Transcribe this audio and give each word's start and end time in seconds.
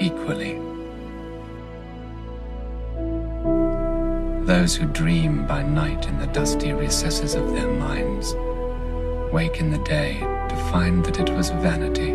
equally. 0.00 0.58
Those 4.46 4.74
who 4.74 4.86
dream 4.86 5.46
by 5.46 5.62
night 5.62 6.08
in 6.08 6.18
the 6.18 6.26
dusty 6.26 6.72
recesses 6.72 7.34
of 7.34 7.52
their 7.52 7.68
minds 7.68 8.34
wake 9.32 9.60
in 9.60 9.70
the 9.70 9.78
day 9.84 10.18
to 10.18 10.56
find 10.72 11.04
that 11.04 11.20
it 11.20 11.30
was 11.30 11.50
vanity. 11.50 12.14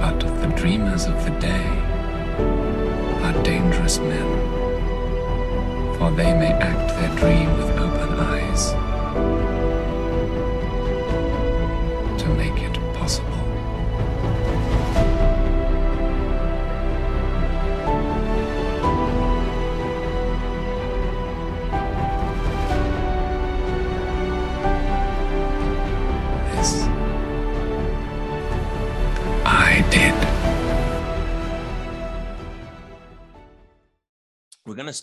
But 0.00 0.20
the 0.40 0.54
dreamers 0.56 1.04
of 1.04 1.22
the 1.24 1.36
day 1.38 1.66
are 3.24 3.42
dangerous 3.42 3.98
men, 3.98 4.28
for 5.98 6.10
they 6.12 6.32
may 6.32 6.52
act 6.52 6.88
their 6.96 7.14
dream 7.16 7.52
with 7.58 7.70
open 7.78 8.20
eyes 8.20 8.83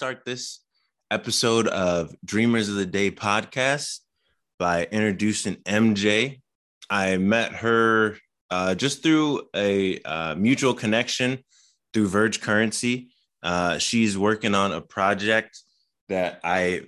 start 0.02 0.26
this 0.26 0.62
episode 1.12 1.68
of 1.68 2.16
Dreamers 2.26 2.70
of 2.70 2.74
the 2.74 2.88
Day 2.88 3.12
podcast 3.12 4.00
by 4.58 4.86
introducing 4.86 5.58
MJ. 5.58 6.42
I 6.90 7.18
met 7.18 7.54
her 7.54 8.18
uh, 8.50 8.74
just 8.74 9.04
through 9.04 9.44
a 9.56 10.02
uh, 10.02 10.34
mutual 10.34 10.74
connection 10.74 11.44
through 11.94 12.08
Verge 12.08 12.42
Currency. 12.42 13.12
Uh, 13.44 13.78
she's 13.78 14.18
working 14.18 14.56
on 14.56 14.72
a 14.72 14.82
project 14.82 15.60
that 16.10 16.40
I 16.44 16.86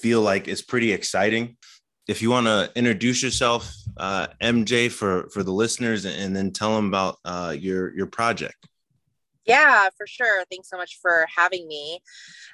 feel 0.00 0.20
like 0.20 0.46
is 0.46 0.62
pretty 0.62 0.92
exciting. 0.92 1.56
If 2.06 2.22
you 2.22 2.30
want 2.30 2.46
to 2.46 2.70
introduce 2.76 3.20
yourself, 3.20 3.68
uh, 3.96 4.28
MJ, 4.40 4.92
for 4.92 5.28
for 5.30 5.42
the 5.42 5.50
listeners, 5.50 6.04
and 6.04 6.36
then 6.36 6.52
tell 6.52 6.76
them 6.76 6.86
about 6.86 7.16
uh, 7.24 7.56
your 7.58 7.92
your 7.96 8.06
project. 8.06 8.68
Yeah, 9.46 9.88
for 9.96 10.06
sure. 10.06 10.44
Thanks 10.50 10.70
so 10.70 10.78
much 10.78 10.98
for 11.02 11.26
having 11.34 11.68
me. 11.68 12.00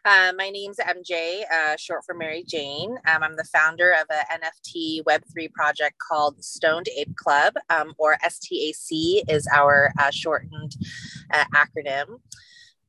Uh, 0.05 0.33
my 0.37 0.51
name's 0.51 0.79
MJ, 0.79 1.43
uh, 1.53 1.77
short 1.77 2.05
for 2.05 2.15
Mary 2.15 2.45
Jane. 2.47 2.97
Um, 3.07 3.23
I'm 3.23 3.37
the 3.37 3.45
founder 3.45 3.93
of 3.93 4.07
an 4.11 4.41
NFT 4.43 5.05
Web3 5.05 5.53
project 5.53 5.99
called 5.99 6.43
Stoned 6.43 6.89
Ape 6.97 7.15
Club, 7.15 7.55
um, 7.69 7.95
or 7.99 8.17
STAC 8.25 9.23
is 9.29 9.47
our 9.55 9.93
uh, 10.01 10.11
shortened 10.11 10.75
uh, 11.33 11.45
acronym. 11.55 12.19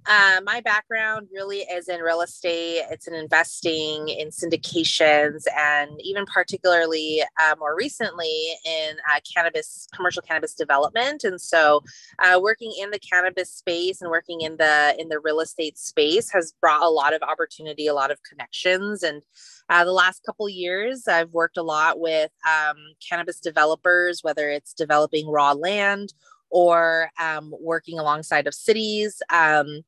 Uh, 0.08 0.42
my 0.44 0.62
background 0.62 1.28
really 1.32 1.60
is 1.60 1.88
in 1.88 2.00
real 2.02 2.22
estate. 2.22 2.84
It's 2.90 3.08
in 3.08 3.14
investing, 3.14 4.10
in 4.10 4.30
syndications, 4.30 5.44
and 5.56 5.92
even 6.04 6.26
particularly 6.26 7.22
uh, 7.40 7.56
more 7.60 7.76
recently 7.76 8.56
in 8.66 8.96
uh, 9.12 9.20
cannabis, 9.32 9.88
commercial 9.96 10.24
cannabis 10.24 10.56
development. 10.56 11.24
And 11.24 11.40
so, 11.40 11.84
uh, 12.20 12.40
working 12.42 12.74
in 12.80 12.90
the 12.90 13.00
cannabis 13.00 13.54
space 13.54 14.02
and 14.02 14.10
working 14.10 14.42
in 14.42 14.58
the 14.58 14.96
in 14.98 15.10
the 15.10 15.20
real 15.20 15.40
estate 15.40 15.78
space 15.78 16.32
has 16.32 16.54
brought 16.60 16.82
a 16.82 16.90
lot 16.90 17.14
of 17.14 17.22
opportunity, 17.22 17.86
a 17.86 17.94
lot 17.94 18.10
of 18.10 18.18
connections, 18.24 19.04
and 19.04 19.22
uh, 19.70 19.86
the 19.86 19.94
last 19.94 20.24
couple 20.26 20.50
years, 20.50 21.08
I've 21.08 21.32
worked 21.32 21.58
a 21.58 21.64
lot 21.64 22.00
with 22.00 22.32
um, 22.46 22.76
cannabis 23.08 23.40
developers, 23.40 24.22
whether 24.24 24.50
it's 24.50 24.74
developing 24.74 25.30
raw 25.30 25.54
land 25.54 26.14
or 26.50 27.10
um, 27.18 27.54
working 27.60 27.98
alongside 27.98 28.46
of 28.46 28.54
cities 28.54 29.22
um, 29.30 29.82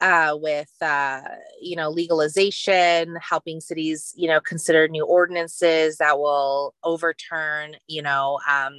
uh, 0.00 0.36
with 0.40 0.70
uh, 0.80 1.20
you 1.60 1.76
know 1.76 1.90
legalization, 1.90 3.16
helping 3.20 3.60
cities 3.60 4.12
you 4.16 4.28
know 4.28 4.40
consider 4.40 4.88
new 4.88 5.04
ordinances 5.04 5.98
that 5.98 6.18
will 6.18 6.74
overturn 6.84 7.76
you 7.86 8.02
know 8.02 8.38
um, 8.48 8.74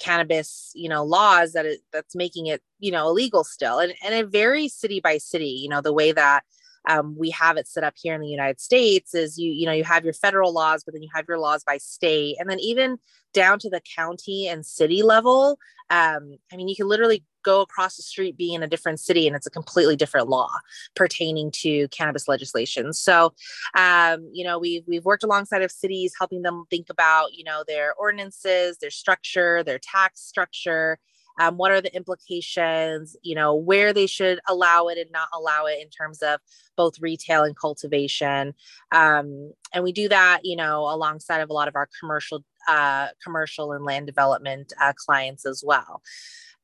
cannabis 0.00 0.72
you 0.74 0.88
know 0.88 1.04
laws 1.04 1.52
that 1.52 1.66
it, 1.66 1.80
that's 1.92 2.16
making 2.16 2.46
it 2.46 2.62
you 2.80 2.92
know 2.92 3.08
illegal 3.08 3.44
still, 3.44 3.78
and 3.80 3.94
and 4.04 4.14
it 4.14 4.28
varies 4.28 4.74
city 4.74 5.00
by 5.00 5.18
city. 5.18 5.60
You 5.62 5.68
know 5.68 5.80
the 5.80 5.92
way 5.94 6.12
that 6.12 6.44
um, 6.86 7.16
we 7.18 7.30
have 7.30 7.56
it 7.56 7.66
set 7.66 7.84
up 7.84 7.94
here 7.96 8.14
in 8.14 8.20
the 8.20 8.28
United 8.28 8.60
States 8.60 9.14
is 9.14 9.38
you 9.38 9.50
you 9.52 9.66
know 9.66 9.72
you 9.72 9.84
have 9.84 10.04
your 10.04 10.12
federal 10.12 10.52
laws, 10.52 10.84
but 10.84 10.94
then 10.94 11.02
you 11.02 11.10
have 11.14 11.24
your 11.28 11.38
laws 11.38 11.64
by 11.64 11.78
state, 11.78 12.36
and 12.38 12.48
then 12.48 12.60
even 12.60 12.98
down 13.32 13.58
to 13.58 13.70
the 13.70 13.82
county 13.96 14.46
and 14.48 14.64
city 14.64 15.02
level. 15.02 15.58
Um, 15.90 16.36
I 16.52 16.56
mean, 16.56 16.68
you 16.68 16.76
can 16.76 16.88
literally 16.88 17.24
go 17.44 17.60
across 17.60 17.96
the 17.96 18.02
street, 18.02 18.38
be 18.38 18.54
in 18.54 18.62
a 18.62 18.66
different 18.66 19.00
city, 19.00 19.26
and 19.26 19.36
it's 19.36 19.46
a 19.46 19.50
completely 19.50 19.96
different 19.96 20.28
law 20.28 20.48
pertaining 20.96 21.50
to 21.50 21.88
cannabis 21.88 22.26
legislation. 22.26 22.92
So, 22.94 23.34
um, 23.76 24.28
you 24.32 24.44
know, 24.44 24.58
we've 24.58 24.82
we've 24.86 25.04
worked 25.04 25.24
alongside 25.24 25.62
of 25.62 25.70
cities, 25.70 26.14
helping 26.18 26.42
them 26.42 26.64
think 26.70 26.86
about 26.90 27.34
you 27.34 27.44
know 27.44 27.64
their 27.66 27.94
ordinances, 27.94 28.78
their 28.78 28.90
structure, 28.90 29.62
their 29.62 29.78
tax 29.78 30.20
structure 30.20 30.98
um, 31.40 31.56
what 31.56 31.72
are 31.72 31.80
the 31.80 31.94
implications 31.94 33.16
you 33.22 33.34
know 33.34 33.54
where 33.54 33.92
they 33.92 34.06
should 34.06 34.38
allow 34.48 34.88
it 34.88 34.98
and 34.98 35.10
not 35.10 35.28
allow 35.34 35.66
it 35.66 35.80
in 35.80 35.88
terms 35.88 36.22
of 36.22 36.40
both 36.76 37.00
retail 37.00 37.44
and 37.44 37.56
cultivation. 37.56 38.52
Um, 38.90 39.52
and 39.72 39.84
we 39.84 39.92
do 39.92 40.08
that 40.08 40.40
you 40.44 40.56
know 40.56 40.82
alongside 40.82 41.40
of 41.40 41.50
a 41.50 41.52
lot 41.52 41.68
of 41.68 41.76
our 41.76 41.88
commercial 42.00 42.44
uh, 42.68 43.08
commercial 43.22 43.72
and 43.72 43.84
land 43.84 44.06
development 44.06 44.72
uh, 44.80 44.92
clients 44.96 45.46
as 45.46 45.62
well. 45.66 46.02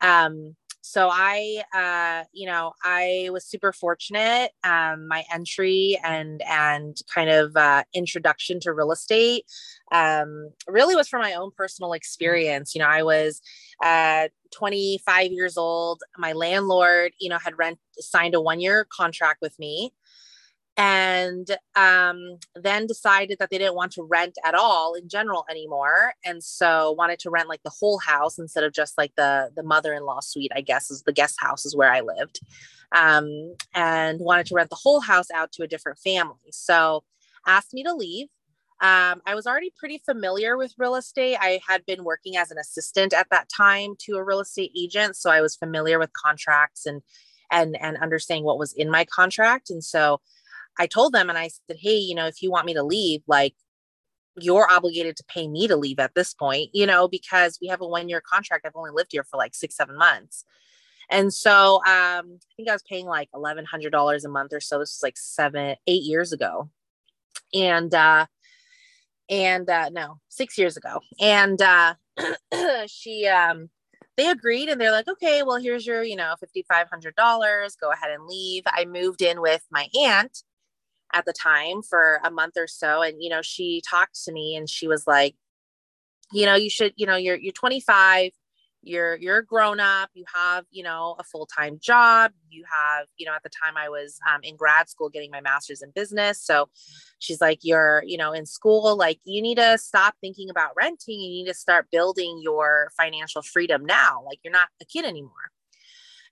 Um, 0.00 0.56
so 0.82 1.08
i 1.12 1.62
uh, 1.74 2.24
you 2.32 2.46
know 2.46 2.72
i 2.84 3.28
was 3.32 3.44
super 3.44 3.72
fortunate 3.72 4.50
um, 4.64 5.06
my 5.08 5.24
entry 5.32 5.98
and 6.04 6.42
and 6.42 6.98
kind 7.12 7.30
of 7.30 7.56
uh, 7.56 7.82
introduction 7.94 8.60
to 8.60 8.72
real 8.72 8.92
estate 8.92 9.44
um, 9.92 10.50
really 10.68 10.94
was 10.94 11.08
from 11.08 11.20
my 11.20 11.34
own 11.34 11.50
personal 11.56 11.92
experience. 11.92 12.74
You 12.74 12.80
know 12.80 12.88
i 12.88 13.02
was 13.02 13.40
uh, 13.84 14.28
25 14.52 15.32
years 15.32 15.56
old. 15.56 16.02
My 16.18 16.32
landlord 16.32 17.12
you 17.20 17.28
know 17.28 17.38
had 17.38 17.58
rent 17.58 17.78
signed 17.98 18.34
a 18.34 18.40
one 18.40 18.60
year 18.60 18.86
contract 18.90 19.40
with 19.42 19.58
me 19.58 19.92
and 20.80 21.58
um, 21.76 22.38
then 22.54 22.86
decided 22.86 23.36
that 23.38 23.50
they 23.50 23.58
didn't 23.58 23.74
want 23.74 23.92
to 23.92 24.02
rent 24.02 24.38
at 24.46 24.54
all 24.54 24.94
in 24.94 25.06
general 25.10 25.44
anymore 25.50 26.14
and 26.24 26.42
so 26.42 26.92
wanted 26.92 27.18
to 27.18 27.28
rent 27.28 27.50
like 27.50 27.62
the 27.62 27.72
whole 27.78 27.98
house 27.98 28.38
instead 28.38 28.64
of 28.64 28.72
just 28.72 28.96
like 28.96 29.12
the 29.14 29.50
the 29.54 29.62
mother-in-law 29.62 30.20
suite 30.20 30.50
i 30.56 30.62
guess 30.62 30.90
is 30.90 31.02
the 31.02 31.12
guest 31.12 31.36
house 31.38 31.66
is 31.66 31.76
where 31.76 31.92
i 31.92 32.00
lived 32.00 32.40
um, 32.96 33.54
and 33.74 34.20
wanted 34.20 34.46
to 34.46 34.54
rent 34.54 34.70
the 34.70 34.76
whole 34.82 35.00
house 35.00 35.30
out 35.32 35.52
to 35.52 35.62
a 35.62 35.68
different 35.68 35.98
family 35.98 36.50
so 36.50 37.04
asked 37.46 37.74
me 37.74 37.82
to 37.84 37.94
leave 37.94 38.28
um, 38.82 39.20
I 39.26 39.34
was 39.34 39.46
already 39.46 39.74
pretty 39.78 40.00
familiar 40.06 40.56
with 40.56 40.72
real 40.78 40.94
estate. 40.94 41.36
I 41.38 41.60
had 41.68 41.84
been 41.84 42.02
working 42.02 42.38
as 42.38 42.50
an 42.50 42.56
assistant 42.56 43.12
at 43.12 43.26
that 43.30 43.50
time 43.54 43.92
to 44.06 44.14
a 44.14 44.24
real 44.24 44.40
estate 44.40 44.72
agent, 44.74 45.16
so 45.16 45.30
I 45.30 45.42
was 45.42 45.54
familiar 45.54 45.98
with 45.98 46.10
contracts 46.14 46.86
and 46.86 47.02
and 47.52 47.76
and 47.78 47.98
understanding 47.98 48.44
what 48.44 48.58
was 48.58 48.72
in 48.72 48.90
my 48.90 49.04
contract. 49.04 49.68
And 49.68 49.84
so 49.84 50.22
I 50.80 50.86
told 50.86 51.12
them 51.12 51.28
and 51.28 51.38
I 51.38 51.48
said, 51.48 51.76
"Hey, 51.78 51.96
you 51.96 52.14
know, 52.14 52.26
if 52.26 52.42
you 52.42 52.50
want 52.50 52.66
me 52.66 52.74
to 52.74 52.82
leave, 52.82 53.22
like 53.26 53.54
you're 54.36 54.70
obligated 54.70 55.16
to 55.16 55.24
pay 55.28 55.46
me 55.48 55.68
to 55.68 55.76
leave 55.76 55.98
at 55.98 56.14
this 56.14 56.34
point, 56.34 56.70
you 56.72 56.86
know, 56.86 57.08
because 57.08 57.58
we 57.60 57.68
have 57.68 57.80
a 57.80 57.86
one 57.86 58.08
year 58.08 58.22
contract. 58.22 58.66
I've 58.66 58.76
only 58.76 58.92
lived 58.92 59.10
here 59.12 59.24
for 59.24 59.36
like 59.36 59.54
six, 59.54 59.76
seven 59.76 59.96
months. 59.98 60.44
And 61.10 61.32
so 61.32 61.76
um, 61.86 62.38
I 62.38 62.54
think 62.56 62.68
I 62.68 62.72
was 62.72 62.84
paying 62.88 63.06
like 63.06 63.28
$1,100 63.32 64.24
a 64.24 64.28
month 64.28 64.52
or 64.52 64.60
so. 64.60 64.78
This 64.78 64.96
was 64.96 65.02
like 65.02 65.18
seven, 65.18 65.76
eight 65.86 66.04
years 66.04 66.32
ago. 66.32 66.70
And 67.52 67.92
uh, 67.92 68.26
and 69.30 69.70
uh 69.70 69.88
no 69.90 70.18
six 70.28 70.58
years 70.58 70.76
ago 70.76 71.00
and 71.20 71.62
uh 71.62 71.94
she 72.86 73.26
um 73.28 73.70
they 74.16 74.28
agreed 74.28 74.68
and 74.68 74.80
they're 74.80 74.90
like 74.90 75.08
okay 75.08 75.42
well 75.42 75.56
here's 75.56 75.86
your 75.86 76.02
you 76.02 76.16
know 76.16 76.34
$5500 76.44 77.80
go 77.80 77.92
ahead 77.92 78.10
and 78.10 78.26
leave 78.26 78.64
i 78.66 78.84
moved 78.84 79.22
in 79.22 79.40
with 79.40 79.62
my 79.70 79.86
aunt 80.02 80.42
at 81.14 81.24
the 81.24 81.32
time 81.32 81.82
for 81.82 82.20
a 82.24 82.30
month 82.30 82.54
or 82.56 82.66
so 82.66 83.02
and 83.02 83.22
you 83.22 83.30
know 83.30 83.42
she 83.42 83.82
talked 83.88 84.24
to 84.24 84.32
me 84.32 84.56
and 84.56 84.68
she 84.68 84.86
was 84.86 85.06
like 85.06 85.34
you 86.32 86.46
know 86.46 86.54
you 86.54 86.70
should 86.70 86.92
you 86.96 87.06
know 87.06 87.16
you're 87.16 87.36
you're 87.36 87.52
25 87.52 88.32
you're 88.82 89.16
you're 89.16 89.38
a 89.38 89.44
grown 89.44 89.78
up 89.78 90.08
you 90.14 90.24
have 90.34 90.64
you 90.70 90.82
know 90.82 91.14
a 91.18 91.24
full-time 91.24 91.78
job 91.82 92.32
you 92.48 92.64
have 92.70 93.06
you 93.18 93.26
know 93.26 93.34
at 93.34 93.42
the 93.42 93.50
time 93.50 93.76
i 93.76 93.88
was 93.88 94.18
um, 94.32 94.40
in 94.42 94.56
grad 94.56 94.88
school 94.88 95.08
getting 95.08 95.30
my 95.30 95.40
master's 95.40 95.82
in 95.82 95.90
business 95.94 96.40
so 96.42 96.68
she's 97.18 97.40
like 97.40 97.58
you're 97.62 98.02
you 98.06 98.16
know 98.16 98.32
in 98.32 98.46
school 98.46 98.96
like 98.96 99.20
you 99.24 99.42
need 99.42 99.56
to 99.56 99.76
stop 99.76 100.14
thinking 100.20 100.48
about 100.48 100.70
renting 100.76 101.20
you 101.20 101.28
need 101.28 101.46
to 101.46 101.54
start 101.54 101.86
building 101.90 102.40
your 102.42 102.90
financial 102.96 103.42
freedom 103.42 103.84
now 103.84 104.22
like 104.24 104.38
you're 104.42 104.52
not 104.52 104.68
a 104.80 104.84
kid 104.86 105.04
anymore 105.04 105.50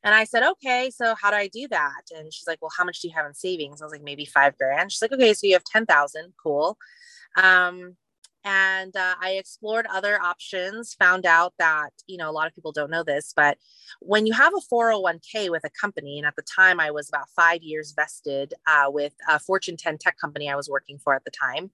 and 0.05 0.15
i 0.15 0.25
said 0.25 0.43
okay 0.43 0.91
so 0.95 1.15
how 1.15 1.31
do 1.31 1.37
i 1.37 1.49
do 1.49 1.67
that? 1.69 2.03
And 2.17 2.33
she's 2.33 2.47
like 2.47 2.61
well 2.63 2.73
how 2.77 2.85
much 2.85 3.01
do 3.01 3.09
you 3.09 3.15
have 3.15 3.27
in 3.27 3.35
savings? 3.35 3.81
I 3.81 3.85
was 3.85 3.93
like 3.93 4.03
maybe 4.03 4.25
five 4.25 4.57
grand. 4.57 4.93
She's 4.93 5.03
like 5.03 5.13
okay 5.13 5.35
so 5.35 5.47
you 5.47 5.55
have 5.55 5.65
10000 5.65 6.33
cool. 6.43 6.79
Um 7.37 7.97
and 8.45 8.97
uh, 8.97 9.15
I 9.21 9.33
explored 9.33 9.87
other 9.93 10.21
options, 10.23 10.95
found 10.95 11.27
out 11.27 11.53
that, 11.59 11.91
you 12.07 12.17
know, 12.17 12.31
a 12.31 12.33
lot 12.33 12.47
of 12.47 12.55
people 12.55 12.73
don't 12.73 12.91
know 12.91 13.03
this, 13.03 13.33
but 13.35 13.59
when 14.01 14.27
you 14.27 14.33
have 14.33 14.55
a 14.55 14.75
401k 14.75 15.51
with 15.51 15.65
a 15.65 15.71
company, 15.71 16.19
and 16.19 16.27
at 16.27 16.37
the 16.37 16.43
time 16.43 16.81
I 16.81 16.91
was 16.91 17.09
about 17.09 17.29
five 17.37 17.63
years 17.63 17.93
vested 17.95 18.55
uh, 18.67 18.87
with 18.89 19.13
a 19.29 19.39
Fortune 19.39 19.77
10 19.77 19.99
tech 19.99 20.17
company 20.19 20.49
I 20.49 20.57
was 20.57 20.69
working 20.69 20.99
for 20.99 21.15
at 21.15 21.25
the 21.25 21.31
time. 21.31 21.71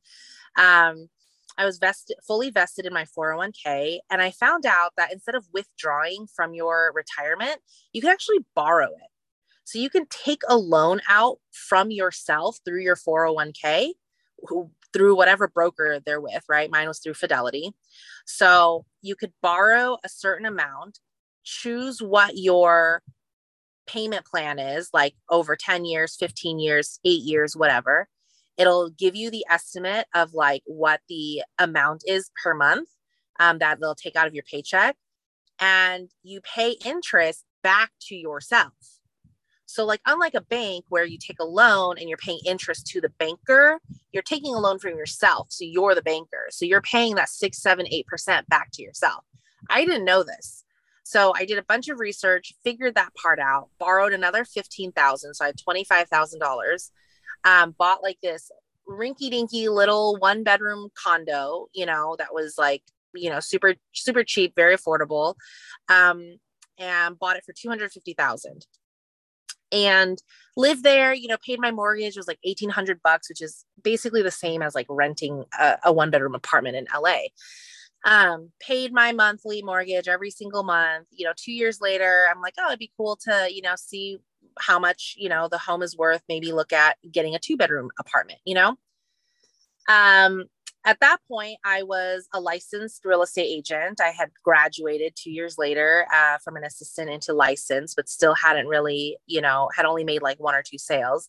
Um, 0.57 1.09
I 1.57 1.65
was 1.65 1.79
vested, 1.79 2.17
fully 2.27 2.51
vested 2.51 2.87
in 2.87 2.93
my 2.93 3.07
401k, 3.17 3.99
and 4.11 4.21
I 4.21 4.31
found 4.31 4.67
out 4.67 4.93
that 4.97 5.13
instead 5.13 5.35
of 5.35 5.47
withdrawing 5.53 6.27
from 6.35 6.55
your 6.55 6.93
retirement, 6.95 7.59
you 7.93 8.01
can 8.01 8.11
actually 8.11 8.45
borrow 8.55 8.89
it. 8.89 9.11
So 9.65 9.79
you 9.79 9.89
can 9.89 10.07
take 10.11 10.43
a 10.49 10.57
loan 10.57 11.01
out 11.09 11.39
from 11.53 11.91
yourself 11.91 12.59
through 12.65 12.83
your 12.83 12.97
401k 12.97 13.93
through 14.93 15.17
whatever 15.17 15.49
broker 15.49 16.01
they're 16.05 16.21
with, 16.21 16.45
right? 16.49 16.71
Mine 16.71 16.89
was 16.89 17.01
through 17.01 17.15
Fidelity. 17.15 17.73
So 18.27 18.87
you 19.03 19.17
could 19.17 19.33
borrow 19.43 19.99
a 20.05 20.09
certain 20.09 20.47
amount, 20.47 21.01
choose 21.43 22.01
what 22.01 22.37
your 22.37 23.03
payment 23.87 24.25
plan 24.25 24.59
is, 24.59 24.91
like 24.93 25.15
over 25.29 25.57
10 25.57 25.85
years, 25.85 26.17
15 26.17 26.59
years, 26.59 27.01
eight 27.05 27.23
years, 27.23 27.57
whatever. 27.57 28.09
It'll 28.57 28.91
give 28.91 29.17
you 29.17 29.31
the 29.31 29.45
estimate 29.51 30.07
of 30.15 30.35
like 30.35 30.63
what 30.67 31.01
the 31.09 31.43
amount 31.59 32.05
is 32.07 32.31
per 32.43 32.55
month 32.55 32.89
um, 33.41 33.59
that 33.59 33.81
they'll 33.81 33.95
take 33.95 34.17
out 34.17 34.27
of 34.27 34.35
your 34.35 34.45
paycheck. 34.45 34.97
And 35.61 36.11
you 36.23 36.41
pay 36.41 36.77
interest 36.85 37.45
back 37.63 37.91
to 38.09 38.15
yourself. 38.15 38.73
So, 39.67 39.85
like, 39.85 40.01
unlike 40.07 40.35
a 40.35 40.41
bank 40.41 40.85
where 40.89 41.05
you 41.05 41.19
take 41.19 41.41
a 41.41 41.45
loan 41.45 41.97
and 41.99 42.09
you're 42.09 42.19
paying 42.19 42.39
interest 42.47 42.87
to 42.89 43.01
the 43.01 43.09
banker, 43.09 43.81
you're 44.13 44.23
taking 44.23 44.55
a 44.55 44.59
loan 44.59 44.79
from 44.79 44.97
yourself. 44.97 45.49
So, 45.51 45.65
you're 45.65 45.95
the 45.95 46.03
banker. 46.03 46.47
So, 46.51 46.65
you're 46.65 46.83
paying 46.83 47.15
that 47.17 47.29
six, 47.29 47.61
seven, 47.61 47.87
eight 47.91 48.07
percent 48.07 48.49
back 48.49 48.71
to 48.75 48.83
yourself. 48.83 49.25
I 49.71 49.85
didn't 49.85 50.05
know 50.05 50.23
this. 50.23 50.65
So, 51.03 51.33
I 51.35 51.45
did 51.45 51.59
a 51.59 51.63
bunch 51.63 51.89
of 51.89 51.99
research, 51.99 52.55
figured 52.63 52.95
that 52.95 53.15
part 53.15 53.41
out, 53.41 53.71
borrowed 53.79 54.13
another 54.13 54.45
15000 54.45 55.35
So, 55.35 55.45
I 55.45 55.49
had 55.49 55.57
$25,000, 55.57 56.91
um, 57.45 57.75
bought 57.79 58.03
like 58.03 58.19
this 58.23 58.51
rinky 58.89 59.31
dinky 59.31 59.69
little 59.69 60.17
one 60.19 60.43
bedroom 60.43 60.91
condo, 61.03 61.67
you 61.73 61.87
know, 61.87 62.17
that 62.19 62.33
was 62.33 62.55
like, 62.59 62.83
you 63.15 63.31
know, 63.31 63.41
super, 63.41 63.75
super 63.93 64.25
cheap, 64.25 64.55
very 64.57 64.77
affordable, 64.77 65.35
um, 65.89 66.37
and 66.79 67.19
bought 67.19 67.37
it 67.37 67.45
for 67.45 67.53
250000 67.53 68.67
and 69.73 70.23
lived 70.57 70.83
there 70.83 71.13
you 71.13 71.29
know 71.29 71.37
paid 71.45 71.59
my 71.61 71.71
mortgage 71.71 72.17
was 72.17 72.29
like 72.29 72.39
1800 72.45 73.01
bucks 73.03 73.29
which 73.29 73.41
is 73.41 73.65
basically 73.83 74.23
the 74.23 74.31
same 74.31 74.63
as 74.63 74.75
like 74.75 74.87
renting 74.89 75.45
a, 75.59 75.77
a 75.85 75.93
one 75.93 76.11
bedroom 76.11 76.35
apartment 76.35 76.77
in 76.77 76.87
la 77.01 77.17
um, 78.07 78.51
paid 78.61 78.93
my 78.93 79.13
monthly 79.13 79.63
mortgage 79.63 80.09
every 80.09 80.31
single 80.31 80.63
month. 80.63 81.07
You 81.11 81.27
know 81.27 81.33
two 81.37 81.53
years 81.53 81.81
later 81.81 82.27
i'm 82.31 82.41
like 82.41 82.55
oh 82.59 82.69
it'd 82.69 82.79
be 82.79 82.93
cool 82.97 83.17
to 83.25 83.49
you 83.51 83.63
know 83.63 83.75
see 83.77 84.19
how 84.59 84.79
much 84.79 85.15
you 85.17 85.29
know 85.29 85.49
the 85.49 85.59
home 85.59 85.83
is 85.83 85.97
worth 85.97 86.23
maybe 86.29 86.53
look 86.53 86.73
at 86.73 86.97
getting 87.11 87.35
a 87.35 87.39
two 87.39 87.57
bedroom 87.57 87.91
apartment 87.99 88.39
you 88.45 88.55
know 88.55 88.77
um 89.89 90.45
at 90.87 91.01
that 91.01 91.19
point, 91.29 91.57
I 91.65 91.83
was 91.83 92.29
a 92.35 92.41
licensed 92.41 93.05
real 93.07 93.23
estate 93.23 93.47
agent. 93.47 94.01
I 94.03 94.11
had 94.11 94.31
graduated 94.43 95.15
two 95.17 95.31
years 95.31 95.57
later 95.57 96.07
uh, 96.15 96.37
from 96.45 96.57
an 96.57 96.65
assistant 96.65 97.09
into 97.09 97.33
license, 97.33 97.95
but 97.95 98.09
still 98.09 98.35
hadn't 98.35 98.67
really, 98.67 99.17
you 99.27 99.41
know, 99.41 99.71
had 99.75 99.87
only 99.87 100.05
made 100.05 100.21
like 100.21 100.39
one 100.39 100.55
or 100.55 100.63
two 100.63 100.77
sales. 100.77 101.27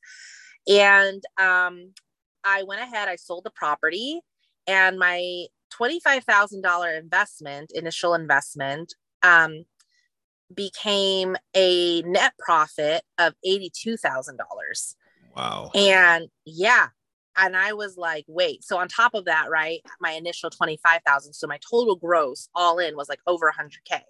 And 0.68 1.24
um, 1.39 1.94
I 2.44 2.63
went 2.63 2.81
ahead, 2.81 3.07
I 3.07 3.16
sold 3.16 3.45
the 3.45 3.51
property, 3.51 4.19
and 4.68 5.00
my 5.00 5.45
$25,000 5.74 7.00
investment, 7.00 7.72
initial 7.74 8.13
investment, 8.13 8.94
um, 9.24 9.63
became 10.54 11.36
a 11.56 12.02
net 12.04 12.34
profit 12.40 13.04
of 13.18 13.34
$82,000. 13.46 14.36
Wow. 15.36 15.72
And 15.74 16.30
yeah, 16.46 16.88
and 17.38 17.56
I 17.56 17.74
was 17.74 17.98
like, 17.98 18.26
wait. 18.28 18.64
So 18.64 18.78
on 18.78 18.88
top 18.88 19.14
of 19.14 19.26
that, 19.26 19.50
right, 19.50 19.82
my 20.00 20.12
initial 20.12 20.50
25,000. 20.50 21.34
So 21.34 21.48
my 21.48 21.60
total 21.70 21.96
gross 21.96 22.50
all 22.56 22.80
in 22.80 22.96
was 22.96 23.10
like 23.10 23.20
over 23.28 23.52
100K. 23.52 23.92
And 23.92 24.02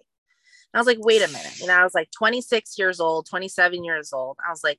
I 0.74 0.78
was 0.78 0.86
like, 0.86 0.98
wait 1.00 1.22
a 1.22 1.28
minute. 1.28 1.60
And 1.62 1.70
I 1.70 1.82
was 1.82 1.94
like 1.94 2.10
26 2.12 2.78
years 2.78 3.00
old, 3.00 3.26
27 3.26 3.84
years 3.84 4.12
old. 4.12 4.36
I 4.46 4.50
was 4.50 4.62
like, 4.62 4.78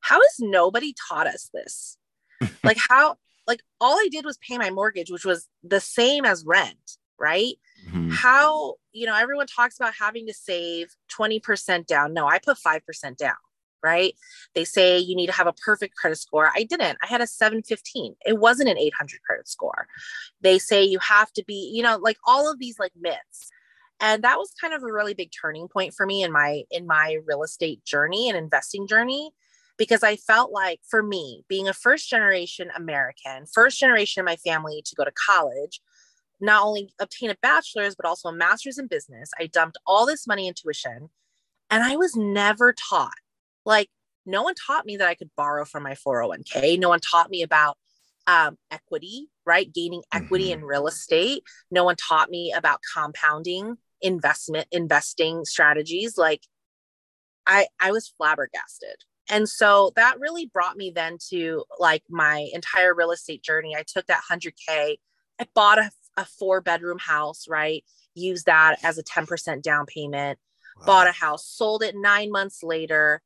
how 0.00 0.16
has 0.16 0.36
nobody 0.38 0.94
taught 1.08 1.26
us 1.26 1.50
this? 1.52 1.96
like, 2.64 2.78
how, 2.88 3.16
like, 3.46 3.62
all 3.80 3.94
I 3.94 4.08
did 4.10 4.24
was 4.24 4.38
pay 4.38 4.58
my 4.58 4.70
mortgage, 4.70 5.10
which 5.10 5.24
was 5.24 5.48
the 5.64 5.80
same 5.80 6.24
as 6.24 6.44
rent, 6.46 6.98
right? 7.18 7.54
Mm-hmm. 7.88 8.10
How, 8.10 8.74
you 8.92 9.06
know, 9.06 9.14
everyone 9.14 9.46
talks 9.46 9.76
about 9.78 9.94
having 9.98 10.26
to 10.26 10.34
save 10.34 10.94
20% 11.16 11.86
down. 11.86 12.14
No, 12.14 12.26
I 12.26 12.38
put 12.38 12.58
5% 12.58 13.16
down 13.16 13.36
right? 13.82 14.14
They 14.54 14.64
say 14.64 14.98
you 14.98 15.14
need 15.14 15.26
to 15.26 15.32
have 15.32 15.46
a 15.46 15.52
perfect 15.52 15.94
credit 15.96 16.16
score. 16.16 16.50
I 16.54 16.64
didn't. 16.64 16.98
I 17.02 17.06
had 17.06 17.20
a 17.20 17.26
715. 17.26 18.14
It 18.26 18.38
wasn't 18.38 18.68
an 18.68 18.78
800 18.78 19.22
credit 19.22 19.48
score. 19.48 19.86
They 20.40 20.58
say 20.58 20.82
you 20.84 20.98
have 20.98 21.32
to 21.34 21.44
be, 21.44 21.70
you 21.72 21.82
know, 21.82 21.96
like 21.96 22.18
all 22.26 22.50
of 22.50 22.58
these 22.58 22.78
like 22.78 22.92
myths. 23.00 23.50
And 24.00 24.22
that 24.22 24.38
was 24.38 24.52
kind 24.60 24.74
of 24.74 24.82
a 24.82 24.92
really 24.92 25.14
big 25.14 25.30
turning 25.38 25.68
point 25.68 25.94
for 25.94 26.06
me 26.06 26.22
in 26.22 26.30
my 26.30 26.62
in 26.70 26.86
my 26.86 27.18
real 27.26 27.42
estate 27.42 27.84
journey 27.84 28.28
and 28.28 28.38
investing 28.38 28.86
journey 28.86 29.32
because 29.76 30.02
I 30.02 30.16
felt 30.16 30.52
like 30.52 30.80
for 30.88 31.02
me, 31.02 31.44
being 31.48 31.68
a 31.68 31.72
first 31.72 32.08
generation 32.08 32.70
American, 32.76 33.46
first 33.52 33.78
generation 33.78 34.20
in 34.20 34.24
my 34.24 34.36
family 34.36 34.82
to 34.84 34.94
go 34.94 35.04
to 35.04 35.12
college, 35.26 35.80
not 36.40 36.64
only 36.64 36.92
obtain 37.00 37.30
a 37.30 37.36
bachelor's 37.42 37.94
but 37.94 38.06
also 38.06 38.28
a 38.28 38.32
master's 38.32 38.78
in 38.78 38.86
business, 38.86 39.30
I 39.38 39.46
dumped 39.46 39.78
all 39.86 40.06
this 40.06 40.26
money 40.26 40.48
in 40.48 40.54
tuition 40.54 41.10
and 41.70 41.82
I 41.82 41.96
was 41.96 42.16
never 42.16 42.72
taught 42.72 43.14
like, 43.68 43.90
no 44.24 44.42
one 44.42 44.54
taught 44.54 44.86
me 44.86 44.96
that 44.96 45.06
I 45.06 45.14
could 45.14 45.30
borrow 45.36 45.64
from 45.64 45.82
my 45.82 45.94
401k. 45.94 46.78
No 46.78 46.88
one 46.88 47.00
taught 47.00 47.30
me 47.30 47.42
about 47.42 47.76
um, 48.26 48.56
equity, 48.70 49.28
right? 49.44 49.72
Gaining 49.72 50.02
equity 50.12 50.46
mm-hmm. 50.46 50.60
in 50.60 50.64
real 50.64 50.86
estate. 50.86 51.42
No 51.70 51.84
one 51.84 51.96
taught 51.96 52.30
me 52.30 52.52
about 52.56 52.80
compounding 52.94 53.76
investment, 54.00 54.66
investing 54.72 55.44
strategies. 55.44 56.16
Like, 56.16 56.42
I, 57.46 57.66
I 57.78 57.92
was 57.92 58.12
flabbergasted. 58.16 59.04
And 59.30 59.46
so 59.46 59.92
that 59.96 60.18
really 60.18 60.46
brought 60.46 60.78
me 60.78 60.92
then 60.94 61.18
to 61.28 61.64
like 61.78 62.02
my 62.08 62.48
entire 62.54 62.94
real 62.94 63.10
estate 63.10 63.42
journey. 63.42 63.76
I 63.76 63.84
took 63.86 64.06
that 64.06 64.22
100K, 64.30 64.96
I 65.40 65.46
bought 65.54 65.78
a, 65.78 65.90
a 66.18 66.24
four 66.24 66.60
bedroom 66.60 66.98
house, 66.98 67.46
right? 67.48 67.84
Used 68.14 68.46
that 68.46 68.76
as 68.82 68.98
a 68.98 69.02
10% 69.02 69.62
down 69.62 69.86
payment, 69.86 70.38
wow. 70.80 70.86
bought 70.86 71.08
a 71.08 71.12
house, 71.12 71.46
sold 71.46 71.82
it 71.82 71.94
nine 71.96 72.30
months 72.30 72.62
later, 72.62 73.22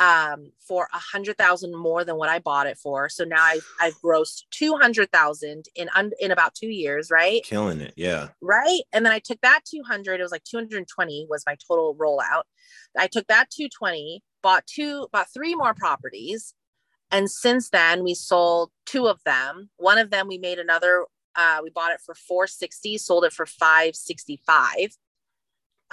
um 0.00 0.50
for 0.66 0.88
a 0.92 0.98
hundred 0.98 1.38
thousand 1.38 1.72
more 1.76 2.04
than 2.04 2.16
what 2.16 2.28
I 2.28 2.40
bought 2.40 2.66
it 2.66 2.78
for. 2.78 3.08
So 3.08 3.24
now 3.24 3.40
I've 3.40 3.64
I've 3.80 3.94
grossed 4.02 4.42
two 4.50 4.74
hundred 4.76 5.12
thousand 5.12 5.66
in 5.76 5.88
un, 5.94 6.10
in 6.18 6.32
about 6.32 6.54
two 6.54 6.68
years, 6.68 7.10
right? 7.12 7.44
Killing 7.44 7.80
it, 7.80 7.94
yeah. 7.96 8.30
Right. 8.40 8.80
And 8.92 9.06
then 9.06 9.12
I 9.12 9.20
took 9.20 9.40
that 9.42 9.60
200, 9.70 10.18
it 10.18 10.22
was 10.22 10.32
like 10.32 10.42
220 10.44 11.28
was 11.30 11.44
my 11.46 11.56
total 11.68 11.94
rollout. 11.94 12.42
I 12.98 13.06
took 13.06 13.28
that 13.28 13.50
220, 13.50 14.22
bought 14.42 14.66
two, 14.66 15.06
bought 15.12 15.28
three 15.32 15.54
more 15.54 15.74
properties. 15.74 16.54
And 17.12 17.30
since 17.30 17.70
then 17.70 18.02
we 18.02 18.14
sold 18.14 18.70
two 18.86 19.06
of 19.06 19.20
them. 19.24 19.70
One 19.76 19.98
of 19.98 20.10
them 20.10 20.26
we 20.26 20.38
made 20.38 20.58
another 20.58 21.06
uh, 21.36 21.60
we 21.62 21.70
bought 21.70 21.92
it 21.92 22.00
for 22.04 22.14
460, 22.14 22.98
sold 22.98 23.24
it 23.24 23.32
for 23.32 23.46
565 23.46 24.96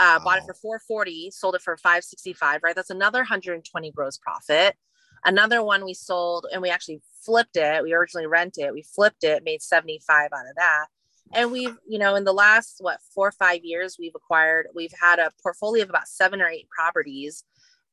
uh, 0.01 0.17
wow. 0.17 0.23
bought 0.23 0.37
it 0.39 0.45
for 0.45 0.55
440, 0.55 1.29
sold 1.31 1.53
it 1.53 1.61
for 1.61 1.77
565, 1.77 2.61
right? 2.63 2.75
That's 2.75 2.89
another 2.89 3.19
120 3.19 3.91
gross 3.91 4.17
profit. 4.17 4.75
Another 5.23 5.63
one 5.63 5.85
we 5.85 5.93
sold 5.93 6.47
and 6.51 6.61
we 6.61 6.71
actually 6.71 7.01
flipped 7.23 7.55
it. 7.55 7.83
We 7.83 7.93
originally 7.93 8.25
rented 8.25 8.65
it, 8.65 8.73
we 8.73 8.81
flipped 8.81 9.23
it, 9.23 9.43
made 9.43 9.61
75 9.61 10.29
out 10.33 10.49
of 10.49 10.55
that. 10.57 10.87
And 11.33 11.51
we've, 11.51 11.77
you 11.87 11.99
know, 11.99 12.15
in 12.15 12.23
the 12.23 12.33
last 12.33 12.77
what 12.79 12.99
four 13.13 13.27
or 13.27 13.31
five 13.31 13.63
years, 13.63 13.97
we've 13.99 14.15
acquired, 14.15 14.67
we've 14.73 14.93
had 14.99 15.19
a 15.19 15.31
portfolio 15.43 15.83
of 15.83 15.89
about 15.89 16.07
seven 16.07 16.41
or 16.41 16.47
eight 16.47 16.67
properties. 16.69 17.43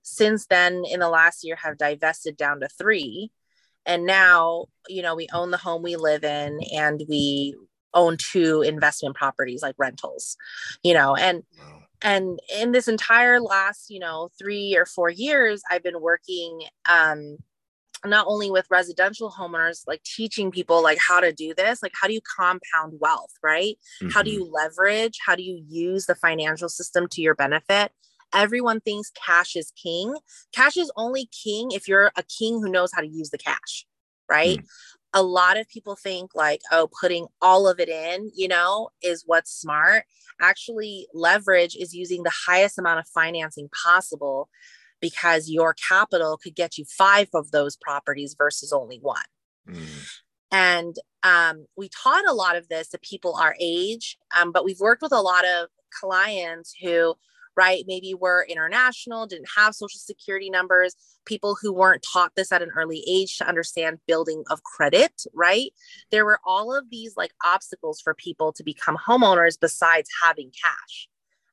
Since 0.03 0.47
then, 0.47 0.85
in 0.91 1.01
the 1.01 1.11
last 1.11 1.45
year, 1.45 1.57
have 1.57 1.77
divested 1.77 2.39
down 2.39 2.61
to 2.61 2.69
three. 2.69 3.31
And 3.89 4.07
now, 4.07 4.67
you 4.89 5.03
know, 5.03 5.17
we 5.17 5.27
own 5.33 5.51
the 5.51 5.57
home 5.57 5.83
we 5.83 5.97
live 5.97 6.23
in 6.23 6.61
and 6.73 7.03
we 7.09 7.57
own 7.93 8.19
two 8.19 8.63
investment 8.63 9.17
properties 9.17 9.63
like 9.63 9.75
rentals, 9.79 10.37
you 10.85 10.95
know, 10.95 11.17
and 11.17 11.43
wow 11.59 11.79
and 12.03 12.39
in 12.57 12.73
this 12.73 12.89
entire 12.89 13.41
last 13.41 13.91
you 13.91 13.99
know 13.99 14.29
three 14.39 14.77
or 14.77 14.87
four 14.87 15.11
years 15.11 15.63
i've 15.71 15.83
been 15.83 16.01
working 16.01 16.63
um 16.89 17.37
not 18.05 18.27
only 18.29 18.51
with 18.51 18.67
residential 18.71 19.33
homeowners 19.37 19.83
like 19.87 20.03
teaching 20.05 20.51
people 20.51 20.83
like 20.83 20.99
how 20.99 21.19
to 21.19 21.33
do 21.33 21.53
this 21.55 21.83
like 21.83 21.93
how 22.01 22.07
do 22.07 22.15
you 22.15 22.21
compound 22.39 22.93
wealth 23.01 23.33
right 23.43 23.77
mm-hmm. 24.01 24.11
how 24.11 24.23
do 24.23 24.31
mm-hmm. 24.31 24.41
you 24.41 24.53
leverage 24.53 25.19
how 25.25 25.35
do 25.35 25.43
you 25.43 25.63
use 25.69 26.07
the 26.07 26.15
financial 26.15 26.69
system 26.69 27.09
to 27.09 27.21
your 27.21 27.35
benefit 27.35 27.91
everyone 28.35 28.81
thinks 28.81 29.11
cash 29.11 29.57
is 29.57 29.73
king. 29.83 30.15
Cash 30.55 30.77
is 30.77 30.93
only 30.97 31.29
king 31.45 31.71
if 31.73 31.89
you're 31.89 32.13
a 32.17 32.23
king 32.23 32.61
who 32.61 32.71
knows 32.71 32.91
how 32.95 33.01
to 33.01 33.09
use 33.09 33.31
the 33.31 33.39
cash 33.39 33.87
right? 34.31 34.59
Mm 34.59 34.65
a 35.15 35.23
lot 35.23 35.59
of 35.59 35.69
people 35.69 35.97
think 35.97 36.35
like 36.35 36.61
oh 36.71 36.89
putting 37.01 37.27
all 37.41 37.67
of 37.67 37.81
it 37.81 37.89
in 37.89 38.31
you 38.35 38.49
know 38.49 38.91
is 39.03 39.25
what's 39.27 39.51
smart. 39.51 40.05
Actually 40.41 41.07
leverage 41.15 41.77
is 41.77 41.95
using 41.95 42.23
the 42.23 42.33
highest 42.47 42.79
amount 42.79 43.01
of 43.01 43.09
financing 43.09 43.69
possible 43.85 44.49
because 45.01 45.49
your 45.49 45.75
capital 45.89 46.37
could 46.37 46.55
get 46.55 46.77
you 46.77 46.85
five 46.85 47.29
of 47.35 47.51
those 47.51 47.77
properties 47.77 48.35
versus 48.37 48.73
only 48.73 48.99
one. 49.01 49.23
Mm. 49.69 50.09
and 50.51 50.97
um, 51.25 51.67
we 51.77 51.91
taught 51.91 52.27
a 52.27 52.33
lot 52.33 52.57
of 52.57 52.69
this 52.69 52.89
to 52.89 52.99
people 52.99 53.35
our 53.35 53.55
age 53.61 54.17
um, 54.35 54.51
but 54.51 54.65
we've 54.65 54.81
worked 54.81 55.03
with 55.03 55.13
a 55.13 55.21
lot 55.21 55.45
of 55.45 55.69
clients 56.01 56.75
who 56.83 57.15
right? 57.59 57.83
Maybe 57.89 58.15
were 58.15 58.47
international, 58.49 59.27
didn't 59.27 59.49
have 59.57 59.75
social 59.75 59.99
security 59.99 60.49
numbers, 60.49 60.95
people 61.27 61.57
who 61.61 61.73
weren't 61.73 62.05
taught 62.05 62.31
this 62.37 62.53
at 62.53 62.63
an 62.63 62.71
early 62.77 63.03
age 63.11 63.37
to 63.39 63.49
understand 63.49 63.99
building 64.07 64.45
of 64.49 64.63
credit, 64.63 65.25
right? 65.35 65.73
There 66.13 66.25
were 66.25 66.39
all 66.47 66.73
of 66.73 66.89
these 66.89 67.17
like 67.17 67.33
obstacles 67.45 68.01
for 68.01 68.15
people 68.15 68.53
to 68.53 68.63
become 68.63 68.97
homeowners 68.97 69.59
besides 69.61 70.09
having 70.23 70.53
cash. 70.63 71.09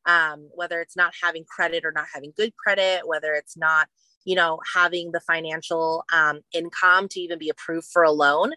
Um, 0.06 0.50
whether 0.54 0.80
it's 0.80 0.96
not 0.96 1.16
having 1.20 1.44
credit 1.44 1.84
or 1.84 1.92
not 1.92 2.06
having 2.14 2.34
good 2.38 2.56
credit, 2.56 3.08
whether 3.08 3.34
it's 3.34 3.58
not, 3.58 3.88
you 4.26 4.36
know, 4.36 4.60
having 4.76 5.12
the 5.12 5.22
financial 5.22 6.04
um, 6.14 6.42
income 6.54 7.08
to 7.10 7.20
even 7.20 7.40
be 7.40 7.50
approved 7.50 7.88
for 7.92 8.04
a 8.04 8.12
loan 8.12 8.52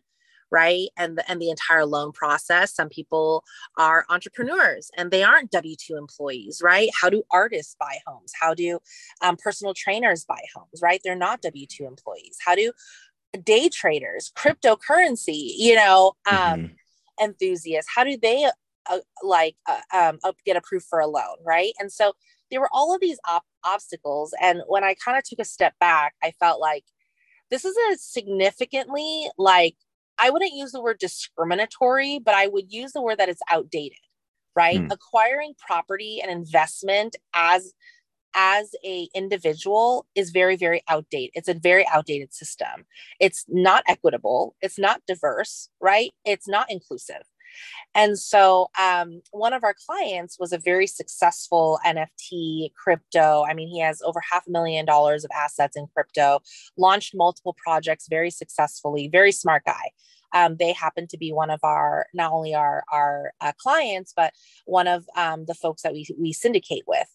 right? 0.51 0.89
And 0.97 1.19
the, 1.19 1.31
and 1.31 1.41
the 1.41 1.51
entire 1.51 1.85
loan 1.85 2.13
process. 2.13 2.75
Some 2.75 2.89
people 2.89 3.45
are 3.77 4.07
entrepreneurs 4.09 4.91
and 4.97 5.11
they 5.11 5.23
aren't 5.23 5.51
w2 5.51 5.91
employees 5.97 6.61
right? 6.63 6.91
How 7.01 7.11
do 7.11 7.23
artists 7.31 7.77
buy 7.79 7.99
homes? 8.07 8.33
How 8.41 8.55
do 8.55 8.79
um, 9.23 9.37
personal 9.37 9.75
trainers 9.75 10.25
buy 10.25 10.41
homes 10.55 10.81
right? 10.83 11.01
They're 11.05 11.15
not 11.15 11.43
w2 11.43 11.81
employees. 11.81 12.39
How 12.45 12.55
do 12.55 12.73
day 13.45 13.69
traders 13.69 14.33
cryptocurrency 14.35 15.53
you 15.59 15.75
know 15.75 16.15
um, 16.31 16.37
mm-hmm. 16.39 16.67
enthusiasts 17.25 17.91
how 17.95 18.03
do 18.03 18.17
they 18.17 18.49
uh, 18.91 18.99
like 19.23 19.55
uh, 19.67 19.81
um, 19.95 20.19
get 20.47 20.57
approved 20.57 20.87
for 20.89 21.01
a 21.01 21.07
loan 21.07 21.37
right? 21.45 21.73
And 21.79 21.93
so 21.93 22.13
there 22.51 22.61
were 22.61 22.71
all 22.73 22.95
of 22.95 23.01
these 23.03 23.19
op- 23.29 23.45
obstacles. 23.65 24.35
And 24.41 24.63
when 24.67 24.85
i 24.85 24.95
kind 24.95 25.19
of 25.19 25.25
took 25.25 25.41
a 25.41 25.45
step 25.45 25.75
back 25.79 26.15
i 26.23 26.33
felt 26.41 26.61
like 26.61 26.85
this 27.51 27.65
is 27.65 27.77
a 27.77 27.99
significantly 27.99 29.31
like 29.39 29.77
I 30.19 30.31
wouldn't 30.31 30.53
use 30.53 30.73
the 30.73 30.81
word 30.81 30.99
discriminatory, 30.99 32.19
but 32.19 32.35
I 32.35 32.47
would 32.47 32.73
use 32.73 32.93
the 32.93 33.03
word 33.03 33.19
that 33.19 33.29
it's 33.29 33.43
outdated, 33.51 33.99
right? 34.57 34.81
Mm. 34.81 34.93
Acquiring 34.93 35.55
property 35.59 36.21
and 36.23 36.31
investment 36.31 37.17
as 37.35 37.73
as 38.35 38.75
a 38.85 39.09
individual 39.15 40.07
is 40.15 40.31
very 40.31 40.55
very 40.55 40.83
outdated. 40.89 41.31
It's 41.35 41.49
a 41.49 41.55
very 41.55 41.87
outdated 41.89 42.35
system. 42.35 42.85
It's 43.21 43.45
not 43.49 43.85
equitable. 43.89 44.55
It's 44.61 44.79
not 44.79 45.03
diverse 45.07 45.71
right? 45.81 46.13
It's 46.25 46.49
not 46.49 46.71
inclusive 46.71 47.23
and 47.95 48.19
so 48.19 48.71
um, 48.81 49.23
one 49.31 49.53
of 49.53 49.65
our 49.65 49.75
clients 49.87 50.39
was 50.39 50.53
a 50.53 50.59
very 50.59 50.87
successful 50.87 51.79
NFT 51.87 52.73
crypto. 52.75 53.45
I 53.49 53.55
mean, 53.55 53.69
he 53.69 53.81
has 53.81 54.03
over 54.03 54.23
half 54.33 54.47
a 54.47 54.51
million 54.51 54.85
dollars 54.87 55.25
of 55.25 55.31
assets 55.35 55.77
in 55.77 55.87
crypto, 55.87 56.41
launched 56.77 57.15
multiple 57.15 57.57
projects 57.63 58.07
very 58.09 58.31
successfully, 58.31 59.09
very 59.09 59.33
smart 59.33 59.65
guy. 59.65 59.91
Um, 60.35 60.57
they 60.59 60.73
happen 60.73 61.07
to 61.09 61.17
be 61.17 61.33
one 61.33 61.51
of 61.51 61.61
our 61.63 62.07
not 62.13 62.33
only 62.33 62.55
our 62.55 62.85
our 62.93 63.33
uh, 63.41 63.53
clients 63.57 64.13
but 64.15 64.35
one 64.67 64.87
of 64.87 65.07
um, 65.17 65.47
the 65.47 65.55
folks 65.55 65.83
that 65.83 65.95
we 65.95 66.07
we 66.19 66.35
syndicate 66.35 66.85
with 66.87 67.09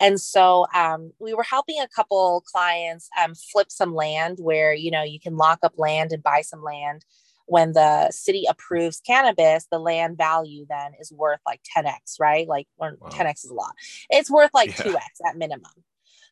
and 0.00 0.18
so 0.20 0.66
um, 0.74 1.12
we 1.18 1.34
were 1.34 1.42
helping 1.42 1.78
a 1.80 1.88
couple 1.88 2.42
clients 2.46 3.08
um, 3.22 3.34
flip 3.34 3.70
some 3.70 3.94
land 3.94 4.38
where 4.40 4.74
you 4.74 4.90
know 4.90 5.02
you 5.02 5.20
can 5.20 5.36
lock 5.36 5.60
up 5.62 5.78
land 5.78 6.12
and 6.12 6.22
buy 6.22 6.40
some 6.40 6.62
land 6.62 7.04
when 7.50 7.72
the 7.72 8.08
city 8.12 8.44
approves 8.48 9.00
cannabis, 9.04 9.66
the 9.72 9.80
land 9.80 10.16
value 10.16 10.64
then 10.68 10.92
is 11.00 11.10
worth 11.10 11.40
like 11.44 11.60
10x, 11.76 12.20
right? 12.20 12.46
Like 12.46 12.68
wow. 12.78 12.92
10x 13.08 13.44
is 13.44 13.50
a 13.50 13.54
lot. 13.54 13.72
It's 14.08 14.30
worth 14.30 14.52
like 14.54 14.68
yeah. 14.78 14.84
2x 14.84 15.28
at 15.28 15.36
minimum. 15.36 15.72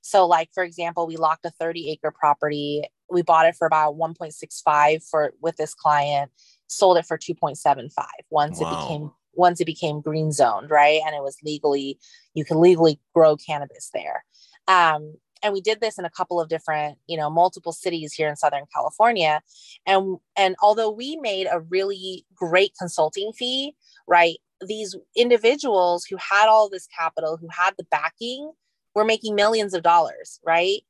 So, 0.00 0.28
like 0.28 0.48
for 0.54 0.62
example, 0.62 1.08
we 1.08 1.16
locked 1.16 1.44
a 1.44 1.50
30 1.50 1.90
acre 1.90 2.12
property. 2.12 2.84
We 3.10 3.22
bought 3.22 3.46
it 3.46 3.56
for 3.56 3.66
about 3.66 3.96
1.65 3.96 5.08
for 5.10 5.32
with 5.42 5.56
this 5.56 5.74
client, 5.74 6.30
sold 6.68 6.98
it 6.98 7.04
for 7.04 7.18
2.75 7.18 7.90
once 8.30 8.60
wow. 8.60 8.68
it 8.68 8.82
became 8.82 9.10
once 9.34 9.60
it 9.60 9.66
became 9.66 10.00
green 10.00 10.30
zoned, 10.30 10.70
right? 10.70 11.00
And 11.04 11.16
it 11.16 11.22
was 11.22 11.36
legally, 11.42 11.98
you 12.34 12.44
can 12.44 12.60
legally 12.60 13.00
grow 13.12 13.36
cannabis 13.36 13.90
there. 13.92 14.24
Um, 14.68 15.14
and 15.42 15.52
we 15.52 15.60
did 15.60 15.80
this 15.80 15.98
in 15.98 16.04
a 16.04 16.10
couple 16.10 16.40
of 16.40 16.48
different 16.48 16.98
you 17.06 17.16
know 17.16 17.30
multiple 17.30 17.72
cities 17.72 18.12
here 18.12 18.28
in 18.28 18.36
southern 18.36 18.64
california. 18.74 19.40
And 19.86 20.18
and 20.36 20.56
although 20.62 20.90
we 20.90 21.16
made 21.16 21.46
a 21.50 21.60
really 21.60 22.24
great 22.34 22.72
consulting 22.78 23.32
fee 23.32 23.74
right 24.06 24.38
these 24.66 24.96
individuals 25.16 26.04
who 26.04 26.16
had 26.16 26.48
all 26.48 26.68
this 26.68 26.86
capital 26.86 27.36
who 27.36 27.48
had 27.50 27.74
the 27.78 27.86
backing 27.90 28.52
were 28.94 29.04
making 29.04 29.34
millions 29.34 29.74
of 29.74 29.82
dollars 29.82 30.40
right? 30.44 30.80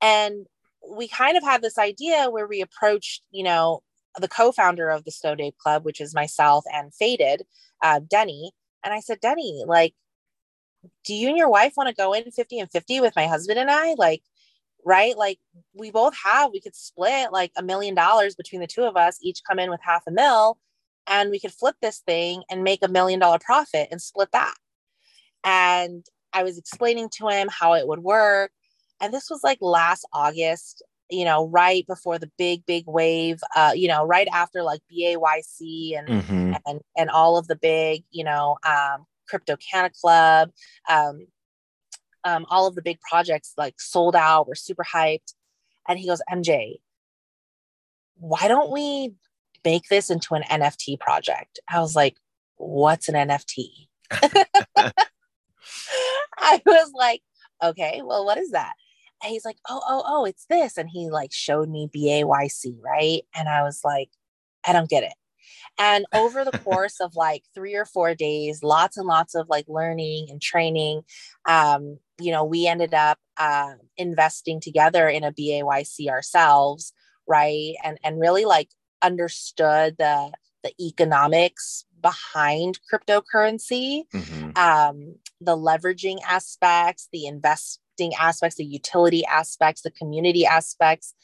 And 0.00 0.46
we 0.90 1.06
kind 1.06 1.36
of 1.36 1.44
had 1.44 1.62
this 1.62 1.78
idea 1.78 2.28
where 2.28 2.46
we 2.46 2.60
approached 2.60 3.22
you 3.30 3.44
know 3.44 3.82
the 4.20 4.28
co-founder 4.28 4.90
of 4.90 5.04
the 5.04 5.10
Stoned 5.10 5.40
Ape 5.40 5.56
Club 5.58 5.84
which 5.84 6.00
is 6.00 6.14
myself 6.14 6.64
and 6.72 6.94
faded 6.94 7.42
uh, 7.82 8.00
denny. 8.08 8.52
And 8.84 8.92
i 8.92 9.00
said 9.00 9.20
denny 9.20 9.62
like 9.66 9.94
do 11.04 11.14
you 11.14 11.28
and 11.28 11.36
your 11.36 11.50
wife 11.50 11.74
want 11.76 11.88
to 11.88 11.94
go 11.94 12.12
in 12.12 12.30
50 12.30 12.58
and 12.58 12.70
50 12.70 13.00
with 13.00 13.16
my 13.16 13.26
husband 13.26 13.58
and 13.58 13.70
I? 13.70 13.94
Like, 13.94 14.22
right? 14.84 15.16
Like, 15.16 15.38
we 15.74 15.90
both 15.90 16.14
have, 16.24 16.50
we 16.52 16.60
could 16.60 16.76
split 16.76 17.32
like 17.32 17.52
a 17.56 17.62
million 17.62 17.94
dollars 17.94 18.34
between 18.34 18.60
the 18.60 18.66
two 18.66 18.84
of 18.84 18.96
us, 18.96 19.18
each 19.22 19.40
come 19.48 19.58
in 19.58 19.70
with 19.70 19.80
half 19.82 20.02
a 20.06 20.10
mil, 20.10 20.58
and 21.06 21.30
we 21.30 21.40
could 21.40 21.52
flip 21.52 21.76
this 21.80 22.00
thing 22.00 22.42
and 22.50 22.64
make 22.64 22.80
a 22.82 22.88
million 22.88 23.20
dollar 23.20 23.38
profit 23.38 23.88
and 23.90 24.00
split 24.00 24.28
that. 24.32 24.54
And 25.44 26.04
I 26.32 26.42
was 26.42 26.58
explaining 26.58 27.08
to 27.14 27.28
him 27.28 27.48
how 27.50 27.74
it 27.74 27.86
would 27.86 28.00
work. 28.00 28.52
And 29.00 29.12
this 29.12 29.28
was 29.28 29.42
like 29.42 29.58
last 29.60 30.06
August, 30.12 30.82
you 31.10 31.24
know, 31.24 31.48
right 31.48 31.86
before 31.86 32.18
the 32.18 32.30
big, 32.38 32.64
big 32.66 32.84
wave, 32.86 33.40
uh, 33.54 33.72
you 33.74 33.88
know, 33.88 34.04
right 34.04 34.28
after 34.32 34.62
like 34.62 34.80
BAYC 34.90 35.98
and 35.98 36.08
mm-hmm. 36.08 36.54
and 36.66 36.80
and 36.96 37.10
all 37.10 37.36
of 37.36 37.48
the 37.48 37.56
big, 37.56 38.04
you 38.10 38.24
know, 38.24 38.56
um, 38.64 39.04
Crypto 39.32 39.56
Canna 39.56 39.88
Club, 39.98 40.50
um, 40.90 41.26
um, 42.22 42.44
all 42.50 42.66
of 42.66 42.74
the 42.74 42.82
big 42.82 43.00
projects 43.00 43.54
like 43.56 43.80
sold 43.80 44.14
out, 44.14 44.46
we're 44.46 44.54
super 44.54 44.84
hyped. 44.84 45.32
And 45.88 45.98
he 45.98 46.06
goes, 46.06 46.20
MJ, 46.30 46.80
why 48.16 48.46
don't 48.46 48.70
we 48.70 49.14
make 49.64 49.88
this 49.88 50.10
into 50.10 50.34
an 50.34 50.42
NFT 50.42 51.00
project? 51.00 51.60
I 51.66 51.80
was 51.80 51.96
like, 51.96 52.16
what's 52.56 53.08
an 53.08 53.14
NFT? 53.14 53.88
I 56.38 56.60
was 56.66 56.92
like, 56.94 57.22
okay, 57.64 58.02
well, 58.04 58.26
what 58.26 58.36
is 58.36 58.50
that? 58.50 58.74
And 59.22 59.32
he's 59.32 59.46
like, 59.46 59.56
oh, 59.66 59.80
oh, 59.88 60.02
oh, 60.06 60.24
it's 60.26 60.44
this. 60.50 60.76
And 60.76 60.90
he 60.90 61.08
like 61.08 61.32
showed 61.32 61.70
me 61.70 61.88
BAYC, 61.94 62.76
right? 62.82 63.22
And 63.34 63.48
I 63.48 63.62
was 63.62 63.80
like, 63.82 64.10
I 64.66 64.74
don't 64.74 64.90
get 64.90 65.04
it. 65.04 65.14
And 65.78 66.04
over 66.14 66.44
the 66.44 66.58
course 66.64 67.00
of 67.00 67.16
like 67.16 67.44
three 67.54 67.74
or 67.74 67.84
four 67.84 68.14
days, 68.14 68.62
lots 68.62 68.96
and 68.96 69.06
lots 69.06 69.34
of 69.34 69.48
like 69.48 69.66
learning 69.68 70.28
and 70.30 70.40
training, 70.40 71.02
um, 71.46 71.98
you 72.20 72.30
know, 72.32 72.44
we 72.44 72.66
ended 72.66 72.94
up 72.94 73.18
uh, 73.36 73.74
investing 73.96 74.60
together 74.60 75.08
in 75.08 75.24
a 75.24 75.32
BAYC 75.32 76.08
ourselves, 76.08 76.92
right? 77.26 77.74
And 77.82 77.98
and 78.04 78.20
really 78.20 78.44
like 78.44 78.68
understood 79.02 79.96
the 79.98 80.32
the 80.62 80.72
economics 80.80 81.84
behind 82.00 82.78
cryptocurrency, 82.92 84.02
mm-hmm. 84.12 84.50
um, 84.56 85.16
the 85.40 85.56
leveraging 85.56 86.18
aspects, 86.28 87.08
the 87.12 87.26
investing 87.26 88.12
aspects, 88.18 88.56
the 88.56 88.64
utility 88.64 89.24
aspects, 89.24 89.82
the 89.82 89.90
community 89.90 90.44
aspects 90.44 91.14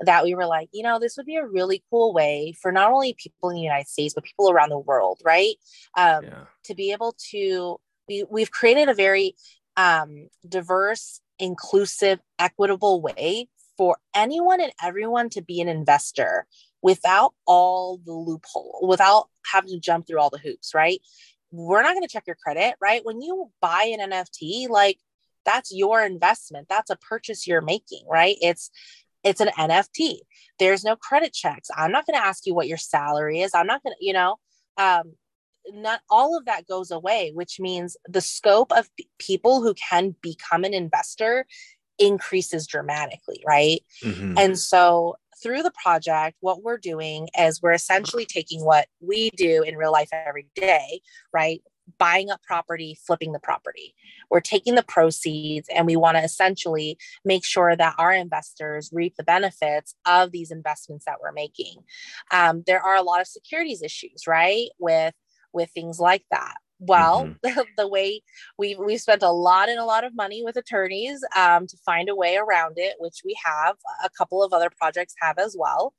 that 0.00 0.24
we 0.24 0.34
were 0.34 0.46
like, 0.46 0.68
you 0.72 0.82
know, 0.82 0.98
this 0.98 1.16
would 1.16 1.26
be 1.26 1.36
a 1.36 1.46
really 1.46 1.82
cool 1.90 2.12
way 2.12 2.54
for 2.60 2.70
not 2.72 2.92
only 2.92 3.14
people 3.14 3.50
in 3.50 3.56
the 3.56 3.62
United 3.62 3.88
States, 3.88 4.14
but 4.14 4.24
people 4.24 4.50
around 4.50 4.70
the 4.70 4.78
world, 4.78 5.20
right? 5.24 5.54
Um, 5.96 6.24
yeah. 6.24 6.44
To 6.64 6.74
be 6.74 6.92
able 6.92 7.16
to, 7.30 7.78
we, 8.08 8.24
we've 8.30 8.50
created 8.50 8.88
a 8.88 8.94
very 8.94 9.34
um, 9.76 10.28
diverse, 10.46 11.20
inclusive, 11.38 12.20
equitable 12.38 13.00
way 13.00 13.48
for 13.76 13.96
anyone 14.14 14.60
and 14.60 14.72
everyone 14.82 15.28
to 15.30 15.42
be 15.42 15.60
an 15.60 15.68
investor 15.68 16.46
without 16.82 17.34
all 17.46 17.98
the 18.04 18.12
loophole, 18.12 18.80
without 18.82 19.28
having 19.50 19.70
to 19.70 19.80
jump 19.80 20.06
through 20.06 20.20
all 20.20 20.30
the 20.30 20.38
hoops, 20.38 20.74
right? 20.74 21.00
We're 21.50 21.82
not 21.82 21.94
going 21.94 22.02
to 22.02 22.12
check 22.12 22.24
your 22.26 22.36
credit, 22.36 22.74
right? 22.80 23.04
When 23.04 23.20
you 23.20 23.50
buy 23.60 23.92
an 23.98 24.10
NFT, 24.10 24.68
like 24.68 24.98
that's 25.46 25.72
your 25.74 26.02
investment. 26.04 26.68
That's 26.68 26.90
a 26.90 26.96
purchase 26.96 27.46
you're 27.46 27.62
making, 27.62 28.04
right? 28.08 28.36
It's 28.42 28.70
it's 29.26 29.40
an 29.40 29.48
NFT. 29.58 30.20
There's 30.58 30.84
no 30.84 30.96
credit 30.96 31.34
checks. 31.34 31.68
I'm 31.76 31.90
not 31.90 32.06
going 32.06 32.18
to 32.18 32.24
ask 32.24 32.46
you 32.46 32.54
what 32.54 32.68
your 32.68 32.78
salary 32.78 33.40
is. 33.40 33.54
I'm 33.54 33.66
not 33.66 33.82
going 33.82 33.94
to, 33.98 34.04
you 34.04 34.12
know, 34.12 34.36
um, 34.78 35.14
not 35.72 36.00
all 36.08 36.38
of 36.38 36.44
that 36.44 36.68
goes 36.68 36.92
away, 36.92 37.32
which 37.34 37.58
means 37.58 37.96
the 38.08 38.20
scope 38.20 38.70
of 38.72 38.88
p- 38.96 39.08
people 39.18 39.62
who 39.62 39.74
can 39.74 40.14
become 40.22 40.62
an 40.62 40.72
investor 40.72 41.44
increases 41.98 42.68
dramatically, 42.68 43.42
right? 43.44 43.80
Mm-hmm. 44.04 44.38
And 44.38 44.58
so 44.58 45.16
through 45.42 45.62
the 45.62 45.72
project, 45.82 46.36
what 46.40 46.62
we're 46.62 46.78
doing 46.78 47.28
is 47.36 47.60
we're 47.60 47.72
essentially 47.72 48.26
taking 48.26 48.64
what 48.64 48.86
we 49.00 49.30
do 49.30 49.62
in 49.62 49.76
real 49.76 49.92
life 49.92 50.10
every 50.12 50.46
day, 50.54 51.00
right? 51.32 51.62
Buying 51.98 52.30
up 52.30 52.42
property, 52.42 52.98
flipping 53.06 53.32
the 53.32 53.38
property. 53.38 53.94
We're 54.30 54.40
taking 54.40 54.74
the 54.74 54.82
proceeds 54.82 55.68
and 55.74 55.86
we 55.86 55.96
want 55.96 56.16
to 56.16 56.24
essentially 56.24 56.98
make 57.24 57.44
sure 57.44 57.76
that 57.76 57.94
our 57.98 58.12
investors 58.12 58.90
reap 58.92 59.16
the 59.16 59.24
benefits 59.24 59.94
of 60.06 60.32
these 60.32 60.50
investments 60.50 61.04
that 61.04 61.18
we're 61.22 61.32
making. 61.32 61.76
Um, 62.32 62.64
there 62.66 62.82
are 62.82 62.96
a 62.96 63.02
lot 63.02 63.20
of 63.20 63.26
securities 63.26 63.82
issues, 63.82 64.26
right? 64.26 64.68
With 64.78 65.14
with 65.52 65.70
things 65.70 65.98
like 65.98 66.24
that 66.30 66.56
well 66.78 67.26
mm-hmm. 67.26 67.60
the 67.76 67.88
way 67.88 68.22
we 68.58 68.76
we've 68.76 69.00
spent 69.00 69.22
a 69.22 69.30
lot 69.30 69.68
and 69.68 69.78
a 69.78 69.84
lot 69.84 70.04
of 70.04 70.14
money 70.14 70.42
with 70.44 70.56
attorneys 70.56 71.24
um, 71.34 71.66
to 71.66 71.76
find 71.84 72.08
a 72.08 72.14
way 72.14 72.36
around 72.36 72.74
it 72.76 72.96
which 72.98 73.22
we 73.24 73.36
have 73.44 73.76
a 74.04 74.10
couple 74.10 74.42
of 74.42 74.52
other 74.52 74.70
projects 74.70 75.14
have 75.20 75.38
as 75.38 75.56
well 75.58 75.94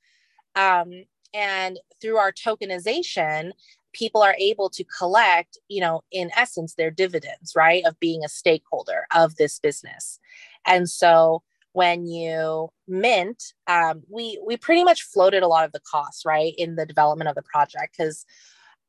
um, 0.54 1.04
and 1.34 1.78
through 2.00 2.16
our 2.16 2.32
tokenization 2.32 3.52
people 3.92 4.22
are 4.22 4.36
able 4.38 4.68
to 4.70 4.84
collect 4.84 5.58
you 5.68 5.80
know 5.80 6.02
in 6.12 6.30
essence 6.36 6.74
their 6.74 6.90
dividends 6.90 7.52
right 7.56 7.84
of 7.86 7.98
being 8.00 8.24
a 8.24 8.28
stakeholder 8.28 9.06
of 9.14 9.36
this 9.36 9.58
business 9.58 10.18
and 10.66 10.88
so 10.88 11.42
when 11.72 12.06
you 12.06 12.68
mint 12.86 13.52
um, 13.66 14.02
we 14.10 14.40
we 14.44 14.56
pretty 14.56 14.84
much 14.84 15.02
floated 15.02 15.42
a 15.42 15.48
lot 15.48 15.64
of 15.64 15.72
the 15.72 15.80
costs 15.80 16.24
right 16.24 16.54
in 16.58 16.76
the 16.76 16.86
development 16.86 17.28
of 17.28 17.34
the 17.34 17.42
project 17.42 17.94
because 17.96 18.24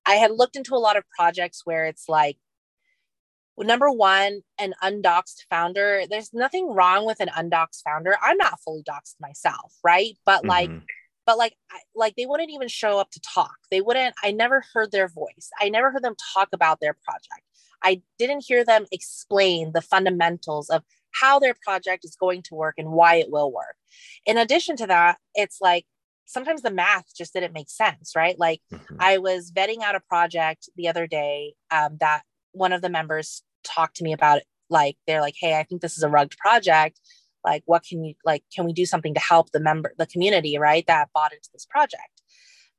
I 0.06 0.16
had 0.16 0.32
looked 0.32 0.56
into 0.56 0.76
a 0.76 0.78
lot 0.78 0.98
of 0.98 1.04
projects 1.16 1.62
where 1.66 1.86
it's 1.86 2.10
like, 2.10 2.38
number 3.58 3.92
one, 3.92 4.42
an 4.58 4.74
undoxed 4.82 5.46
founder. 5.50 6.04
There's 6.10 6.34
nothing 6.34 6.74
wrong 6.74 7.06
with 7.06 7.20
an 7.20 7.30
undoxed 7.36 7.84
founder. 7.84 8.16
I'm 8.22 8.38
not 8.38 8.60
fully 8.62 8.84
doxed 8.84 9.20
myself, 9.20 9.76
right? 9.84 10.18
But 10.26 10.44
mm-hmm. 10.44 10.78
But 11.30 11.38
like, 11.38 11.54
like 11.94 12.16
they 12.16 12.26
wouldn't 12.26 12.50
even 12.50 12.68
show 12.68 12.98
up 12.98 13.12
to 13.12 13.22
talk. 13.22 13.54
They 13.70 13.82
wouldn't. 13.82 14.16
I 14.24 14.32
never 14.32 14.64
heard 14.74 14.92
their 14.92 15.08
voice. 15.08 15.52
I 15.62 15.70
never 15.70 15.92
heard 15.92 16.04
them 16.04 16.16
talk 16.34 16.50
about 16.54 16.80
their 16.80 16.96
project. 17.06 17.46
I 17.84 18.02
didn't 18.18 18.46
hear 18.48 18.66
them 18.66 18.88
explain 18.92 19.72
the 19.72 19.82
fundamentals 19.84 20.72
of 20.72 20.82
how 21.12 21.38
their 21.38 21.54
project 21.64 22.04
is 22.04 22.18
going 22.20 22.42
to 22.46 22.56
work 22.56 22.74
and 22.80 22.94
why 22.94 23.18
it 23.18 23.30
will 23.30 23.54
work. 23.54 23.76
In 24.26 24.40
addition 24.40 24.76
to 24.78 24.88
that, 24.88 25.20
it's 25.36 25.60
like 25.62 25.86
sometimes 26.26 26.64
the 26.64 26.72
math 26.72 27.16
just 27.16 27.34
didn't 27.34 27.54
make 27.54 27.70
sense, 27.70 28.14
right? 28.16 28.40
Like 28.40 28.62
mm-hmm. 28.74 28.96
I 29.00 29.20
was 29.20 29.52
vetting 29.56 29.84
out 29.84 29.94
a 29.94 30.00
project 30.00 30.68
the 30.78 30.88
other 30.88 31.06
day 31.06 31.54
um, 31.70 31.98
that 32.00 32.24
one 32.54 32.74
of 32.74 32.82
the 32.82 32.90
members 32.90 33.44
talked 33.64 33.98
to 33.98 34.04
me 34.04 34.14
about. 34.14 34.40
It. 34.40 34.46
Like 34.72 34.98
they're 35.06 35.22
like, 35.22 35.36
"Hey, 35.40 35.60
I 35.60 35.64
think 35.64 35.82
this 35.82 35.96
is 35.96 36.02
a 36.02 36.10
rugged 36.10 36.40
project. 36.40 37.00
Like, 37.44 37.64
what 37.66 37.84
can 37.84 38.04
you 38.04 38.16
like? 38.26 38.44
Can 38.54 38.66
we 38.66 38.74
do 38.74 38.86
something 38.86 39.14
to 39.14 39.20
help 39.20 39.52
the 39.52 39.60
member, 39.60 39.94
the 39.98 40.08
community, 40.08 40.58
right? 40.58 40.86
That 40.88 41.10
bought 41.14 41.34
into 41.34 41.50
this 41.54 41.66
project." 41.66 42.22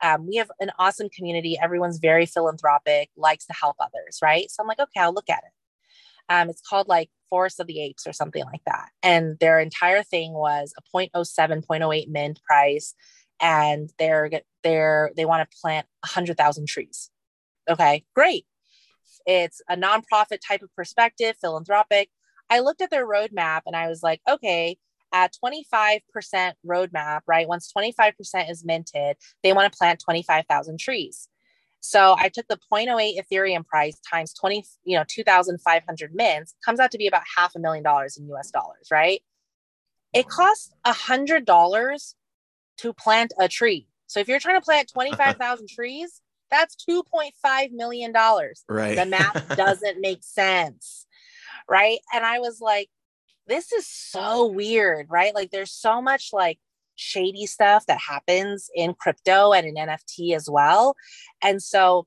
Um, 0.03 0.27
we 0.27 0.37
have 0.37 0.51
an 0.61 0.71
awesome 0.79 1.09
community. 1.11 1.59
Everyone's 1.61 1.99
very 1.99 2.25
philanthropic, 2.25 3.11
likes 3.17 3.45
to 3.47 3.53
help 3.53 3.77
others, 3.79 4.19
right? 4.23 4.51
So 4.51 4.63
I'm 4.63 4.67
like, 4.67 4.81
okay, 4.81 5.01
I'll 5.01 5.13
look 5.13 5.29
at 5.29 5.39
it. 5.45 6.33
Um, 6.33 6.49
it's 6.49 6.63
called 6.63 6.89
like 6.89 7.11
Forest 7.29 7.61
of 7.61 7.67
the 7.67 7.83
Apes 7.83 8.07
or 8.07 8.13
something 8.13 8.45
like 8.45 8.63
that. 8.67 8.89
And 9.03 9.39
their 9.41 9.61
entire 9.61 10.03
thing 10.03 10.33
was 10.33 10.73
a 10.79 10.97
0.07, 10.97 11.67
0.08 11.67 12.09
mint 12.09 12.41
price 12.43 12.95
and 13.41 13.91
they're 13.99 14.31
they're 14.63 15.11
they 15.17 15.25
want 15.25 15.49
to 15.49 15.59
plant 15.61 15.87
100,000 16.05 16.69
trees. 16.69 17.11
Okay, 17.69 18.05
great. 18.15 18.47
It's 19.27 19.61
a 19.69 19.77
nonprofit 19.77 20.39
type 20.47 20.63
of 20.63 20.75
perspective, 20.75 21.37
philanthropic. 21.41 22.11
I 22.51 22.61
looked 22.61 22.83
at 22.83 22.91
their 22.91 23.07
roadmap 23.07 23.63
and 23.67 23.77
I 23.77 23.89
was 23.89 24.03
like, 24.03 24.21
okay, 24.29 24.77
at 25.13 25.35
25% 25.43 26.01
roadmap, 26.67 27.21
right? 27.27 27.49
Once 27.49 27.73
25% 27.77 28.51
is 28.51 28.65
minted, 28.65 29.17
they 29.43 29.53
want 29.53 29.73
to 29.73 29.77
plant 29.77 30.01
25,000 30.01 30.79
trees. 30.79 31.29
So 31.81 32.15
I 32.19 32.29
took 32.29 32.47
the 32.49 32.59
0.08 32.71 33.19
Ethereum 33.19 33.65
price 33.65 33.99
times 34.01 34.35
20, 34.35 34.65
you 34.85 34.97
know, 34.97 35.05
2,500 35.09 36.15
mints 36.15 36.55
comes 36.65 36.79
out 36.79 36.91
to 36.91 36.99
be 36.99 37.07
about 37.07 37.23
half 37.37 37.55
a 37.57 37.59
million 37.59 37.83
dollars 37.83 38.19
in 38.19 38.29
US 38.35 38.51
dollars, 38.51 38.89
right? 38.91 39.23
It 40.13 40.29
costs 40.29 40.73
a 40.85 40.93
hundred 40.93 41.47
dollars 41.47 42.15
to 42.79 42.93
plant 42.93 43.33
a 43.39 43.49
tree. 43.49 43.89
So 44.07 44.21
if 44.21 44.29
you're 44.29 44.41
trying 44.41 44.61
to 44.61 44.65
plant 44.65 44.91
25,000 44.93 45.69
trees, 45.69 46.21
that's 46.51 46.77
2.5 46.89 47.73
million 47.73 48.13
dollars. 48.13 48.65
Right. 48.69 48.97
The 48.97 49.07
math 49.07 49.43
doesn't 49.57 50.01
make 50.01 50.23
sense. 50.23 51.07
Right? 51.71 52.01
And 52.13 52.27
I 52.27 52.41
was 52.41 52.61
like 52.61 52.91
this 53.47 53.73
is 53.73 53.87
so 53.87 54.47
weird, 54.47 55.07
right? 55.11 55.35
Like 55.35 55.51
there's 55.51 55.73
so 55.73 56.01
much 56.01 56.31
like 56.33 56.59
shady 56.95 57.47
stuff 57.47 57.85
that 57.87 57.99
happens 57.99 58.71
in 58.75 58.95
crypto 58.95 59.53
and 59.53 59.67
in 59.67 59.75
NFT 59.75 60.37
as 60.37 60.49
well. 60.49 60.95
And 61.43 61.61
so 61.61 62.07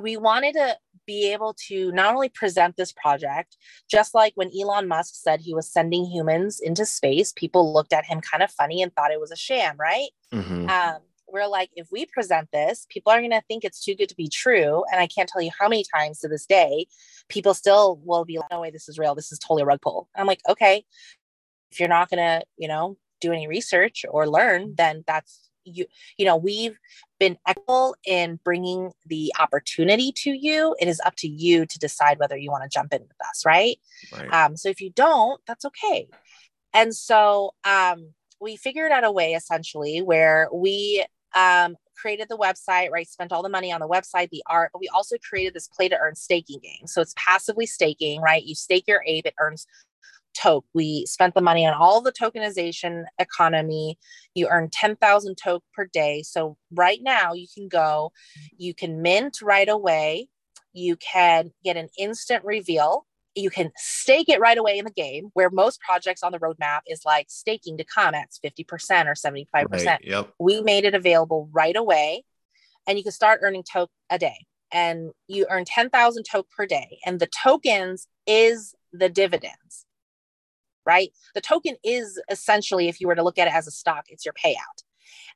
we 0.00 0.16
wanted 0.16 0.54
to 0.54 0.76
be 1.04 1.32
able 1.32 1.56
to 1.68 1.90
not 1.92 2.14
only 2.14 2.28
present 2.28 2.76
this 2.76 2.92
project, 2.92 3.56
just 3.90 4.14
like 4.14 4.32
when 4.36 4.50
Elon 4.56 4.86
Musk 4.86 5.14
said 5.16 5.40
he 5.40 5.54
was 5.54 5.70
sending 5.70 6.04
humans 6.04 6.60
into 6.60 6.86
space, 6.86 7.32
people 7.32 7.72
looked 7.72 7.92
at 7.92 8.04
him 8.04 8.20
kind 8.20 8.42
of 8.42 8.50
funny 8.50 8.82
and 8.82 8.94
thought 8.94 9.10
it 9.10 9.20
was 9.20 9.32
a 9.32 9.36
sham, 9.36 9.76
right? 9.78 10.10
Mm-hmm. 10.32 10.68
Um, 10.68 10.98
we're 11.32 11.48
like, 11.48 11.70
if 11.74 11.88
we 11.90 12.06
present 12.06 12.48
this, 12.52 12.86
people 12.90 13.10
are 13.10 13.20
going 13.20 13.30
to 13.30 13.42
think 13.48 13.64
it's 13.64 13.82
too 13.82 13.94
good 13.94 14.08
to 14.10 14.16
be 14.16 14.28
true. 14.28 14.84
And 14.92 15.00
I 15.00 15.06
can't 15.06 15.28
tell 15.28 15.42
you 15.42 15.50
how 15.58 15.68
many 15.68 15.84
times 15.94 16.20
to 16.20 16.28
this 16.28 16.46
day, 16.46 16.86
people 17.28 17.54
still 17.54 18.00
will 18.04 18.24
be 18.24 18.38
like, 18.38 18.50
no 18.50 18.60
way, 18.60 18.70
this 18.70 18.88
is 18.88 18.98
real. 18.98 19.14
This 19.14 19.32
is 19.32 19.38
totally 19.38 19.62
a 19.62 19.66
rug 19.66 19.80
pull. 19.80 20.08
I'm 20.14 20.26
like, 20.26 20.40
okay, 20.48 20.84
if 21.70 21.80
you're 21.80 21.88
not 21.88 22.10
going 22.10 22.18
to, 22.18 22.44
you 22.58 22.68
know, 22.68 22.98
do 23.20 23.32
any 23.32 23.48
research 23.48 24.04
or 24.08 24.28
learn, 24.28 24.74
then 24.76 25.04
that's 25.06 25.48
you 25.64 25.86
you 26.16 26.24
know 26.24 26.36
we've 26.36 26.76
been 27.20 27.38
equal 27.48 27.94
in 28.04 28.40
bringing 28.44 28.90
the 29.06 29.32
opportunity 29.38 30.10
to 30.10 30.30
you 30.30 30.74
it 30.80 30.88
is 30.88 31.00
up 31.06 31.14
to 31.14 31.28
you 31.28 31.64
to 31.66 31.78
decide 31.78 32.18
whether 32.18 32.36
you 32.36 32.50
want 32.50 32.64
to 32.64 32.68
jump 32.68 32.92
in 32.92 33.00
with 33.00 33.28
us 33.28 33.44
right, 33.46 33.78
right. 34.12 34.32
Um, 34.32 34.56
so 34.56 34.68
if 34.70 34.80
you 34.80 34.90
don't 34.90 35.40
that's 35.46 35.64
okay 35.64 36.08
and 36.74 36.92
so 36.92 37.54
um, 37.62 38.08
we 38.40 38.56
figured 38.56 38.90
out 38.90 39.04
a 39.04 39.12
way 39.12 39.34
essentially 39.34 40.02
where 40.02 40.48
we 40.52 41.04
um, 41.34 41.76
created 41.96 42.28
the 42.28 42.36
website 42.36 42.90
right 42.90 43.08
spent 43.08 43.32
all 43.32 43.42
the 43.42 43.48
money 43.48 43.72
on 43.72 43.80
the 43.80 43.88
website 43.88 44.28
the 44.30 44.42
art 44.46 44.70
but 44.72 44.80
we 44.80 44.88
also 44.88 45.16
created 45.28 45.54
this 45.54 45.68
play 45.68 45.88
to 45.88 45.98
earn 45.98 46.14
staking 46.14 46.58
game 46.62 46.86
so 46.86 47.00
it's 47.00 47.14
passively 47.16 47.66
staking 47.66 48.20
right 48.20 48.44
you 48.44 48.54
stake 48.54 48.84
your 48.86 49.02
ape 49.06 49.26
it 49.26 49.34
earns 49.40 49.66
toke. 50.34 50.64
We 50.74 51.06
spent 51.06 51.34
the 51.34 51.40
money 51.40 51.66
on 51.66 51.74
all 51.74 52.00
the 52.00 52.12
tokenization 52.12 53.04
economy. 53.18 53.98
You 54.34 54.48
earn 54.48 54.70
10,000 54.70 55.36
toke 55.36 55.64
per 55.74 55.86
day. 55.86 56.22
So 56.22 56.56
right 56.72 57.00
now 57.02 57.32
you 57.32 57.46
can 57.52 57.68
go, 57.68 58.12
you 58.56 58.74
can 58.74 59.02
mint 59.02 59.40
right 59.42 59.68
away. 59.68 60.28
You 60.72 60.96
can 60.96 61.52
get 61.64 61.76
an 61.76 61.88
instant 61.98 62.44
reveal. 62.44 63.06
You 63.34 63.50
can 63.50 63.72
stake 63.76 64.28
it 64.28 64.40
right 64.40 64.58
away 64.58 64.78
in 64.78 64.84
the 64.84 64.90
game, 64.90 65.30
where 65.34 65.50
most 65.50 65.80
projects 65.80 66.22
on 66.22 66.32
the 66.32 66.38
roadmap 66.38 66.80
is 66.86 67.02
like 67.04 67.26
staking 67.28 67.78
to 67.78 67.84
come 67.84 68.14
at 68.14 68.28
50% 68.44 69.06
or 69.06 69.14
75%. 69.14 69.86
Right, 69.86 70.00
yep. 70.02 70.32
We 70.38 70.60
made 70.60 70.84
it 70.84 70.94
available 70.94 71.48
right 71.52 71.76
away, 71.76 72.24
and 72.86 72.98
you 72.98 73.04
can 73.04 73.12
start 73.12 73.40
earning 73.42 73.64
toke 73.64 73.90
a 74.10 74.18
day. 74.18 74.46
And 74.74 75.10
you 75.28 75.46
earn 75.50 75.66
10,000 75.66 76.24
toke 76.24 76.48
per 76.50 76.64
day. 76.64 76.98
And 77.04 77.20
the 77.20 77.28
tokens 77.42 78.06
is 78.26 78.74
the 78.92 79.10
dividends 79.10 79.84
right? 80.84 81.10
The 81.34 81.40
token 81.40 81.76
is 81.84 82.20
essentially, 82.30 82.88
if 82.88 83.00
you 83.00 83.06
were 83.06 83.14
to 83.14 83.22
look 83.22 83.38
at 83.38 83.48
it 83.48 83.54
as 83.54 83.66
a 83.66 83.70
stock, 83.70 84.06
it's 84.08 84.24
your 84.24 84.34
payout. 84.34 84.82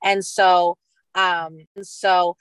And 0.03 0.25
so, 0.25 0.77
um, 1.15 1.67
so 1.83 2.37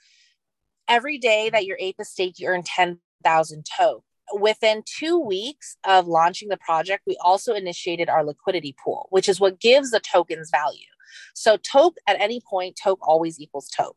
every 0.88 1.18
day 1.18 1.50
that 1.50 1.66
your 1.66 1.76
ape 1.80 1.96
is 1.98 2.10
staked, 2.10 2.38
you 2.38 2.48
earn 2.48 2.62
10,000 2.62 3.66
toke. 3.78 4.04
Within 4.32 4.82
two 4.84 5.18
weeks 5.18 5.76
of 5.84 6.08
launching 6.08 6.48
the 6.48 6.56
project, 6.56 7.04
we 7.06 7.16
also 7.22 7.54
initiated 7.54 8.08
our 8.08 8.24
liquidity 8.24 8.74
pool, 8.82 9.06
which 9.10 9.28
is 9.28 9.40
what 9.40 9.60
gives 9.60 9.90
the 9.90 10.00
tokens 10.00 10.50
value. 10.50 10.86
So 11.34 11.56
toke 11.56 11.96
at 12.06 12.20
any 12.20 12.40
point, 12.40 12.78
toke 12.82 13.06
always 13.06 13.40
equals 13.40 13.68
toke. 13.68 13.96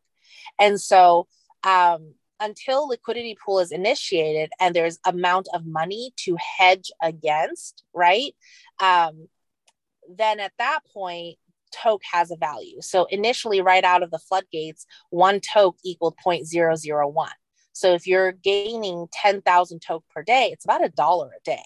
And 0.58 0.80
so 0.80 1.26
um, 1.64 2.14
until 2.40 2.88
liquidity 2.88 3.36
pool 3.44 3.60
is 3.60 3.70
initiated 3.70 4.50
and 4.58 4.74
there's 4.74 4.98
amount 5.04 5.48
of 5.54 5.66
money 5.66 6.12
to 6.16 6.36
hedge 6.58 6.90
against 7.02 7.84
right 7.94 8.34
um, 8.82 9.28
then 10.16 10.40
at 10.40 10.52
that 10.58 10.80
point 10.92 11.36
toke 11.70 12.02
has 12.10 12.30
a 12.30 12.36
value 12.36 12.80
so 12.80 13.04
initially 13.10 13.60
right 13.60 13.84
out 13.84 14.02
of 14.02 14.10
the 14.10 14.18
floodgates 14.18 14.86
one 15.10 15.38
toke 15.38 15.76
equaled 15.84 16.16
0.001 16.26 17.28
so 17.72 17.94
if 17.94 18.06
you're 18.06 18.32
gaining 18.32 19.06
10,000 19.12 19.80
toke 19.80 20.04
per 20.14 20.22
day 20.22 20.50
it's 20.52 20.64
about 20.64 20.84
a 20.84 20.88
dollar 20.88 21.30
a 21.36 21.42
day 21.44 21.64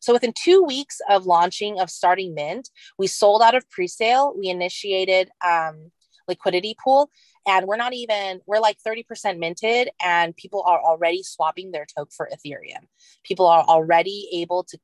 so 0.00 0.12
within 0.12 0.32
two 0.32 0.62
weeks 0.62 1.00
of 1.08 1.26
launching 1.26 1.80
of 1.80 1.90
starting 1.90 2.34
mint 2.34 2.70
we 2.98 3.06
sold 3.06 3.42
out 3.42 3.54
of 3.54 3.68
pre-sale 3.70 4.34
we 4.36 4.48
initiated 4.48 5.30
um, 5.44 5.90
liquidity 6.28 6.76
pool 6.82 7.10
and 7.46 7.66
we're 7.66 7.76
not 7.76 7.94
even 7.94 8.40
we're 8.46 8.60
like 8.60 8.76
30% 8.86 9.38
minted 9.38 9.90
and 10.02 10.36
people 10.36 10.62
are 10.66 10.80
already 10.80 11.22
swapping 11.22 11.70
their 11.70 11.86
toke 11.96 12.12
for 12.12 12.28
ethereum 12.32 12.86
people 13.24 13.46
are 13.46 13.64
already 13.64 14.28
able 14.32 14.64
to 14.64 14.78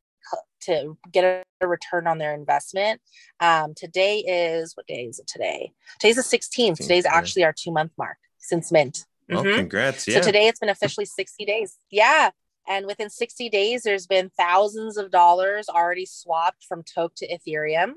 to 0.66 0.96
get 1.12 1.44
a 1.61 1.66
return 1.66 2.07
on 2.07 2.18
their 2.18 2.35
investment. 2.35 3.00
Um, 3.40 3.74
today 3.74 4.18
is 4.18 4.76
what 4.76 4.87
day 4.87 5.05
is 5.05 5.18
it 5.18 5.26
today? 5.26 5.72
Today's 6.00 6.16
the 6.16 6.22
16th. 6.22 6.79
Today's 6.79 7.07
actually 7.07 7.44
our 7.44 7.55
two 7.57 7.72
month 7.72 7.92
mark 7.96 8.18
since 8.38 8.70
mint. 8.70 9.05
Oh, 9.31 9.43
Mhm. 9.43 9.55
congrats. 9.57 10.07
Yeah. 10.07 10.21
So 10.21 10.27
today 10.27 10.47
it's 10.47 10.61
been 10.61 10.69
officially 10.69 11.07
60 11.07 11.45
days. 11.45 11.79
Yeah. 11.91 12.31
And 12.69 12.87
within 12.87 13.11
60 13.11 13.49
days, 13.49 13.83
there's 13.83 14.07
been 14.07 14.31
thousands 14.37 14.97
of 14.97 15.11
dollars 15.11 15.69
already 15.69 16.07
swapped 16.07 16.65
from 16.65 16.83
Toke 16.83 17.15
to 17.17 17.29
Ethereum. 17.29 17.95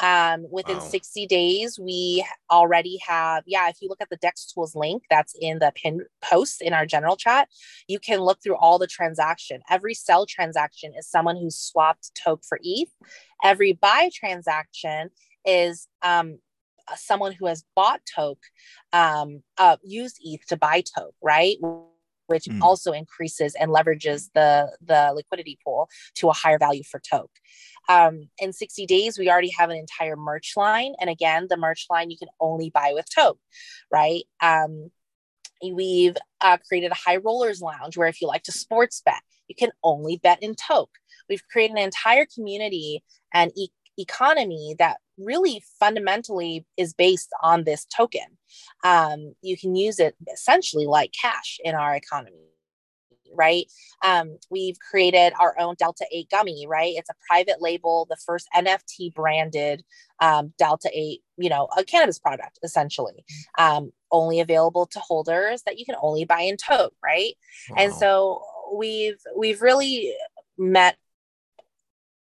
Um, 0.00 0.46
within 0.50 0.78
Wow. 0.78 0.88
60 0.88 1.26
days, 1.28 1.78
we 1.78 2.26
already 2.50 2.98
have, 3.06 3.44
yeah, 3.46 3.68
if 3.68 3.76
you 3.80 3.88
look 3.88 4.00
at 4.00 4.10
the 4.10 4.16
Dex 4.16 4.46
Tools 4.46 4.74
link 4.74 5.04
that's 5.08 5.34
in 5.40 5.60
the 5.60 5.72
pin 5.76 6.06
post 6.20 6.60
in 6.60 6.72
our 6.72 6.86
general 6.86 7.16
chat, 7.16 7.48
you 7.86 8.00
can 8.00 8.18
look 8.20 8.42
through 8.42 8.56
all 8.56 8.78
the 8.80 8.88
transaction. 8.88 9.62
Every 9.70 9.94
sell 9.94 10.26
transaction 10.26 10.92
is 10.98 11.08
someone 11.08 11.36
who's 11.36 11.56
swapped 11.56 12.12
Toke 12.16 12.44
for 12.44 12.58
ETH. 12.62 12.90
Every 13.44 13.72
buy 13.72 14.10
transaction 14.12 15.10
is 15.44 15.86
um, 16.02 16.40
someone 16.96 17.32
who 17.32 17.46
has 17.46 17.64
bought 17.74 18.00
Toke, 18.06 18.44
um, 18.92 19.42
uh, 19.58 19.76
used 19.82 20.18
ETH 20.22 20.46
to 20.46 20.56
buy 20.56 20.82
Toke, 20.82 21.14
right? 21.22 21.56
Which 22.26 22.44
Mm. 22.44 22.62
also 22.62 22.92
increases 22.92 23.54
and 23.56 23.70
leverages 23.72 24.30
the 24.34 24.76
the 24.80 25.12
liquidity 25.14 25.58
pool 25.64 25.88
to 26.14 26.28
a 26.28 26.32
higher 26.32 26.58
value 26.58 26.84
for 26.84 27.00
Toke. 27.00 27.36
Um, 27.88 28.30
in 28.38 28.52
60 28.52 28.86
days, 28.86 29.18
we 29.18 29.28
already 29.28 29.50
have 29.50 29.68
an 29.70 29.76
entire 29.76 30.14
merch 30.16 30.52
line, 30.56 30.94
and 31.00 31.10
again, 31.10 31.46
the 31.48 31.56
merch 31.56 31.86
line 31.90 32.10
you 32.10 32.16
can 32.16 32.28
only 32.38 32.70
buy 32.70 32.92
with 32.94 33.06
Toke, 33.12 33.40
right? 33.90 34.22
Um, 34.40 34.92
we've 35.62 36.16
uh, 36.40 36.56
created 36.66 36.90
a 36.92 36.94
high 36.94 37.16
rollers 37.16 37.60
lounge 37.60 37.96
where 37.96 38.08
if 38.08 38.20
you 38.20 38.28
like 38.28 38.44
to 38.44 38.52
sports 38.52 39.02
bet, 39.04 39.22
you 39.48 39.54
can 39.54 39.70
only 39.82 40.16
bet 40.16 40.42
in 40.42 40.54
Toke. 40.54 40.94
We've 41.28 41.46
created 41.48 41.76
an 41.76 41.82
entire 41.82 42.26
community 42.32 43.02
and 43.34 43.52
e- 43.56 43.68
economy 44.00 44.74
that 44.78 44.98
really 45.18 45.62
fundamentally 45.78 46.64
is 46.76 46.94
based 46.94 47.30
on 47.42 47.64
this 47.64 47.84
token. 47.84 48.38
Um, 48.84 49.34
you 49.42 49.56
can 49.56 49.76
use 49.76 49.98
it 49.98 50.14
essentially 50.32 50.86
like 50.86 51.12
cash 51.12 51.58
in 51.64 51.74
our 51.74 51.94
economy. 51.94 52.36
Right. 53.32 53.66
Um, 54.04 54.38
we've 54.50 54.76
created 54.80 55.34
our 55.38 55.54
own 55.56 55.76
Delta 55.78 56.04
8 56.10 56.28
gummy, 56.30 56.66
right? 56.68 56.94
It's 56.96 57.10
a 57.10 57.14
private 57.28 57.62
label, 57.62 58.08
the 58.10 58.16
first 58.26 58.48
NFT 58.56 59.14
branded 59.14 59.84
um, 60.18 60.52
Delta 60.58 60.90
8, 60.92 61.20
you 61.36 61.48
know, 61.48 61.68
a 61.78 61.84
cannabis 61.84 62.18
product 62.18 62.58
essentially, 62.64 63.24
um, 63.56 63.92
only 64.10 64.40
available 64.40 64.84
to 64.86 64.98
holders 64.98 65.62
that 65.64 65.78
you 65.78 65.84
can 65.84 65.94
only 66.02 66.24
buy 66.24 66.40
in 66.40 66.56
toke, 66.56 66.94
right? 67.04 67.34
and 67.76 67.94
so 67.94 68.42
we've 68.74 69.20
we've 69.36 69.62
really 69.62 70.14
met 70.58 70.96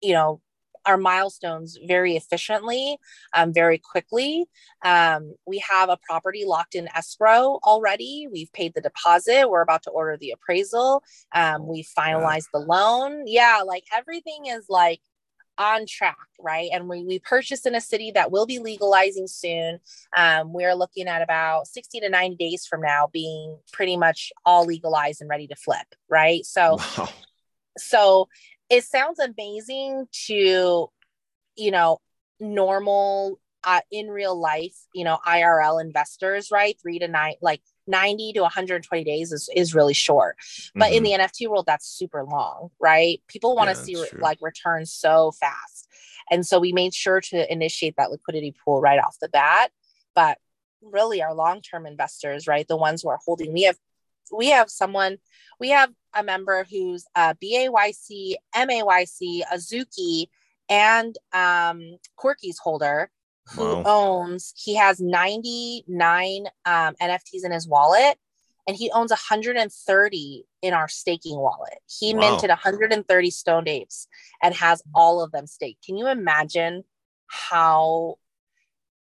you 0.01 0.13
know 0.13 0.41
our 0.89 0.97
milestones 0.97 1.77
very 1.85 2.15
efficiently 2.15 2.97
um, 3.33 3.53
very 3.53 3.77
quickly. 3.77 4.45
Um, 4.83 5.35
we 5.45 5.59
have 5.59 5.89
a 5.89 5.97
property 5.97 6.45
locked 6.45 6.73
in 6.73 6.87
escrow 6.95 7.59
already. 7.63 8.27
We've 8.31 8.51
paid 8.53 8.73
the 8.73 8.81
deposit. 8.81 9.49
We're 9.49 9.61
about 9.61 9.83
to 9.83 9.91
order 9.91 10.17
the 10.17 10.31
appraisal. 10.31 11.03
Um, 11.33 11.67
we 11.67 11.85
finalized 11.97 12.47
the 12.53 12.59
loan. 12.59 13.23
Yeah 13.27 13.61
like 13.65 13.83
everything 13.95 14.47
is 14.47 14.65
like 14.69 15.01
on 15.57 15.85
track 15.85 16.17
right? 16.41 16.69
And 16.71 16.87
we, 16.87 17.03
we 17.03 17.19
purchased 17.19 17.65
in 17.65 17.75
a 17.75 17.81
city 17.81 18.11
that 18.11 18.31
will 18.31 18.45
be 18.45 18.59
legalizing 18.59 19.27
soon. 19.27 19.79
Um, 20.15 20.53
we're 20.53 20.73
looking 20.73 21.07
at 21.07 21.21
about 21.21 21.67
60 21.67 21.99
to 21.99 22.09
90 22.09 22.37
days 22.37 22.65
from 22.65 22.81
now 22.81 23.09
being 23.11 23.57
pretty 23.73 23.97
much 23.97 24.31
all 24.45 24.65
legalized 24.65 25.19
and 25.19 25.29
ready 25.29 25.47
to 25.47 25.55
flip 25.55 25.85
right? 26.09 26.45
So 26.45 26.77
wow. 26.97 27.09
so 27.77 28.29
it 28.69 28.83
sounds 28.83 29.19
amazing 29.19 30.07
to 30.27 30.87
you 31.55 31.71
know 31.71 31.99
normal 32.39 33.39
uh, 33.65 33.81
in 33.91 34.07
real 34.09 34.39
life 34.39 34.75
you 34.93 35.03
know 35.03 35.19
irl 35.27 35.81
investors 35.81 36.49
right? 36.51 36.77
Three 36.81 36.99
to 36.99 37.07
nine 37.07 37.35
like 37.41 37.61
90 37.87 38.33
to 38.33 38.41
120 38.41 39.03
days 39.03 39.31
is, 39.31 39.49
is 39.55 39.75
really 39.75 39.93
short. 39.93 40.37
But 40.75 40.93
in 40.93 41.03
Mhm. 41.03 41.05
the 41.05 41.11
nft 41.23 41.47
world 41.49 41.65
that's 41.65 41.87
super 41.87 42.23
long 42.23 42.69
right? 42.79 43.21
People 43.27 43.55
want 43.55 43.69
to 43.69 43.75
Yeah, 43.75 43.81
see 43.83 43.95
re- 43.95 44.09
like 44.19 44.37
returns 44.41 44.93
so 44.93 45.31
fast. 45.31 45.87
And 46.31 46.45
so 46.45 46.59
we 46.59 46.71
made 46.71 46.93
sure 46.93 47.19
to 47.21 47.51
initiate 47.51 47.95
that 47.97 48.11
liquidity 48.11 48.53
pool 48.63 48.79
right 48.81 48.99
off 48.99 49.17
the 49.19 49.29
bat. 49.29 49.71
But 50.15 50.37
really 50.81 51.21
our 51.21 51.33
long-term 51.33 51.85
investors 51.85 52.47
right 52.47 52.65
the 52.67 52.77
ones 52.77 53.01
who 53.01 53.09
are 53.09 53.19
holding 53.25 53.51
we 53.51 53.63
have 53.63 53.77
we 54.31 54.49
have 54.49 54.69
someone 54.69 55.17
we 55.59 55.69
have 55.69 55.91
a 56.13 56.23
member 56.23 56.65
who's 56.69 57.05
a 57.15 57.35
BAYC, 57.35 58.35
MAYC, 58.55 59.41
Azuki, 59.53 60.27
and 60.69 61.15
um, 61.33 61.97
Quirkies 62.17 62.57
holder 62.61 63.11
who 63.55 63.63
Wow. 63.63 63.83
owns, 63.85 64.53
he 64.55 64.75
has 64.75 64.99
99 64.99 66.45
um, 66.65 66.95
NFTs 67.01 67.43
in 67.43 67.51
his 67.51 67.67
wallet 67.67 68.17
and 68.67 68.77
he 68.77 68.91
owns 68.91 69.09
130 69.09 70.45
in 70.61 70.73
our 70.73 70.87
staking 70.87 71.37
wallet. 71.37 71.79
He 71.87 72.13
Wow. 72.13 72.19
minted 72.19 72.49
130 72.49 73.31
stoned 73.31 73.67
apes 73.67 74.07
and 74.43 74.53
has 74.53 74.83
all 74.93 75.21
of 75.21 75.31
them 75.31 75.47
staked. 75.47 75.83
Can 75.83 75.97
you 75.97 76.07
imagine 76.07 76.83
how 77.27 78.17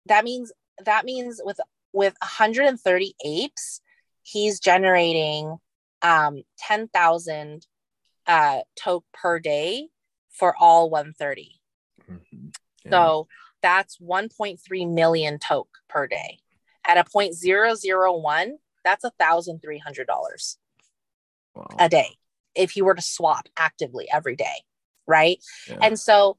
that 0.06 0.24
means? 0.24 0.52
That 0.84 1.04
means 1.04 1.40
with 1.42 1.58
with 1.92 2.14
130 2.20 3.14
apes, 3.24 3.80
he's 4.26 4.58
generating 4.60 5.56
um 6.02 6.42
10,000 6.58 7.66
uh 8.26 8.58
toke 8.76 9.04
per 9.14 9.38
day 9.38 9.88
for 10.30 10.54
all 10.58 10.90
130. 10.90 11.60
Mhm. 12.10 12.52
Yeah. 12.84 12.90
So 12.90 13.28
that's 13.62 13.98
1.3 13.98 14.86
million 14.92 15.38
toke 15.38 15.78
per 15.88 16.06
day. 16.06 16.40
At 16.86 16.98
a 16.98 17.04
point 17.04 17.34
zero 17.34 17.74
zero 17.74 18.16
one, 18.16 18.58
that's 18.84 19.04
a 19.04 19.10
thousand 19.18 19.60
three 19.60 19.78
hundred 19.78 20.06
dollars 20.06 20.58
Wow. 21.54 21.68
a 21.78 21.88
day 21.88 22.16
if 22.54 22.76
you 22.76 22.84
were 22.84 22.94
to 22.94 23.02
swap 23.02 23.48
actively 23.56 24.06
every 24.12 24.36
day, 24.36 24.62
right? 25.06 25.38
Yeah. 25.68 25.78
And 25.82 25.98
so 25.98 26.36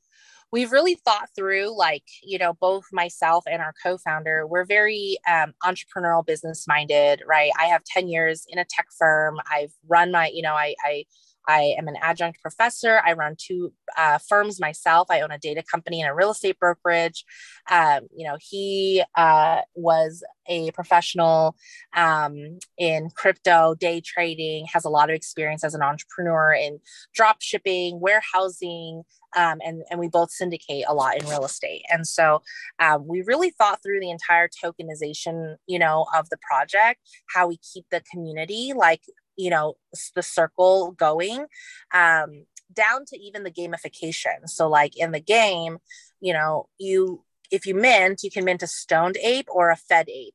we've 0.52 0.72
really 0.72 0.96
thought 0.96 1.30
through, 1.36 1.78
like, 1.78 2.04
you 2.24 2.38
know, 2.38 2.54
both 2.54 2.86
myself 2.92 3.44
and 3.50 3.62
our 3.62 3.74
co 3.84 3.98
founder, 3.98 4.48
we're 4.48 4.66
very 4.66 5.18
um, 5.30 5.54
entrepreneurial, 5.64 6.26
business 6.26 6.66
minded, 6.68 7.22
right? 7.28 7.52
I 7.60 7.66
have 7.66 7.84
10 7.84 8.08
years 8.08 8.46
in 8.50 8.60
a 8.60 8.66
tech 8.66 8.88
firm. 8.98 9.40
I've 9.52 9.74
run 9.88 10.12
my, 10.12 10.32
you 10.34 10.42
know, 10.42 10.54
I, 10.54 10.76
I, 10.84 11.06
I 11.48 11.76
am 11.78 11.88
an 11.88 11.96
adjunct 12.02 12.42
professor. 12.42 13.02
I 13.06 13.14
run 13.14 13.36
two 13.38 13.74
uh, 13.98 14.18
firms 14.18 14.60
myself. 14.60 15.08
I 15.10 15.22
own 15.22 15.32
a 15.32 15.38
data 15.38 15.64
company 15.64 16.02
and 16.02 16.10
a 16.10 16.14
real 16.14 16.32
estate 16.32 16.60
brokerage. 16.60 17.24
Um, 17.70 18.08
you 18.16 18.28
know, 18.28 18.38
he 18.40 19.04
uh, 19.16 19.62
was 19.74 20.24
a 20.48 20.72
professional 20.72 21.56
um, 21.96 22.60
in 22.78 23.10
crypto, 23.16 23.76
day 23.76 24.02
trading, 24.02 24.66
has 24.74 24.86
a 24.86 24.90
lot 24.90 25.10
of 25.10 25.16
experience 25.16 25.64
as 25.64 25.74
an 25.74 25.82
entrepreneur 25.82 26.54
in 26.54 26.80
drop 27.14 27.38
shipping, 27.42 28.00
warehousing, 28.00 29.04
um, 29.36 29.60
and, 29.66 29.84
and 29.90 30.00
we 30.00 30.08
both 30.08 30.32
syndicate 30.32 30.86
a 30.88 30.94
lot 30.94 31.22
in 31.22 31.28
real 31.30 31.46
estate. 31.46 31.84
And 31.90 32.08
so 32.08 32.42
um, 32.80 33.06
we 33.08 33.24
really 33.26 33.52
thought 33.52 33.84
through 33.84 34.00
the 34.00 34.10
entire 34.10 34.48
tokenization, 34.48 35.56
you 35.68 35.80
know, 35.80 36.06
of 36.16 36.30
the 36.30 36.38
project, 36.50 37.02
how 37.34 37.48
we 37.48 37.58
keep 37.58 37.86
the 37.92 38.02
community 38.12 38.74
like, 38.76 39.02
you 39.38 39.50
know, 39.50 39.76
the 40.16 40.24
circle 40.24 40.92
going 40.92 41.46
um, 41.94 42.46
down 42.74 43.06
to 43.06 43.18
even 43.18 43.44
the 43.44 43.52
gamification. 43.52 44.48
So 44.48 44.68
like 44.68 44.98
in 44.98 45.12
the 45.12 45.20
game, 45.20 45.78
you 46.20 46.34
know, 46.34 46.68
you, 46.78 47.24
if 47.52 47.66
you 47.66 47.76
mint, 47.76 48.24
you 48.24 48.32
can 48.32 48.44
mint 48.44 48.64
a 48.64 48.68
stoned 48.68 49.18
ape 49.24 49.48
or 49.50 49.70
a 49.70 49.78
fed 49.78 50.10
ape 50.10 50.34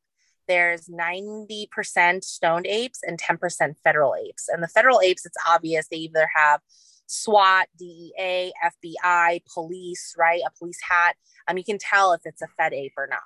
there's 0.49 0.87
90% 0.89 2.25
stoned 2.25 2.67
apes 2.67 3.01
and 3.03 3.21
10% 3.21 3.75
federal 3.83 4.15
apes. 4.15 4.49
And 4.49 4.63
the 4.63 4.69
federal 4.69 5.01
apes, 5.01 5.25
it's 5.25 5.37
obvious 5.49 5.87
they 5.89 5.99
either 5.99 6.29
have 6.35 6.61
SWAT, 7.07 7.69
DEA, 7.79 8.53
FBI, 8.65 9.43
police, 9.53 10.15
right? 10.19 10.41
A 10.47 10.51
police 10.59 10.79
hat. 10.89 11.17
Um, 11.49 11.59
you 11.59 11.65
can 11.65 11.79
tell 11.79 12.13
if 12.13 12.23
it's 12.25 12.43
a 12.43 12.49
fed 12.49 12.73
ape 12.73 12.95
or 12.97 13.07
not. 13.07 13.21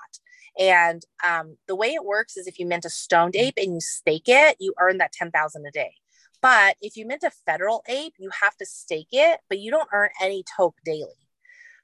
And 0.59 1.03
um, 1.27 1.57
the 1.69 1.77
way 1.77 1.89
it 1.89 2.05
works 2.05 2.37
is 2.37 2.47
if 2.47 2.59
you 2.59 2.67
mint 2.67 2.85
a 2.85 2.91
stoned 2.91 3.37
ape 3.37 3.59
and 3.59 3.75
you 3.75 3.81
stake 3.81 4.29
it, 4.29 4.57
you 4.59 4.75
earn 4.81 4.99
that 4.99 5.13
10,000 5.13 5.67
a 5.67 5.71
day. 5.71 5.95
But 6.41 6.77
if 6.81 6.97
you 6.97 7.07
mint 7.07 7.25
a 7.25 7.31
federal 7.31 7.83
ape, 7.89 8.15
you 8.19 8.31
have 8.43 8.57
to 8.57 8.67
stake 8.67 9.09
it, 9.13 9.41
but 9.49 9.59
you 9.59 9.71
don't 9.71 9.89
earn 9.93 10.11
any 10.21 10.45
toke 10.57 10.77
daily 10.85 11.27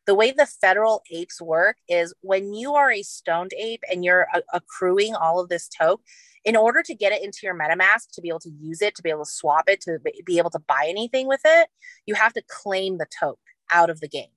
the 0.06 0.14
way 0.14 0.32
the 0.32 0.46
federal 0.46 1.02
apes 1.10 1.40
work 1.40 1.76
is 1.88 2.12
when 2.22 2.54
you 2.54 2.74
are 2.74 2.90
a 2.90 3.02
stoned 3.02 3.52
ape 3.56 3.82
and 3.90 4.04
you're 4.04 4.26
a- 4.34 4.42
accruing 4.52 5.14
all 5.14 5.40
of 5.40 5.48
this 5.48 5.68
toke, 5.68 6.02
in 6.44 6.56
order 6.56 6.82
to 6.82 6.94
get 6.94 7.12
it 7.12 7.22
into 7.22 7.40
your 7.44 7.56
MetaMask, 7.56 8.10
to 8.12 8.20
be 8.20 8.28
able 8.28 8.40
to 8.40 8.50
use 8.50 8.82
it, 8.82 8.96
to 8.96 9.02
be 9.02 9.10
able 9.10 9.24
to 9.24 9.30
swap 9.30 9.68
it, 9.68 9.80
to 9.82 9.98
be- 10.00 10.22
be 10.26 10.38
able 10.38 10.50
to 10.50 10.58
buy 10.58 10.86
anything 10.88 11.28
with 11.28 11.42
it, 11.44 11.68
you 12.04 12.14
have 12.14 12.32
to 12.32 12.42
claim 12.48 12.98
the 12.98 13.06
toke 13.20 13.38
out 13.70 13.90
of 13.90 14.00
the 14.00 14.08
game. 14.08 14.32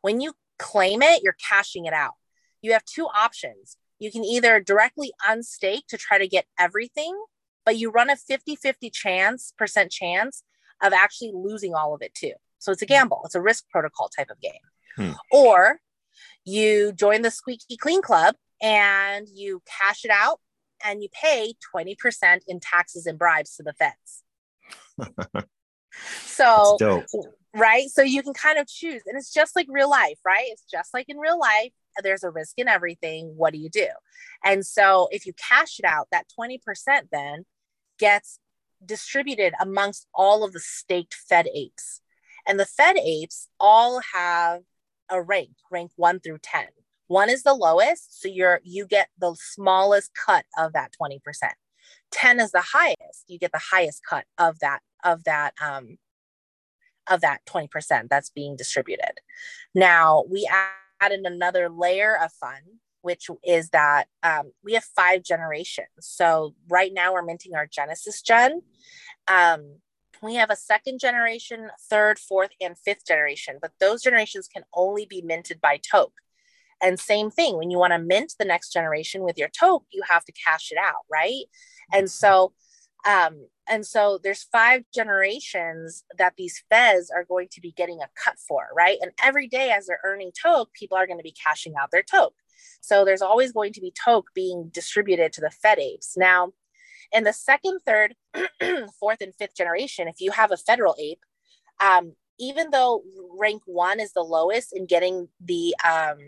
When 0.00 0.20
you 0.20 0.32
claim 0.58 1.02
it, 1.02 1.22
you're 1.22 1.36
cashing 1.48 1.84
it 1.84 1.92
out. 1.92 2.14
You 2.64 2.72
have 2.72 2.84
two 2.86 3.06
options. 3.14 3.76
You 3.98 4.10
can 4.10 4.24
either 4.24 4.58
directly 4.58 5.12
unstake 5.28 5.86
to 5.88 5.98
try 5.98 6.16
to 6.16 6.26
get 6.26 6.46
everything, 6.58 7.14
but 7.66 7.76
you 7.76 7.90
run 7.90 8.08
a 8.08 8.16
50 8.16 8.56
50 8.56 8.88
chance, 8.88 9.52
percent 9.58 9.92
chance 9.92 10.42
of 10.82 10.94
actually 10.94 11.32
losing 11.34 11.74
all 11.74 11.94
of 11.94 12.00
it 12.00 12.14
too. 12.14 12.32
So 12.58 12.72
it's 12.72 12.80
a 12.80 12.86
gamble, 12.86 13.20
it's 13.26 13.34
a 13.34 13.42
risk 13.42 13.68
protocol 13.68 14.08
type 14.08 14.30
of 14.30 14.40
game. 14.40 14.52
Hmm. 14.96 15.12
Or 15.30 15.80
you 16.46 16.92
join 16.92 17.20
the 17.20 17.30
Squeaky 17.30 17.76
Clean 17.76 18.00
Club 18.00 18.34
and 18.62 19.28
you 19.28 19.60
cash 19.66 20.06
it 20.06 20.10
out 20.10 20.40
and 20.82 21.02
you 21.02 21.10
pay 21.12 21.52
20% 21.76 22.40
in 22.48 22.60
taxes 22.60 23.04
and 23.04 23.18
bribes 23.18 23.56
to 23.56 23.62
the 23.62 23.74
feds. 23.74 24.22
so, 26.24 26.78
right? 27.54 27.90
So 27.90 28.00
you 28.00 28.22
can 28.22 28.32
kind 28.32 28.58
of 28.58 28.66
choose. 28.66 29.02
And 29.04 29.18
it's 29.18 29.34
just 29.34 29.54
like 29.54 29.66
real 29.68 29.90
life, 29.90 30.18
right? 30.24 30.46
It's 30.46 30.64
just 30.64 30.94
like 30.94 31.10
in 31.10 31.18
real 31.18 31.38
life. 31.38 31.72
There's 32.02 32.24
a 32.24 32.30
risk 32.30 32.54
in 32.58 32.68
everything. 32.68 33.34
What 33.36 33.52
do 33.52 33.58
you 33.58 33.70
do? 33.70 33.88
And 34.44 34.64
so 34.64 35.08
if 35.10 35.26
you 35.26 35.32
cash 35.34 35.78
it 35.78 35.84
out, 35.84 36.08
that 36.10 36.26
20% 36.38 36.58
then 37.10 37.44
gets 37.98 38.38
distributed 38.84 39.54
amongst 39.60 40.06
all 40.14 40.44
of 40.44 40.52
the 40.52 40.60
staked 40.60 41.14
fed 41.14 41.48
apes. 41.54 42.00
And 42.46 42.60
the 42.60 42.66
fed 42.66 42.96
apes 42.98 43.48
all 43.58 44.00
have 44.12 44.62
a 45.10 45.22
rank, 45.22 45.50
rank 45.70 45.92
one 45.96 46.20
through 46.20 46.38
10. 46.42 46.66
One 47.06 47.30
is 47.30 47.42
the 47.42 47.54
lowest, 47.54 48.20
so 48.20 48.28
you're 48.28 48.60
you 48.64 48.86
get 48.86 49.08
the 49.18 49.36
smallest 49.38 50.12
cut 50.14 50.46
of 50.58 50.72
that 50.72 50.92
20%. 51.00 51.20
10 52.10 52.40
is 52.40 52.50
the 52.52 52.64
highest, 52.72 53.24
you 53.26 53.38
get 53.38 53.52
the 53.52 53.60
highest 53.70 54.02
cut 54.08 54.24
of 54.38 54.58
that 54.60 54.80
of 55.02 55.24
that 55.24 55.52
um 55.60 55.98
of 57.08 57.20
that 57.20 57.44
20% 57.46 58.08
that's 58.08 58.30
being 58.30 58.56
distributed. 58.56 59.20
Now, 59.74 60.24
we 60.30 60.48
added 61.04 61.20
another 61.24 61.68
layer 61.68 62.16
of 62.16 62.32
fun 62.32 62.60
which 63.04 63.28
is 63.44 63.68
that 63.68 64.06
um, 64.22 64.50
we 64.64 64.72
have 64.72 64.82
five 64.82 65.22
generations. 65.22 65.88
So 66.00 66.54
right 66.70 66.90
now 66.92 67.12
we're 67.12 67.22
minting 67.22 67.54
our 67.54 67.66
Genesis 67.66 68.22
gen. 68.22 68.62
Um, 69.28 69.76
we 70.22 70.36
have 70.36 70.48
a 70.48 70.56
second 70.56 71.00
generation, 71.00 71.68
third, 71.90 72.18
fourth, 72.18 72.52
and 72.62 72.78
fifth 72.78 73.06
generation, 73.06 73.58
but 73.60 73.72
those 73.78 74.02
generations 74.02 74.48
can 74.48 74.64
only 74.72 75.04
be 75.04 75.20
minted 75.20 75.60
by 75.60 75.78
toke. 75.78 76.14
And 76.82 76.98
same 76.98 77.30
thing, 77.30 77.58
when 77.58 77.70
you 77.70 77.78
want 77.78 77.92
to 77.92 77.98
mint 77.98 78.32
the 78.38 78.46
next 78.46 78.72
generation 78.72 79.22
with 79.22 79.36
your 79.36 79.48
toke, 79.48 79.84
you 79.92 80.02
have 80.08 80.24
to 80.24 80.32
cash 80.32 80.72
it 80.72 80.78
out, 80.78 81.04
right? 81.12 81.44
And 81.92 82.10
so, 82.10 82.54
um, 83.06 83.46
and 83.68 83.86
so 83.86 84.18
there's 84.22 84.42
five 84.42 84.84
generations 84.94 86.04
that 86.18 86.34
these 86.36 86.62
feds 86.68 87.10
are 87.10 87.24
going 87.24 87.48
to 87.52 87.60
be 87.60 87.72
getting 87.72 88.00
a 88.00 88.08
cut 88.14 88.38
for, 88.38 88.68
right? 88.76 88.98
And 89.00 89.12
every 89.22 89.48
day 89.48 89.70
as 89.70 89.86
they're 89.86 90.00
earning 90.04 90.32
toke, 90.40 90.72
people 90.74 90.96
are 90.98 91.06
going 91.06 91.18
to 91.18 91.24
be 91.24 91.32
cashing 91.32 91.74
out 91.80 91.90
their 91.90 92.02
toke. 92.02 92.34
So 92.80 93.04
there's 93.04 93.22
always 93.22 93.52
going 93.52 93.72
to 93.74 93.80
be 93.80 93.92
toke 93.92 94.28
being 94.34 94.70
distributed 94.72 95.32
to 95.34 95.40
the 95.40 95.50
fed 95.50 95.78
apes. 95.78 96.16
Now, 96.16 96.52
in 97.12 97.24
the 97.24 97.32
second, 97.32 97.80
third, 97.86 98.14
fourth, 99.00 99.20
and 99.20 99.34
fifth 99.34 99.56
generation, 99.56 100.08
if 100.08 100.20
you 100.20 100.32
have 100.32 100.52
a 100.52 100.56
federal 100.56 100.96
ape, 100.98 101.20
um, 101.80 102.14
even 102.38 102.70
though 102.70 103.02
rank 103.38 103.62
one 103.66 104.00
is 104.00 104.12
the 104.12 104.22
lowest 104.22 104.72
in 104.74 104.86
getting 104.86 105.28
the 105.40 105.74
um, 105.84 106.18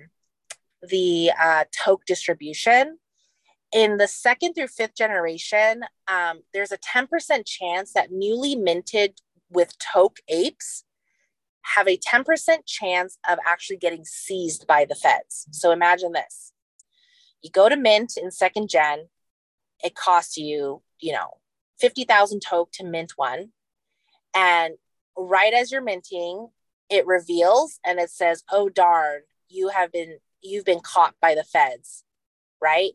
the 0.83 1.33
uh, 1.41 1.65
toke 1.73 2.05
distribution. 2.07 2.99
In 3.73 3.97
the 3.97 4.09
second 4.09 4.55
through 4.55 4.69
fifth 4.69 4.95
generation, 4.97 5.83
um, 6.09 6.41
there's 6.55 6.73
a 6.73 6.79
10% 6.79 7.45
chance 7.45 7.93
that 7.93 8.13
newly 8.13 8.55
minted 8.55 9.21
with 9.51 9.77
toke 9.79 10.19
apes 10.29 10.85
have 11.75 11.89
a 11.89 11.99
10% 11.99 12.59
chance 12.65 13.19
of 13.29 13.39
actually 13.45 13.77
getting 13.77 14.05
seized 14.05 14.67
by 14.67 14.85
the 14.85 14.95
feds. 14.95 15.49
So 15.51 15.73
imagine 15.73 16.13
this 16.13 16.53
you 17.43 17.51
go 17.51 17.69
to 17.69 17.77
mint 17.77 18.17
in 18.17 18.31
second 18.31 18.69
gen, 18.69 19.09
it 19.83 19.95
costs 19.95 20.37
you, 20.37 20.83
you 20.99 21.13
know, 21.13 21.39
50,000 21.79 22.41
toke 22.41 22.73
to 22.73 22.85
mint 22.85 23.13
one. 23.17 23.51
And 24.35 24.75
right 25.17 25.53
as 25.53 25.71
you're 25.71 25.83
minting, 25.83 26.49
it 26.91 27.07
reveals 27.07 27.79
and 27.85 27.99
it 27.99 28.11
says, 28.11 28.43
oh, 28.51 28.69
darn, 28.69 29.23
you 29.49 29.69
have 29.69 29.93
been 29.93 30.19
you've 30.43 30.65
been 30.65 30.81
caught 30.81 31.15
by 31.21 31.35
the 31.35 31.45
feds, 31.45 32.05
right? 32.61 32.93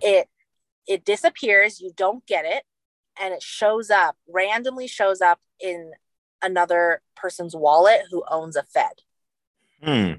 It 0.00 0.28
it 0.86 1.04
disappears, 1.04 1.80
you 1.80 1.92
don't 1.96 2.26
get 2.26 2.44
it, 2.44 2.64
and 3.20 3.32
it 3.32 3.42
shows 3.42 3.90
up, 3.90 4.16
randomly 4.28 4.88
shows 4.88 5.20
up 5.20 5.40
in 5.60 5.92
another 6.42 7.02
person's 7.14 7.54
wallet 7.54 8.02
who 8.10 8.24
owns 8.28 8.56
a 8.56 8.64
Fed. 8.64 9.02
Hmm. 9.82 10.12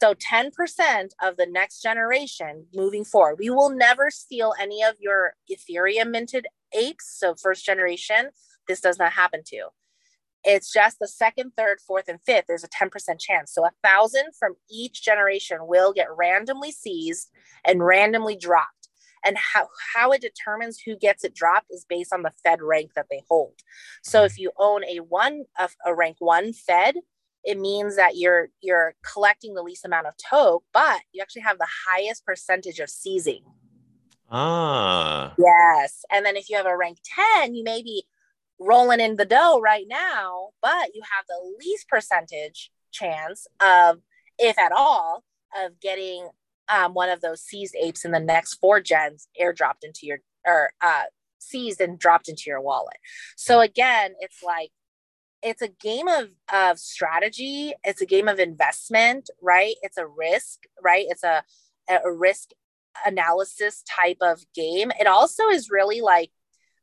So 0.00 0.14
10% 0.14 1.10
of 1.22 1.36
the 1.36 1.46
next 1.46 1.80
generation 1.80 2.66
moving 2.74 3.04
forward, 3.04 3.36
we 3.38 3.50
will 3.50 3.70
never 3.70 4.10
steal 4.10 4.52
any 4.60 4.82
of 4.82 4.94
your 4.98 5.34
Ethereum 5.50 6.10
minted 6.10 6.46
apes. 6.72 7.16
So 7.18 7.34
first 7.34 7.64
generation, 7.64 8.30
this 8.68 8.80
does 8.80 8.98
not 8.98 9.12
happen 9.12 9.42
to. 9.46 9.68
It's 10.44 10.70
just 10.70 10.98
the 10.98 11.08
second, 11.08 11.52
third, 11.56 11.78
fourth, 11.80 12.08
and 12.08 12.20
fifth. 12.20 12.44
There's 12.46 12.64
a 12.64 12.68
10% 12.68 13.18
chance. 13.18 13.52
So 13.52 13.64
a 13.64 13.70
thousand 13.82 14.34
from 14.38 14.56
each 14.70 15.02
generation 15.02 15.58
will 15.62 15.94
get 15.94 16.14
randomly 16.14 16.70
seized 16.70 17.30
and 17.64 17.82
randomly 17.82 18.36
dropped. 18.36 18.83
And 19.24 19.38
how, 19.38 19.68
how 19.94 20.12
it 20.12 20.20
determines 20.20 20.80
who 20.80 20.96
gets 20.96 21.24
it 21.24 21.34
dropped 21.34 21.66
is 21.70 21.86
based 21.88 22.12
on 22.12 22.22
the 22.22 22.32
Fed 22.42 22.60
rank 22.62 22.92
that 22.94 23.06
they 23.10 23.22
hold. 23.28 23.54
So 24.02 24.24
if 24.24 24.38
you 24.38 24.52
own 24.58 24.84
a 24.84 24.98
one 24.98 25.44
of 25.58 25.74
a 25.84 25.94
rank 25.94 26.16
one 26.18 26.52
Fed, 26.52 26.96
it 27.44 27.58
means 27.58 27.96
that 27.96 28.16
you're 28.16 28.48
you're 28.62 28.94
collecting 29.02 29.54
the 29.54 29.62
least 29.62 29.84
amount 29.84 30.06
of 30.06 30.14
toke, 30.16 30.64
but 30.72 31.00
you 31.12 31.20
actually 31.20 31.42
have 31.42 31.58
the 31.58 31.68
highest 31.86 32.24
percentage 32.24 32.78
of 32.78 32.88
seizing. 32.88 33.42
Ah. 34.30 35.34
Yes. 35.38 36.04
And 36.10 36.24
then 36.24 36.36
if 36.36 36.48
you 36.48 36.56
have 36.56 36.66
a 36.66 36.76
rank 36.76 36.98
10, 37.40 37.54
you 37.54 37.64
may 37.64 37.82
be 37.82 38.04
rolling 38.58 39.00
in 39.00 39.16
the 39.16 39.24
dough 39.24 39.60
right 39.60 39.86
now, 39.88 40.50
but 40.62 40.94
you 40.94 41.02
have 41.02 41.26
the 41.28 41.56
least 41.64 41.88
percentage 41.88 42.70
chance 42.90 43.46
of, 43.60 44.00
if 44.38 44.58
at 44.58 44.72
all, 44.72 45.24
of 45.56 45.78
getting 45.80 46.28
um, 46.68 46.94
one 46.94 47.08
of 47.08 47.20
those 47.20 47.42
seized 47.42 47.76
apes 47.80 48.04
in 48.04 48.10
the 48.10 48.20
next 48.20 48.54
four 48.54 48.80
gens 48.80 49.28
airdropped 49.40 49.82
into 49.82 50.00
your 50.06 50.18
or 50.46 50.70
uh, 50.80 51.04
seized 51.38 51.80
and 51.80 51.98
dropped 51.98 52.28
into 52.28 52.44
your 52.46 52.60
wallet. 52.60 52.96
So 53.36 53.60
again, 53.60 54.14
it's 54.20 54.42
like 54.42 54.70
it's 55.42 55.62
a 55.62 55.68
game 55.68 56.08
of 56.08 56.30
of 56.52 56.78
strategy. 56.78 57.74
It's 57.84 58.00
a 58.00 58.06
game 58.06 58.28
of 58.28 58.38
investment, 58.38 59.30
right? 59.42 59.74
It's 59.82 59.98
a 59.98 60.06
risk, 60.06 60.60
right? 60.82 61.06
It's 61.08 61.22
a 61.22 61.44
a 61.88 62.10
risk 62.10 62.50
analysis 63.04 63.82
type 63.82 64.18
of 64.20 64.40
game. 64.54 64.90
It 64.98 65.06
also 65.06 65.48
is 65.48 65.70
really 65.70 66.00
like 66.00 66.30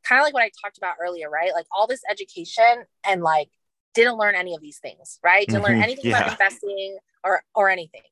kind 0.04 0.20
of 0.20 0.24
like 0.24 0.34
what 0.34 0.42
I 0.42 0.50
talked 0.62 0.78
about 0.78 0.96
earlier, 1.00 1.28
right? 1.28 1.52
Like 1.52 1.66
all 1.76 1.86
this 1.86 2.02
education 2.10 2.84
and 3.06 3.22
like 3.22 3.48
didn't 3.94 4.16
learn 4.16 4.34
any 4.34 4.54
of 4.54 4.60
these 4.60 4.78
things, 4.78 5.18
right? 5.22 5.46
Didn't 5.46 5.62
learn 5.62 5.74
mm-hmm. 5.74 5.82
anything 5.82 6.10
yeah. 6.10 6.18
about 6.18 6.32
investing 6.32 6.98
or 7.24 7.42
or 7.54 7.68
anything. 7.68 8.02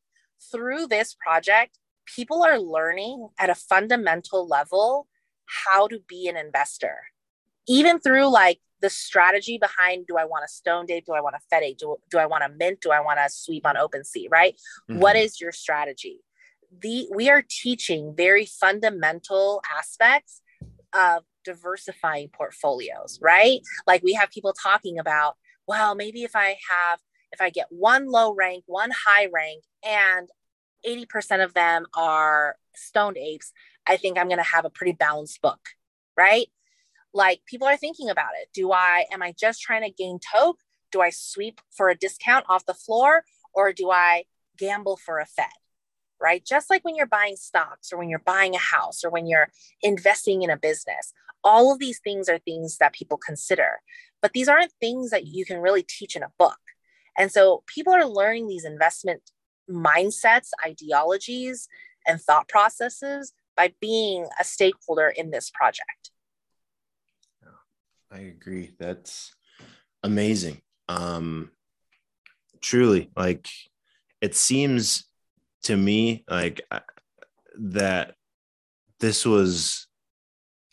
Through 0.52 0.86
this 0.86 1.14
project, 1.14 1.78
people 2.06 2.42
are 2.42 2.58
learning 2.58 3.28
at 3.38 3.50
a 3.50 3.54
fundamental 3.54 4.46
level 4.46 5.06
how 5.66 5.86
to 5.88 5.98
be 6.08 6.28
an 6.28 6.36
investor. 6.36 6.96
Even 7.68 8.00
through 8.00 8.28
like 8.28 8.60
the 8.80 8.90
strategy 8.90 9.58
behind 9.58 10.06
do 10.06 10.16
I 10.16 10.24
want 10.24 10.44
a 10.44 10.48
stone 10.48 10.90
ape? 10.90 11.06
Do 11.06 11.12
I 11.12 11.20
want 11.20 11.36
a 11.36 11.40
fed 11.50 11.62
ape? 11.62 11.78
Do, 11.78 11.96
do 12.10 12.18
I 12.18 12.26
want 12.26 12.44
a 12.44 12.48
mint? 12.48 12.80
Do 12.80 12.90
I 12.90 13.00
want 13.00 13.18
to 13.18 13.28
sweep 13.28 13.66
on 13.66 13.76
OpenSea? 13.76 14.30
Right? 14.30 14.54
Mm-hmm. 14.90 15.00
What 15.00 15.16
is 15.16 15.40
your 15.40 15.52
strategy? 15.52 16.20
The 16.80 17.08
we 17.12 17.28
are 17.28 17.42
teaching 17.48 18.14
very 18.16 18.46
fundamental 18.46 19.62
aspects 19.76 20.40
of 20.94 21.24
diversifying 21.44 22.28
portfolios, 22.28 23.18
right? 23.20 23.60
Like 23.86 24.02
we 24.02 24.14
have 24.14 24.30
people 24.30 24.52
talking 24.52 24.98
about, 24.98 25.36
well, 25.66 25.94
maybe 25.94 26.22
if 26.22 26.34
I 26.34 26.56
have, 26.70 27.00
if 27.32 27.40
I 27.40 27.50
get 27.50 27.66
one 27.70 28.10
low 28.10 28.34
rank, 28.34 28.64
one 28.66 28.90
high 28.90 29.26
rank, 29.32 29.64
and 29.84 30.28
80% 30.86 31.44
of 31.44 31.54
them 31.54 31.86
are 31.94 32.56
stoned 32.74 33.16
apes, 33.18 33.52
I 33.86 33.96
think 33.96 34.18
I'm 34.18 34.28
going 34.28 34.38
to 34.38 34.44
have 34.44 34.64
a 34.64 34.70
pretty 34.70 34.92
balanced 34.92 35.40
book, 35.42 35.60
right? 36.16 36.48
Like 37.12 37.40
people 37.46 37.66
are 37.66 37.76
thinking 37.76 38.08
about 38.08 38.30
it. 38.40 38.48
Do 38.54 38.72
I, 38.72 39.06
am 39.12 39.22
I 39.22 39.34
just 39.38 39.60
trying 39.60 39.82
to 39.82 39.90
gain 39.90 40.18
toke? 40.34 40.60
Do 40.92 41.00
I 41.00 41.10
sweep 41.10 41.60
for 41.70 41.88
a 41.88 41.96
discount 41.96 42.46
off 42.48 42.66
the 42.66 42.74
floor 42.74 43.24
or 43.52 43.72
do 43.72 43.90
I 43.90 44.24
gamble 44.58 44.96
for 44.96 45.18
a 45.18 45.26
Fed? 45.26 45.46
Right. 46.22 46.44
Just 46.44 46.68
like 46.68 46.84
when 46.84 46.96
you're 46.96 47.06
buying 47.06 47.36
stocks 47.36 47.92
or 47.92 47.98
when 47.98 48.10
you're 48.10 48.18
buying 48.18 48.54
a 48.54 48.58
house 48.58 49.02
or 49.02 49.10
when 49.10 49.26
you're 49.26 49.48
investing 49.80 50.42
in 50.42 50.50
a 50.50 50.56
business, 50.56 51.14
all 51.42 51.72
of 51.72 51.78
these 51.78 51.98
things 51.98 52.28
are 52.28 52.38
things 52.38 52.76
that 52.76 52.92
people 52.92 53.16
consider, 53.16 53.80
but 54.20 54.32
these 54.32 54.46
aren't 54.46 54.72
things 54.80 55.10
that 55.10 55.26
you 55.26 55.46
can 55.46 55.60
really 55.60 55.82
teach 55.82 56.16
in 56.16 56.22
a 56.22 56.32
book. 56.38 56.58
And 57.20 57.30
so 57.30 57.62
people 57.66 57.92
are 57.92 58.06
learning 58.06 58.48
these 58.48 58.64
investment 58.64 59.20
mindsets, 59.70 60.48
ideologies, 60.64 61.68
and 62.06 62.18
thought 62.18 62.48
processes 62.48 63.34
by 63.54 63.74
being 63.78 64.26
a 64.40 64.44
stakeholder 64.44 65.12
in 65.14 65.30
this 65.30 65.50
project. 65.50 66.12
I 68.10 68.20
agree. 68.20 68.74
That's 68.78 69.34
amazing. 70.02 70.62
Um, 70.88 71.50
truly, 72.62 73.10
like 73.14 73.46
it 74.22 74.34
seems 74.34 75.04
to 75.64 75.76
me 75.76 76.24
like 76.26 76.62
uh, 76.70 76.80
that 77.58 78.14
this 78.98 79.26
was 79.26 79.88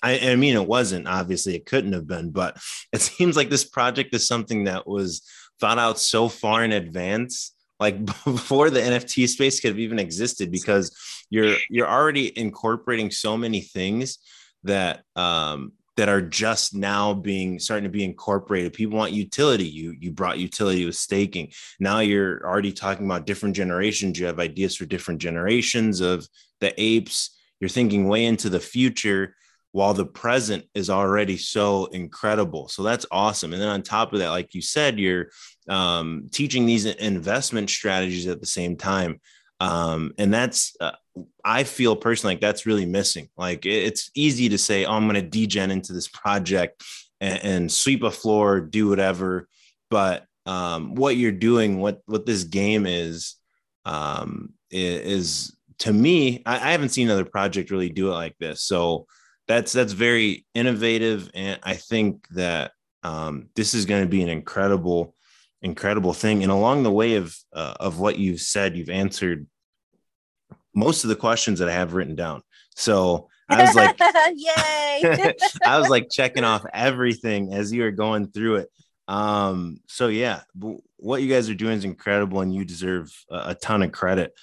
I, 0.01 0.31
I, 0.31 0.35
mean, 0.35 0.55
it 0.55 0.67
wasn't 0.67 1.07
obviously, 1.07 1.55
it 1.55 1.65
couldn't 1.65 1.93
have 1.93 2.07
been, 2.07 2.29
but 2.29 2.57
it 2.93 3.01
seems 3.01 3.35
like 3.35 3.49
this 3.49 3.65
project 3.65 4.13
is 4.13 4.27
something 4.27 4.63
that 4.63 4.87
was 4.87 5.23
thought 5.59 5.79
out 5.79 5.99
so 5.99 6.29
far 6.29 6.63
in 6.63 6.71
advance 6.71 7.53
like 7.79 8.03
before 8.23 8.69
the 8.69 8.79
NFT 8.79 9.27
space 9.27 9.59
could 9.59 9.69
have 9.69 9.79
even 9.79 9.99
existed 9.99 10.51
because 10.51 10.95
you're 11.29 11.55
you're 11.69 11.89
already 11.89 12.37
incorporating 12.37 13.11
so 13.11 13.37
many 13.37 13.61
things 13.61 14.19
that 14.63 15.03
um 15.15 15.73
that 15.97 16.09
are 16.09 16.21
just 16.21 16.75
now 16.75 17.11
being 17.11 17.57
starting 17.57 17.83
to 17.83 17.89
be 17.89 18.03
incorporated. 18.03 18.71
People 18.71 18.99
want 18.99 19.13
utility. 19.13 19.65
You 19.65 19.95
you 19.99 20.11
brought 20.11 20.37
utility 20.37 20.85
with 20.85 20.95
staking. 20.95 21.51
Now 21.79 21.99
you're 21.99 22.45
already 22.45 22.71
talking 22.71 23.05
about 23.05 23.25
different 23.25 23.55
generations. 23.55 24.19
You 24.19 24.27
have 24.27 24.39
ideas 24.39 24.75
for 24.75 24.85
different 24.85 25.19
generations 25.19 25.99
of 25.99 26.27
the 26.61 26.79
apes. 26.81 27.35
You're 27.59 27.69
thinking 27.69 28.07
way 28.07 28.25
into 28.25 28.49
the 28.49 28.59
future 28.59 29.35
while 29.71 29.93
the 29.93 30.05
present 30.05 30.65
is 30.73 30.89
already 30.89 31.37
so 31.37 31.85
incredible. 31.87 32.67
So 32.67 32.83
that's 32.83 33.05
awesome. 33.11 33.53
And 33.53 33.61
then 33.61 33.69
on 33.69 33.83
top 33.83 34.13
of 34.13 34.19
that, 34.19 34.29
like 34.29 34.53
you 34.55 34.61
said, 34.61 34.99
you're 34.99 35.29
um, 35.69 36.29
teaching 36.31 36.65
these 36.65 36.85
investment 36.85 37.69
strategies 37.69 38.27
at 38.27 38.39
the 38.39 38.47
same 38.47 38.77
time. 38.77 39.19
Um, 39.59 40.13
and 40.17 40.33
that's, 40.33 40.75
uh, 40.79 40.91
I 41.43 41.63
feel 41.63 41.95
personally 41.95 42.35
like 42.35 42.41
that's 42.41 42.65
really 42.65 42.85
missing. 42.85 43.29
Like 43.37 43.65
it's 43.65 44.11
easy 44.13 44.49
to 44.49 44.57
say, 44.57 44.85
oh, 44.85 44.93
I'm 44.93 45.07
going 45.07 45.15
to 45.15 45.21
degen 45.21 45.71
into 45.71 45.93
this 45.93 46.07
project 46.07 46.83
and, 47.19 47.43
and, 47.43 47.71
sweep 47.71 48.03
a 48.03 48.11
floor, 48.11 48.61
do 48.61 48.87
whatever. 48.89 49.47
But 49.89 50.25
um, 50.45 50.95
what 50.95 51.17
you're 51.17 51.31
doing, 51.31 51.79
what 51.79 52.01
what 52.05 52.25
this 52.25 52.43
game 52.43 52.85
is, 52.85 53.35
um, 53.85 54.53
is, 54.69 55.55
to 55.79 55.93
me, 55.93 56.43
I, 56.45 56.55
I 56.55 56.71
haven't 56.71 56.89
seen 56.89 57.07
another 57.07 57.25
project 57.25 57.71
really 57.71 57.89
do 57.89 58.09
it 58.09 58.15
like 58.15 58.37
this. 58.39 58.61
So 58.61 59.07
that's 59.47 59.71
that's 59.71 59.93
very 59.93 60.45
innovative, 60.53 61.31
and 61.33 61.59
I 61.63 61.75
think 61.75 62.27
that 62.29 62.71
um, 63.03 63.49
this 63.55 63.73
is 63.73 63.85
going 63.85 64.03
to 64.03 64.09
be 64.09 64.21
an 64.21 64.29
incredible, 64.29 65.15
incredible 65.61 66.13
thing. 66.13 66.43
And 66.43 66.51
along 66.51 66.83
the 66.83 66.91
way 66.91 67.15
of 67.15 67.35
uh, 67.53 67.75
of 67.79 67.99
what 67.99 68.19
you've 68.19 68.41
said, 68.41 68.75
you've 68.75 68.89
answered 68.89 69.47
most 70.75 71.03
of 71.03 71.09
the 71.09 71.15
questions 71.15 71.59
that 71.59 71.69
I 71.69 71.73
have 71.73 71.93
written 71.93 72.15
down. 72.15 72.41
So 72.75 73.29
I 73.49 73.63
was 73.63 73.75
like, 73.75 73.97
yay! 74.35 75.33
I 75.65 75.79
was 75.79 75.89
like 75.89 76.09
checking 76.11 76.43
off 76.43 76.65
everything 76.73 77.53
as 77.53 77.71
you 77.71 77.83
were 77.83 77.91
going 77.91 78.27
through 78.27 78.57
it. 78.57 78.69
Um, 79.07 79.77
so 79.87 80.07
yeah, 80.07 80.41
what 80.97 81.21
you 81.21 81.29
guys 81.29 81.49
are 81.49 81.55
doing 81.55 81.77
is 81.77 81.85
incredible, 81.85 82.41
and 82.41 82.53
you 82.53 82.65
deserve 82.65 83.11
a, 83.29 83.51
a 83.51 83.55
ton 83.55 83.83
of 83.83 83.93
credit 83.93 84.33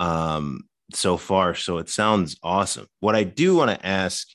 um, 0.00 0.64
so 0.92 1.16
far. 1.16 1.54
So 1.54 1.78
it 1.78 1.88
sounds 1.88 2.36
awesome. 2.42 2.88
What 2.98 3.14
I 3.14 3.22
do 3.22 3.54
want 3.54 3.70
to 3.70 3.86
ask 3.86 4.26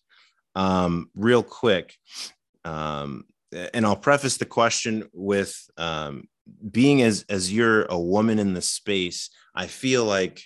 um, 0.55 1.09
real 1.15 1.43
quick. 1.43 1.95
Um, 2.65 3.25
and 3.73 3.85
I'll 3.85 3.95
preface 3.95 4.37
the 4.37 4.45
question 4.45 5.09
with 5.13 5.55
um, 5.77 6.27
being 6.69 7.01
as 7.01 7.25
as 7.29 7.53
you're 7.53 7.83
a 7.85 7.99
woman 7.99 8.39
in 8.39 8.53
the 8.53 8.61
space, 8.61 9.29
I 9.55 9.67
feel 9.67 10.05
like 10.05 10.43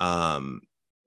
um, 0.00 0.62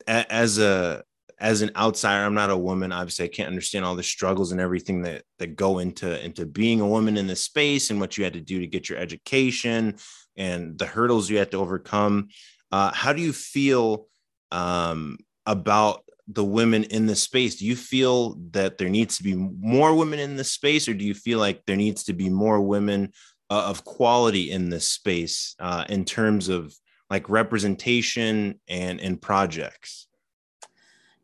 a, 0.08 0.32
as 0.32 0.58
a 0.60 1.04
as 1.40 1.62
an 1.62 1.72
outsider, 1.76 2.24
I'm 2.24 2.34
not 2.34 2.52
a 2.52 2.58
woman. 2.58 2.94
Obviously, 2.94 3.26
I 3.26 3.30
can't 3.30 3.50
understand 3.50 3.84
all 3.84 3.96
the 3.96 4.04
struggles 4.04 4.52
and 4.52 4.62
everything 4.62 5.02
that 5.02 5.24
that 5.40 5.56
go 5.56 5.80
into 5.80 6.24
into 6.24 6.46
being 6.46 6.80
a 6.80 6.88
woman 6.88 7.18
in 7.18 7.28
this 7.28 7.44
space 7.44 7.90
and 7.90 8.00
what 8.00 8.18
you 8.18 8.24
had 8.24 8.34
to 8.34 8.42
do 8.42 8.60
to 8.60 8.68
get 8.68 8.90
your 8.90 8.98
education 8.98 9.96
and 10.38 10.78
the 10.78 10.86
hurdles 10.86 11.30
you 11.30 11.38
had 11.38 11.52
to 11.52 11.58
overcome. 11.58 12.30
Uh, 12.72 12.92
how 12.94 13.14
do 13.14 13.22
you 13.22 13.34
feel 13.34 14.08
um, 14.52 15.18
about 15.46 16.04
the 16.28 16.44
women 16.44 16.84
in 16.86 17.06
the 17.06 17.16
space 17.16 17.56
do 17.56 17.66
you 17.66 17.76
feel 17.76 18.36
that 18.52 18.78
there 18.78 18.90
needs 18.90 19.18
to 19.18 19.24
be 19.24 19.36
more 19.36 19.94
women 19.94 20.20
in 20.20 20.36
the 20.36 20.44
space 20.44 20.88
or 20.88 20.94
do 20.94 21.04
you 21.04 21.14
feel 21.14 21.40
like 21.40 21.62
there 21.66 21.76
needs 21.76 22.04
to 22.04 22.14
be 22.14 22.30
more 22.30 22.62
women 22.62 23.12
uh, 23.50 23.66
of 23.66 23.84
quality 23.84 24.52
in 24.52 24.70
this 24.70 24.88
space 24.88 25.56
uh, 25.60 25.84
in 25.90 26.06
terms 26.06 26.48
of 26.50 26.74
like 27.10 27.30
representation 27.30 28.60
and 28.68 29.00
in 29.00 29.18
projects 29.18 30.08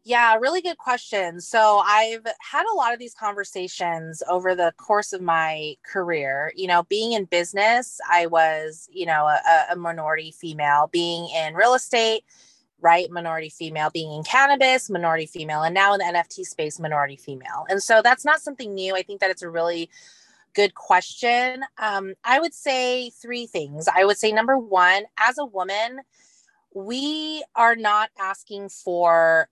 yeah, 0.05 0.35
really 0.37 0.61
good 0.61 0.79
question. 0.79 1.39
So 1.39 1.83
I've 1.85 2.25
had 2.39 2.65
a 2.65 2.75
lot 2.75 2.93
of 2.93 2.99
these 2.99 3.13
conversations 3.13 4.23
over 4.27 4.55
the 4.55 4.73
course 4.77 5.13
of 5.13 5.21
my 5.21 5.75
career. 5.85 6.51
You 6.55 6.67
know, 6.67 6.81
being 6.83 7.11
in 7.11 7.25
business, 7.25 7.99
I 8.09 8.25
was, 8.25 8.89
you 8.91 9.05
know, 9.05 9.27
a, 9.27 9.65
a 9.71 9.75
minority 9.75 10.31
female. 10.31 10.89
Being 10.91 11.29
in 11.29 11.53
real 11.53 11.75
estate, 11.75 12.23
right? 12.81 13.09
Minority 13.11 13.49
female 13.49 13.89
being 13.89 14.11
in 14.11 14.23
cannabis, 14.23 14.89
minority 14.89 15.25
female, 15.25 15.63
and 15.63 15.73
now 15.73 15.93
in 15.93 15.99
the 15.99 16.05
NFT 16.05 16.45
space, 16.45 16.79
minority 16.79 17.15
female. 17.15 17.65
And 17.69 17.81
so 17.81 18.01
that's 18.01 18.25
not 18.25 18.41
something 18.41 18.73
new. 18.73 18.95
I 18.95 19.03
think 19.03 19.19
that 19.21 19.29
it's 19.29 19.41
a 19.41 19.49
really 19.49 19.89
good 20.53 20.73
question. 20.75 21.63
Um, 21.77 22.13
I 22.23 22.39
would 22.39 22.53
say 22.53 23.09
three 23.11 23.45
things. 23.45 23.87
I 23.87 24.05
would 24.05 24.17
say 24.17 24.31
number 24.31 24.57
one, 24.57 25.03
as 25.17 25.37
a 25.37 25.45
woman, 25.45 25.99
we 26.73 27.43
are 27.55 27.75
not 27.75 28.09
asking 28.19 28.69
for 28.69 29.49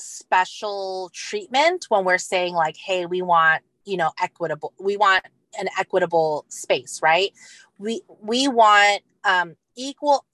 special 0.00 1.10
treatment 1.12 1.86
when 1.88 2.04
we're 2.04 2.18
saying, 2.18 2.54
like, 2.54 2.76
hey, 2.76 3.06
we 3.06 3.22
want, 3.22 3.62
you 3.84 3.96
know, 3.96 4.12
equitable, 4.20 4.72
we 4.78 4.96
want 4.96 5.24
an 5.58 5.68
equitable 5.78 6.44
space, 6.48 7.00
right? 7.02 7.32
We 7.78 8.02
we 8.20 8.48
want 8.48 9.02
um, 9.24 9.56
equal 9.76 10.24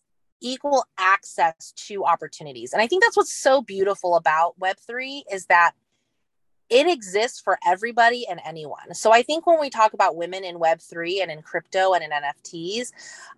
equal 0.41 0.85
access 0.99 1.73
to 1.73 2.05
opportunities. 2.05 2.73
And 2.73 2.83
I 2.83 2.87
think 2.87 3.03
that's 3.03 3.17
what's 3.17 3.33
so 3.33 3.63
beautiful 3.63 4.17
about 4.17 4.59
Web3 4.59 5.23
is 5.33 5.47
that 5.47 5.73
it 6.69 6.87
exists 6.89 7.41
for 7.41 7.59
everybody 7.67 8.27
and 8.29 8.41
anyone. 8.45 8.95
So 8.95 9.13
I 9.13 9.23
think 9.23 9.47
when 9.47 9.59
we 9.59 9.71
talk 9.71 9.93
about 9.93 10.17
women 10.17 10.45
in 10.45 10.57
Web3 10.57 11.21
and 11.21 11.31
in 11.31 11.43
crypto 11.43 11.95
and 11.95 12.05
in 12.05 12.11
NFTs, 12.11 12.93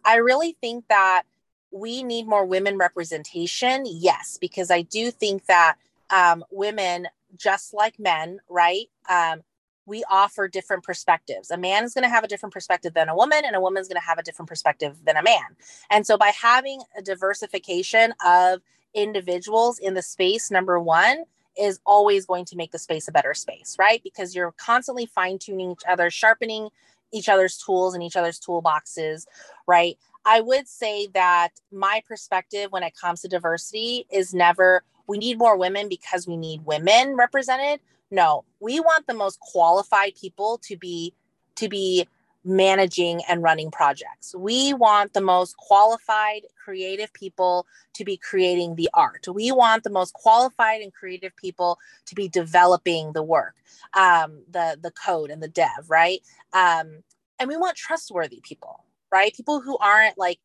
I 0.04 0.16
really 0.16 0.56
think 0.60 0.86
that 0.88 1.22
we 1.70 2.02
need 2.02 2.26
more 2.26 2.44
women 2.44 2.76
representation. 2.76 3.84
Yes, 3.86 4.38
because 4.38 4.70
I 4.70 4.82
do 4.82 5.10
think 5.10 5.46
that 5.46 5.76
um, 6.10 6.44
women, 6.50 7.08
just 7.36 7.72
like 7.72 7.98
men, 7.98 8.40
right, 8.50 8.90
um, 9.08 9.42
we 9.86 10.04
offer 10.10 10.48
different 10.48 10.84
perspectives. 10.84 11.50
A 11.50 11.56
man 11.56 11.84
is 11.84 11.94
going 11.94 12.04
to 12.04 12.08
have 12.08 12.24
a 12.24 12.28
different 12.28 12.52
perspective 12.52 12.94
than 12.94 13.08
a 13.08 13.16
woman, 13.16 13.42
and 13.44 13.56
a 13.56 13.60
woman 13.60 13.80
is 13.80 13.88
going 13.88 14.00
to 14.00 14.06
have 14.06 14.18
a 14.18 14.22
different 14.22 14.48
perspective 14.48 14.96
than 15.04 15.16
a 15.16 15.22
man. 15.22 15.56
And 15.90 16.06
so, 16.06 16.16
by 16.16 16.32
having 16.40 16.82
a 16.96 17.02
diversification 17.02 18.14
of 18.24 18.60
individuals 18.94 19.78
in 19.78 19.94
the 19.94 20.02
space, 20.02 20.50
number 20.50 20.78
one, 20.78 21.24
is 21.58 21.80
always 21.84 22.26
going 22.26 22.44
to 22.46 22.56
make 22.56 22.72
the 22.72 22.78
space 22.78 23.08
a 23.08 23.12
better 23.12 23.34
space, 23.34 23.76
right? 23.78 24.02
Because 24.02 24.34
you're 24.34 24.52
constantly 24.52 25.06
fine 25.06 25.38
tuning 25.38 25.72
each 25.72 25.82
other, 25.88 26.10
sharpening 26.10 26.68
each 27.12 27.28
other's 27.28 27.58
tools 27.58 27.94
and 27.94 28.02
each 28.02 28.16
other's 28.16 28.40
toolboxes, 28.40 29.26
right? 29.66 29.98
I 30.24 30.40
would 30.40 30.68
say 30.68 31.08
that 31.08 31.50
my 31.70 32.02
perspective 32.06 32.70
when 32.70 32.82
it 32.82 32.96
comes 32.96 33.20
to 33.22 33.28
diversity 33.28 34.06
is 34.10 34.32
never 34.32 34.82
we 35.08 35.18
need 35.18 35.36
more 35.36 35.56
women 35.56 35.88
because 35.88 36.26
we 36.26 36.36
need 36.36 36.64
women 36.64 37.16
represented 37.16 37.80
no, 38.12 38.44
we 38.60 38.78
want 38.78 39.06
the 39.06 39.14
most 39.14 39.40
qualified 39.40 40.14
people 40.14 40.60
to 40.64 40.76
be 40.76 41.14
to 41.56 41.68
be 41.68 42.06
managing 42.44 43.22
and 43.28 43.42
running 43.42 43.70
projects. 43.70 44.34
We 44.36 44.74
want 44.74 45.14
the 45.14 45.20
most 45.20 45.56
qualified 45.56 46.42
creative 46.62 47.12
people 47.12 47.66
to 47.94 48.04
be 48.04 48.16
creating 48.16 48.74
the 48.74 48.90
art. 48.92 49.26
We 49.32 49.50
want 49.52 49.84
the 49.84 49.90
most 49.90 50.12
qualified 50.12 50.82
and 50.82 50.92
creative 50.92 51.34
people 51.36 51.78
to 52.06 52.14
be 52.14 52.28
developing 52.28 53.12
the 53.12 53.22
work, 53.22 53.54
um, 53.94 54.42
the 54.50 54.78
the 54.80 54.90
code 54.90 55.30
and 55.30 55.42
the 55.42 55.48
dev, 55.48 55.88
right? 55.88 56.20
Um, 56.52 57.02
and 57.38 57.48
we 57.48 57.56
want 57.56 57.76
trustworthy 57.76 58.40
people, 58.42 58.84
right? 59.10 59.34
People 59.34 59.62
who 59.62 59.78
aren't 59.78 60.18
like 60.18 60.38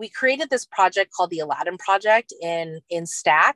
we 0.00 0.08
created 0.08 0.48
this 0.48 0.64
project 0.64 1.12
called 1.12 1.30
the 1.30 1.40
Aladdin 1.40 1.76
Project 1.76 2.32
in 2.42 2.80
in 2.88 3.04
STAC, 3.04 3.52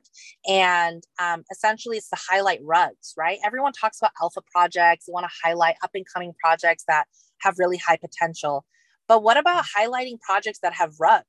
and 0.47 1.03
um, 1.19 1.43
essentially 1.51 1.97
it's 1.97 2.09
to 2.09 2.17
highlight 2.17 2.59
rugs. 2.63 3.13
Right? 3.17 3.39
Everyone 3.43 3.73
talks 3.73 3.97
about 3.99 4.11
alpha 4.21 4.41
projects. 4.53 5.07
They 5.07 5.11
want 5.11 5.25
to 5.25 5.35
highlight 5.43 5.75
up 5.83 5.89
and 5.95 6.05
coming 6.13 6.33
projects 6.41 6.85
that 6.87 7.07
have 7.39 7.55
really 7.57 7.77
high 7.77 7.97
potential. 7.97 8.63
But 9.07 9.23
what 9.23 9.37
about 9.37 9.65
highlighting 9.75 10.19
projects 10.21 10.59
that 10.59 10.73
have 10.73 10.93
rugged? 10.99 11.25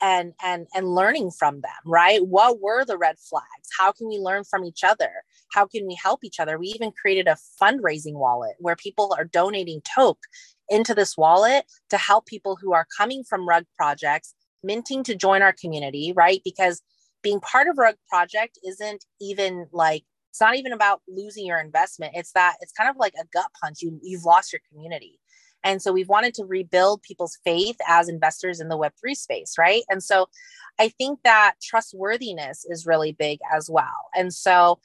and 0.00 0.34
and 0.42 0.66
and 0.74 0.94
learning 0.94 1.30
from 1.30 1.60
them 1.60 1.72
right 1.86 2.26
what 2.26 2.60
were 2.60 2.84
the 2.84 2.98
red 2.98 3.16
flags 3.18 3.68
how 3.78 3.90
can 3.92 4.08
we 4.08 4.18
learn 4.18 4.44
from 4.44 4.64
each 4.64 4.84
other 4.84 5.10
how 5.52 5.66
can 5.66 5.86
we 5.86 5.94
help 5.94 6.22
each 6.22 6.38
other 6.38 6.58
we 6.58 6.66
even 6.68 6.92
created 6.92 7.26
a 7.26 7.36
fundraising 7.60 8.14
wallet 8.14 8.56
where 8.58 8.76
people 8.76 9.14
are 9.16 9.24
donating 9.24 9.80
toke 9.82 10.20
into 10.70 10.94
this 10.94 11.16
wallet 11.16 11.64
to 11.90 11.98
help 11.98 12.26
people 12.26 12.56
who 12.60 12.72
are 12.72 12.86
coming 12.96 13.22
from 13.24 13.48
rug 13.48 13.64
projects 13.76 14.34
minting 14.62 15.02
to 15.04 15.14
join 15.14 15.42
our 15.42 15.54
community 15.60 16.12
right 16.16 16.40
because 16.44 16.82
being 17.22 17.40
part 17.40 17.68
of 17.68 17.76
rug 17.78 17.96
project 18.08 18.58
isn't 18.66 19.04
even 19.20 19.66
like 19.72 20.04
it's 20.30 20.40
not 20.40 20.56
even 20.56 20.72
about 20.72 21.02
losing 21.08 21.44
your 21.44 21.58
investment 21.58 22.12
it's 22.14 22.32
that 22.32 22.56
it's 22.60 22.72
kind 22.72 22.88
of 22.88 22.96
like 22.96 23.14
a 23.20 23.26
gut 23.32 23.50
punch 23.62 23.82
you 23.82 23.98
you've 24.02 24.24
lost 24.24 24.52
your 24.52 24.60
community 24.70 25.18
and 25.64 25.82
so 25.82 25.92
we've 25.92 26.08
wanted 26.08 26.34
to 26.34 26.44
rebuild 26.44 27.02
people's 27.02 27.38
faith 27.44 27.76
as 27.86 28.08
investors 28.08 28.60
in 28.60 28.68
the 28.68 28.78
Web3 28.78 29.14
space, 29.14 29.56
right? 29.58 29.82
And 29.88 30.02
so 30.02 30.28
I 30.78 30.88
think 30.88 31.20
that 31.24 31.54
trustworthiness 31.62 32.64
is 32.68 32.86
really 32.86 33.12
big 33.12 33.40
as 33.54 33.68
well. 33.70 34.08
And 34.14 34.32
so 34.32 34.78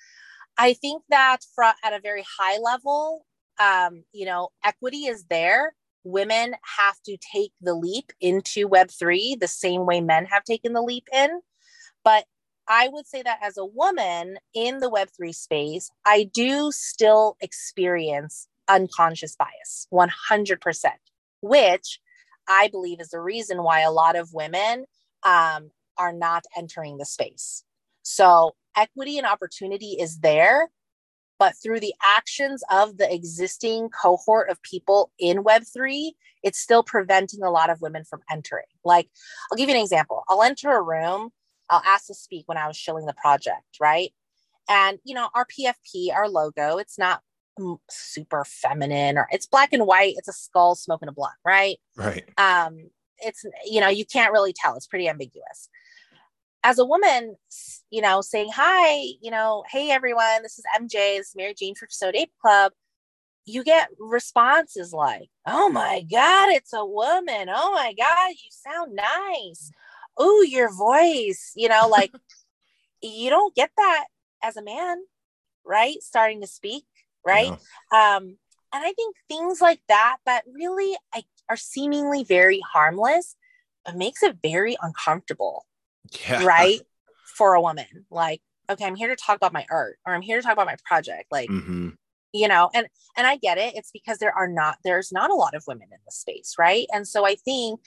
I 0.57 0.73
think 0.73 1.03
that 1.09 1.39
for, 1.53 1.63
at 1.63 1.93
a 1.93 1.99
very 2.01 2.23
high 2.39 2.57
level, 2.57 3.25
um, 3.59 4.03
you 4.11 4.25
know, 4.25 4.49
equity 4.63 5.05
is 5.05 5.25
there, 5.29 5.73
women 6.03 6.55
have 6.77 7.01
to 7.05 7.17
take 7.17 7.51
the 7.61 7.73
leap 7.73 8.11
into 8.21 8.69
Web3 8.69 9.39
the 9.39 9.47
same 9.47 9.85
way 9.85 10.01
men 10.01 10.25
have 10.25 10.43
taken 10.43 10.73
the 10.73 10.81
leap 10.81 11.07
in. 11.11 11.41
But 12.03 12.25
I 12.67 12.87
would 12.87 13.07
say 13.07 13.21
that 13.21 13.39
as 13.41 13.57
a 13.57 13.65
woman 13.65 14.37
in 14.53 14.79
the 14.79 14.89
Web3 14.89 15.33
space, 15.33 15.89
I 16.05 16.29
do 16.33 16.71
still 16.71 17.37
experience 17.41 18.47
unconscious 18.67 19.35
bias 19.35 19.87
100%, 19.91 20.85
which 21.41 21.99
I 22.47 22.69
believe 22.69 22.99
is 22.99 23.09
the 23.09 23.19
reason 23.19 23.63
why 23.63 23.81
a 23.81 23.91
lot 23.91 24.15
of 24.15 24.33
women 24.33 24.85
um, 25.23 25.71
are 25.97 26.13
not 26.13 26.45
entering 26.55 26.97
the 26.97 27.05
space. 27.05 27.63
So, 28.03 28.55
equity 28.77 29.17
and 29.17 29.25
opportunity 29.25 29.97
is 29.99 30.19
there, 30.19 30.69
but 31.39 31.55
through 31.61 31.79
the 31.79 31.93
actions 32.03 32.63
of 32.71 32.97
the 32.97 33.13
existing 33.13 33.89
cohort 33.89 34.49
of 34.49 34.61
people 34.61 35.11
in 35.19 35.43
Web3, 35.43 36.11
it's 36.43 36.59
still 36.59 36.83
preventing 36.83 37.43
a 37.43 37.51
lot 37.51 37.69
of 37.69 37.81
women 37.81 38.03
from 38.03 38.21
entering. 38.31 38.65
Like, 38.83 39.09
I'll 39.51 39.57
give 39.57 39.69
you 39.69 39.75
an 39.75 39.81
example. 39.81 40.23
I'll 40.29 40.43
enter 40.43 40.71
a 40.71 40.81
room, 40.81 41.29
I'll 41.69 41.83
ask 41.85 42.07
to 42.07 42.13
speak 42.13 42.47
when 42.47 42.57
I 42.57 42.67
was 42.67 42.77
showing 42.77 43.05
the 43.05 43.13
project, 43.13 43.77
right? 43.79 44.11
And, 44.69 44.99
you 45.03 45.13
know, 45.13 45.29
our 45.35 45.45
PFP, 45.45 46.13
our 46.13 46.29
logo, 46.29 46.77
it's 46.77 46.97
not 46.97 47.21
super 47.89 48.43
feminine 48.45 49.17
or 49.17 49.27
it's 49.31 49.45
black 49.45 49.71
and 49.71 49.85
white, 49.85 50.15
it's 50.17 50.27
a 50.27 50.33
skull 50.33 50.75
smoking 50.75 51.07
a 51.07 51.11
blunt, 51.11 51.35
right? 51.45 51.77
Right. 51.95 52.25
Um, 52.37 52.89
it's, 53.19 53.45
you 53.65 53.79
know, 53.79 53.87
you 53.87 54.05
can't 54.05 54.33
really 54.33 54.53
tell, 54.53 54.75
it's 54.75 54.87
pretty 54.87 55.07
ambiguous 55.07 55.69
as 56.65 56.79
a 56.79 56.85
woman, 56.85 57.35
you 57.91 58.01
know, 58.01 58.21
saying, 58.21 58.49
hi, 58.51 58.95
you 59.21 59.29
know, 59.29 59.63
hey, 59.69 59.91
everyone, 59.91 60.41
this 60.41 60.57
is 60.57 60.65
MJ, 60.75 61.17
this 61.17 61.29
is 61.29 61.35
Mary 61.35 61.53
Jane 61.53 61.75
for 61.75 61.87
Stoned 61.87 62.15
Ape 62.15 62.31
Club, 62.41 62.71
you 63.45 63.63
get 63.63 63.89
responses 63.99 64.91
like, 64.91 65.29
oh 65.45 65.69
my 65.69 66.01
God, 66.11 66.49
it's 66.49 66.73
a 66.73 66.83
woman. 66.83 67.49
Oh 67.53 67.71
my 67.71 67.93
God, 67.95 68.29
you 68.29 68.49
sound 68.49 68.95
nice. 68.95 69.71
Oh, 70.17 70.41
your 70.41 70.73
voice, 70.73 71.51
you 71.55 71.69
know, 71.69 71.87
like 71.87 72.11
you 73.03 73.29
don't 73.29 73.53
get 73.53 73.69
that 73.77 74.05
as 74.43 74.57
a 74.57 74.63
man, 74.63 74.97
right? 75.63 76.01
Starting 76.01 76.41
to 76.41 76.47
speak, 76.47 76.85
right? 77.23 77.51
Um, 77.91 78.37
and 78.73 78.83
I 78.83 78.91
think 78.93 79.15
things 79.29 79.61
like 79.61 79.81
that, 79.87 80.17
that 80.25 80.45
really 80.51 80.97
I, 81.13 81.25
are 81.47 81.57
seemingly 81.57 82.23
very 82.23 82.59
harmless, 82.59 83.35
but 83.85 83.95
makes 83.95 84.23
it 84.23 84.37
very 84.41 84.75
uncomfortable 84.81 85.67
yeah. 86.27 86.43
right 86.43 86.81
for 87.35 87.53
a 87.53 87.61
woman 87.61 88.05
like 88.09 88.41
okay 88.69 88.85
i'm 88.85 88.95
here 88.95 89.09
to 89.09 89.15
talk 89.15 89.35
about 89.35 89.53
my 89.53 89.65
art 89.69 89.97
or 90.05 90.13
i'm 90.13 90.21
here 90.21 90.37
to 90.37 90.43
talk 90.43 90.53
about 90.53 90.67
my 90.67 90.77
project 90.85 91.25
like 91.31 91.49
mm-hmm. 91.49 91.89
you 92.33 92.47
know 92.47 92.69
and 92.73 92.87
and 93.17 93.27
i 93.27 93.35
get 93.37 93.57
it 93.57 93.75
it's 93.75 93.91
because 93.91 94.17
there 94.17 94.35
are 94.35 94.47
not 94.47 94.77
there's 94.83 95.11
not 95.11 95.31
a 95.31 95.35
lot 95.35 95.53
of 95.53 95.63
women 95.67 95.87
in 95.91 95.99
the 96.05 96.11
space 96.11 96.55
right 96.57 96.87
and 96.93 97.07
so 97.07 97.25
i 97.25 97.35
think 97.35 97.79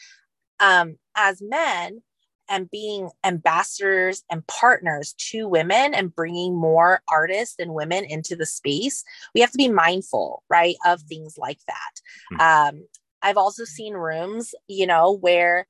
um 0.61 0.97
as 1.17 1.41
men 1.41 2.03
and 2.51 2.71
being 2.71 3.11
ambassadors 3.25 4.25
and 4.31 4.47
partners 4.47 5.15
to 5.19 5.47
women 5.47 5.93
and 5.93 6.15
bringing 6.15 6.57
more 6.57 7.03
artists 7.09 7.57
and 7.59 7.75
women 7.75 8.05
into 8.05 8.37
the 8.37 8.47
space 8.47 9.05
we 9.35 9.41
have 9.41 9.51
to 9.51 9.59
be 9.59 9.69
mindful 9.69 10.43
right 10.49 10.77
of 10.87 11.01
things 11.03 11.37
like 11.39 11.59
that 11.67 12.01
mm-hmm. 12.33 12.77
um 12.79 12.87
i've 13.23 13.37
also 13.37 13.65
seen 13.65 13.95
rooms 13.95 14.55
you 14.67 14.87
know 14.87 15.13
where 15.13 15.67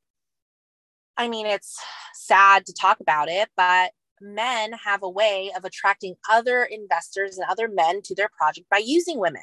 I 1.19 1.29
mean, 1.29 1.47
it's 1.47 1.77
sad 2.15 2.65
to 2.67 2.73
talk 2.73 3.01
about 3.01 3.29
it, 3.29 3.49
but 3.57 3.91
men 4.21 4.73
have 4.85 5.03
a 5.03 5.11
way 5.11 5.51
of 5.57 5.65
attracting 5.65 6.15
other 6.31 6.63
investors 6.63 7.37
and 7.37 7.47
other 7.51 7.69
men 7.69 8.03
to 8.03 8.15
their 8.15 8.29
project 8.29 8.69
by 8.71 8.79
using 8.79 9.19
women. 9.19 9.43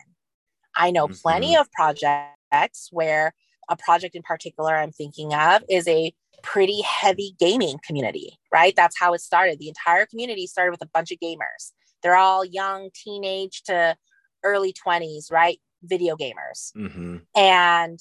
I 0.75 0.91
know 0.91 1.07
mm-hmm. 1.07 1.21
plenty 1.21 1.55
of 1.55 1.71
projects 1.71 2.89
where 2.91 3.33
a 3.69 3.75
project 3.75 4.15
in 4.15 4.21
particular 4.21 4.75
I'm 4.75 4.91
thinking 4.91 5.33
of 5.33 5.63
is 5.69 5.87
a 5.87 6.13
pretty 6.43 6.81
heavy 6.81 7.35
gaming 7.39 7.77
community, 7.85 8.37
right? 8.53 8.73
That's 8.75 8.99
how 8.99 9.13
it 9.13 9.21
started. 9.21 9.59
The 9.59 9.67
entire 9.67 10.05
community 10.05 10.47
started 10.47 10.71
with 10.71 10.83
a 10.83 10.89
bunch 10.93 11.11
of 11.11 11.19
gamers. 11.19 11.71
They're 12.03 12.15
all 12.15 12.45
young, 12.45 12.89
teenage 12.93 13.63
to 13.63 13.97
early 14.43 14.73
20s, 14.73 15.31
right? 15.31 15.59
Video 15.83 16.15
gamers. 16.15 16.71
Mm-hmm. 16.77 17.17
And 17.35 17.99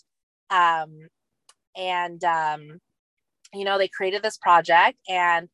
um 0.51 1.09
and 1.77 2.23
um 2.23 2.81
you 3.57 3.65
know, 3.65 3.79
they 3.79 3.89
created 3.89 4.23
this 4.23 4.39
project 4.39 4.99
and 5.09 5.49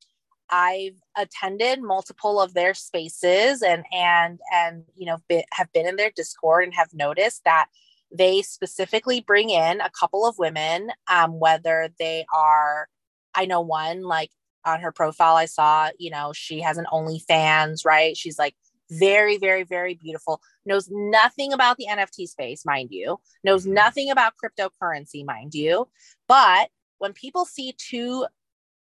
I've 0.50 0.96
attended 1.16 1.80
multiple 1.80 2.40
of 2.40 2.54
their 2.54 2.74
spaces 2.74 3.62
and 3.62 3.84
and 3.92 4.40
and 4.52 4.82
you 4.96 5.06
know 5.06 5.18
have 5.52 5.72
been 5.72 5.86
in 5.86 5.94
their 5.94 6.10
Discord 6.10 6.64
and 6.64 6.74
have 6.74 6.92
noticed 6.92 7.44
that 7.44 7.68
they 8.12 8.42
specifically 8.42 9.20
bring 9.20 9.50
in 9.50 9.80
a 9.80 9.90
couple 9.90 10.26
of 10.26 10.38
women, 10.38 10.90
um, 11.08 11.38
whether 11.38 11.90
they 11.98 12.26
are, 12.34 12.88
I 13.34 13.46
know 13.46 13.60
one 13.60 14.02
like 14.02 14.30
on 14.64 14.80
her 14.80 14.92
profile 14.92 15.36
I 15.36 15.46
saw, 15.46 15.90
you 15.98 16.10
know, 16.10 16.32
she 16.32 16.60
has 16.60 16.76
an 16.76 16.86
OnlyFans, 16.92 17.84
right? 17.84 18.16
She's 18.16 18.38
like 18.38 18.54
very, 18.90 19.38
very, 19.38 19.62
very 19.62 19.94
beautiful. 19.94 20.40
Knows 20.66 20.88
nothing 20.90 21.52
about 21.52 21.76
the 21.76 21.86
NFT 21.88 22.28
space, 22.28 22.66
mind 22.66 22.90
you. 22.90 23.18
Knows 23.44 23.64
mm-hmm. 23.64 23.74
nothing 23.74 24.10
about 24.10 24.34
cryptocurrency, 24.42 25.24
mind 25.24 25.54
you. 25.54 25.88
But 26.26 26.68
when 27.00 27.12
people 27.12 27.44
see 27.44 27.74
two 27.76 28.26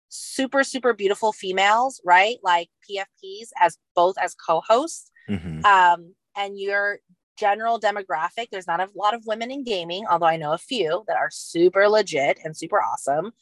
super 0.08 0.62
super 0.62 0.92
beautiful 0.92 1.32
females 1.32 2.00
right 2.04 2.38
like 2.42 2.68
pfps 2.88 3.48
as 3.60 3.78
both 3.94 4.16
as 4.20 4.34
co-hosts 4.34 5.10
mm-hmm. 5.28 5.64
um, 5.64 6.14
and 6.36 6.58
your 6.58 6.98
general 7.36 7.80
demographic 7.80 8.48
there's 8.50 8.66
not 8.66 8.80
a 8.80 8.88
lot 8.94 9.14
of 9.14 9.24
women 9.26 9.50
in 9.50 9.64
gaming 9.64 10.04
although 10.10 10.26
i 10.26 10.36
know 10.36 10.52
a 10.52 10.58
few 10.58 11.04
that 11.06 11.16
are 11.16 11.30
super 11.30 11.88
legit 11.88 12.38
and 12.44 12.56
super 12.56 12.82
awesome 12.82 13.32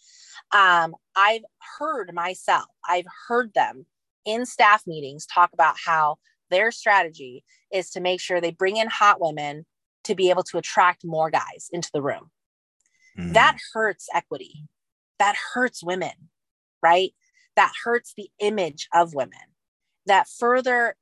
um, 0.53 0.95
i've 1.17 1.43
heard 1.79 2.13
myself 2.13 2.67
i've 2.87 3.07
heard 3.27 3.53
them 3.55 3.87
in 4.25 4.45
staff 4.45 4.87
meetings 4.87 5.27
talk 5.27 5.51
about 5.55 5.75
how 5.85 6.17
their 6.51 6.71
strategy 6.71 7.45
is 7.73 7.91
to 7.91 8.01
make 8.01 8.21
sure 8.21 8.41
they 8.41 8.51
bring 8.51 8.77
in 8.77 8.89
hot 8.89 9.21
women 9.21 9.65
to 10.05 10.15
be 10.15 10.29
able 10.29 10.43
to 10.43 10.59
attract 10.59 11.05
more 11.05 11.31
guys 11.31 11.69
into 11.73 11.91
the 11.95 12.03
room 12.03 12.31
Mm. 13.19 13.35
That 13.35 13.59
hurts 13.73 14.09
equity. 14.15 14.65
That 15.19 15.37
hurts 15.55 15.83
women, 15.83 16.31
right? 16.83 17.13
That 17.57 17.73
hurts 17.85 18.15
the 18.17 18.29
image 18.39 18.89
of 18.95 19.15
women. 19.15 19.39
That 20.07 20.29
further 20.29 20.97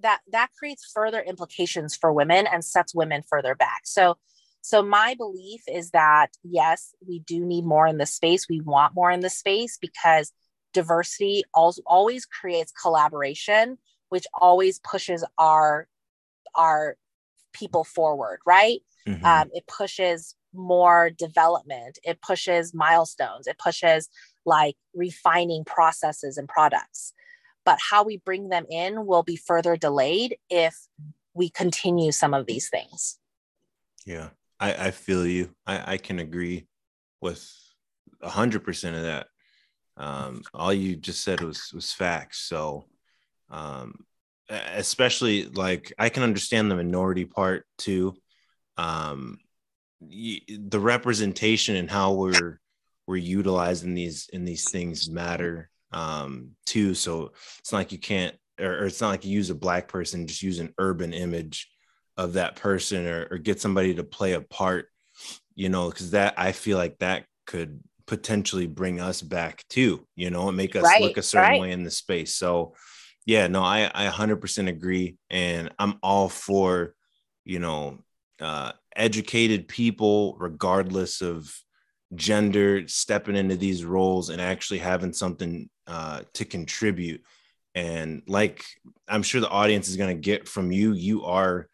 that 0.00 0.20
that 0.32 0.50
creates 0.58 0.90
further 0.92 1.20
implications 1.20 1.96
for 1.96 2.12
women 2.12 2.46
and 2.46 2.64
sets 2.64 2.94
women 2.94 3.22
further 3.28 3.54
back. 3.54 3.82
So 3.84 4.18
so 4.60 4.82
my 4.82 5.14
belief 5.14 5.62
is 5.66 5.90
that 5.90 6.28
yes, 6.44 6.94
we 7.06 7.20
do 7.20 7.44
need 7.44 7.64
more 7.64 7.86
in 7.86 7.98
this 7.98 8.14
space. 8.14 8.48
We 8.48 8.60
want 8.60 8.94
more 8.94 9.10
in 9.10 9.20
this 9.20 9.38
space 9.38 9.78
because 9.80 10.32
diversity 10.72 11.44
also 11.54 11.82
always 11.86 12.26
creates 12.26 12.72
collaboration, 12.72 13.78
which 14.08 14.26
always 14.40 14.78
pushes 14.80 15.24
our 15.38 15.88
our 16.54 16.96
people 17.52 17.84
forward, 17.84 18.40
right? 18.46 18.80
Mm-hmm. 19.06 19.24
Um, 19.24 19.50
it 19.52 19.66
pushes 19.66 20.34
more 20.52 21.10
development. 21.10 21.98
It 22.04 22.20
pushes 22.20 22.74
milestones. 22.74 23.46
It 23.46 23.58
pushes 23.58 24.08
like 24.44 24.76
refining 24.94 25.64
processes 25.64 26.36
and 26.36 26.48
products. 26.48 27.12
But 27.64 27.78
how 27.90 28.02
we 28.02 28.18
bring 28.18 28.48
them 28.48 28.66
in 28.68 29.06
will 29.06 29.22
be 29.22 29.36
further 29.36 29.76
delayed 29.76 30.36
if 30.50 30.76
we 31.34 31.48
continue 31.48 32.12
some 32.12 32.34
of 32.34 32.46
these 32.46 32.68
things. 32.68 33.18
Yeah. 34.04 34.30
I, 34.58 34.86
I 34.86 34.90
feel 34.90 35.26
you. 35.26 35.54
I, 35.66 35.94
I 35.94 35.96
can 35.96 36.18
agree 36.18 36.66
with 37.20 37.48
a 38.20 38.28
hundred 38.28 38.64
percent 38.64 38.96
of 38.96 39.02
that. 39.02 39.26
Um, 39.96 40.42
all 40.54 40.72
you 40.72 40.96
just 40.96 41.22
said 41.22 41.40
was 41.40 41.70
was 41.72 41.92
facts. 41.92 42.40
So 42.40 42.86
um, 43.50 43.94
especially 44.48 45.44
like 45.44 45.92
i 45.98 46.08
can 46.08 46.22
understand 46.22 46.70
the 46.70 46.76
minority 46.76 47.24
part 47.24 47.66
too. 47.78 48.14
Um, 48.76 49.38
the 50.08 50.80
representation 50.80 51.76
and 51.76 51.90
how 51.90 52.12
we're 52.12 52.60
we're 53.06 53.16
utilizing 53.16 53.94
these 53.94 54.28
in 54.32 54.44
these 54.44 54.70
things 54.70 55.10
matter 55.10 55.68
um 55.92 56.50
too 56.66 56.94
so 56.94 57.32
it's 57.58 57.72
not 57.72 57.78
like 57.78 57.92
you 57.92 57.98
can't 57.98 58.34
or, 58.60 58.78
or, 58.80 58.86
it's 58.86 59.00
not 59.00 59.08
like 59.08 59.24
you 59.24 59.32
use 59.32 59.50
a 59.50 59.54
black 59.54 59.88
person 59.88 60.26
just 60.26 60.42
use 60.42 60.58
an 60.58 60.72
urban 60.78 61.12
image 61.12 61.70
of 62.16 62.34
that 62.34 62.56
person 62.56 63.06
or, 63.06 63.26
or 63.30 63.38
get 63.38 63.60
somebody 63.60 63.94
to 63.94 64.04
play 64.04 64.32
a 64.32 64.40
part 64.40 64.88
you 65.54 65.68
know 65.68 65.90
because 65.90 66.12
that 66.12 66.34
i 66.36 66.52
feel 66.52 66.78
like 66.78 66.98
that 66.98 67.24
could 67.46 67.80
potentially 68.06 68.66
bring 68.66 69.00
us 69.00 69.22
back 69.22 69.64
too 69.68 70.06
you 70.16 70.30
know 70.30 70.48
and 70.48 70.56
make 70.56 70.76
us 70.76 70.82
right, 70.82 71.02
look 71.02 71.16
a 71.16 71.22
certain 71.22 71.50
right. 71.50 71.60
way 71.60 71.72
in 71.72 71.82
the 71.82 71.90
space 71.90 72.34
so 72.34 72.74
yeah 73.26 73.46
no 73.46 73.62
i 73.62 73.90
i 73.94 74.06
100% 74.06 74.68
agree 74.68 75.16
and 75.30 75.70
i'm 75.78 75.98
all 76.02 76.28
for 76.28 76.94
you 77.44 77.58
know 77.58 77.98
uh 78.40 78.72
educated 78.96 79.68
people, 79.68 80.36
regardless 80.38 81.20
of 81.20 81.54
gender, 82.14 82.86
stepping 82.88 83.36
into 83.36 83.56
these 83.56 83.84
roles 83.84 84.28
and 84.28 84.40
actually 84.40 84.78
having 84.78 85.12
something 85.12 85.68
uh, 85.86 86.22
to 86.34 86.44
contribute. 86.44 87.22
And 87.74 88.22
like 88.26 88.64
I'm 89.08 89.22
sure 89.22 89.40
the 89.40 89.48
audience 89.48 89.88
is 89.88 89.96
going 89.96 90.14
to 90.14 90.20
get 90.20 90.48
from 90.48 90.72
you, 90.72 90.92
you 90.92 91.24
are 91.24 91.68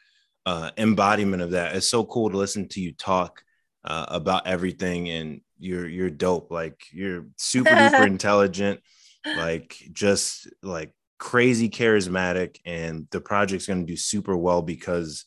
uh, 0.47 0.71
embodiment 0.79 1.43
of 1.43 1.51
that. 1.51 1.77
It's 1.77 1.91
so 1.91 2.05
cool 2.05 2.31
to 2.31 2.37
listen 2.37 2.69
to 2.69 2.81
you 2.81 2.93
talk 2.93 3.43
uh, 3.85 4.07
about 4.09 4.47
everything, 4.47 5.09
and 5.11 5.41
you're 5.59 5.89
you're 5.89 6.11
dope. 6.11 6.51
Like 6.51 6.81
you're 6.91 7.27
super 7.37 7.71
duper 7.71 8.07
intelligent, 8.07 8.81
like 9.27 9.77
just 9.93 10.49
like 10.63 10.93
crazy 11.19 11.69
charismatic, 11.69 12.61
and 12.65 13.09
the 13.11 13.21
project's 13.21 13.67
gonna 13.67 13.85
do 13.85 13.97
super 13.97 14.37
well 14.37 14.63
because 14.63 15.27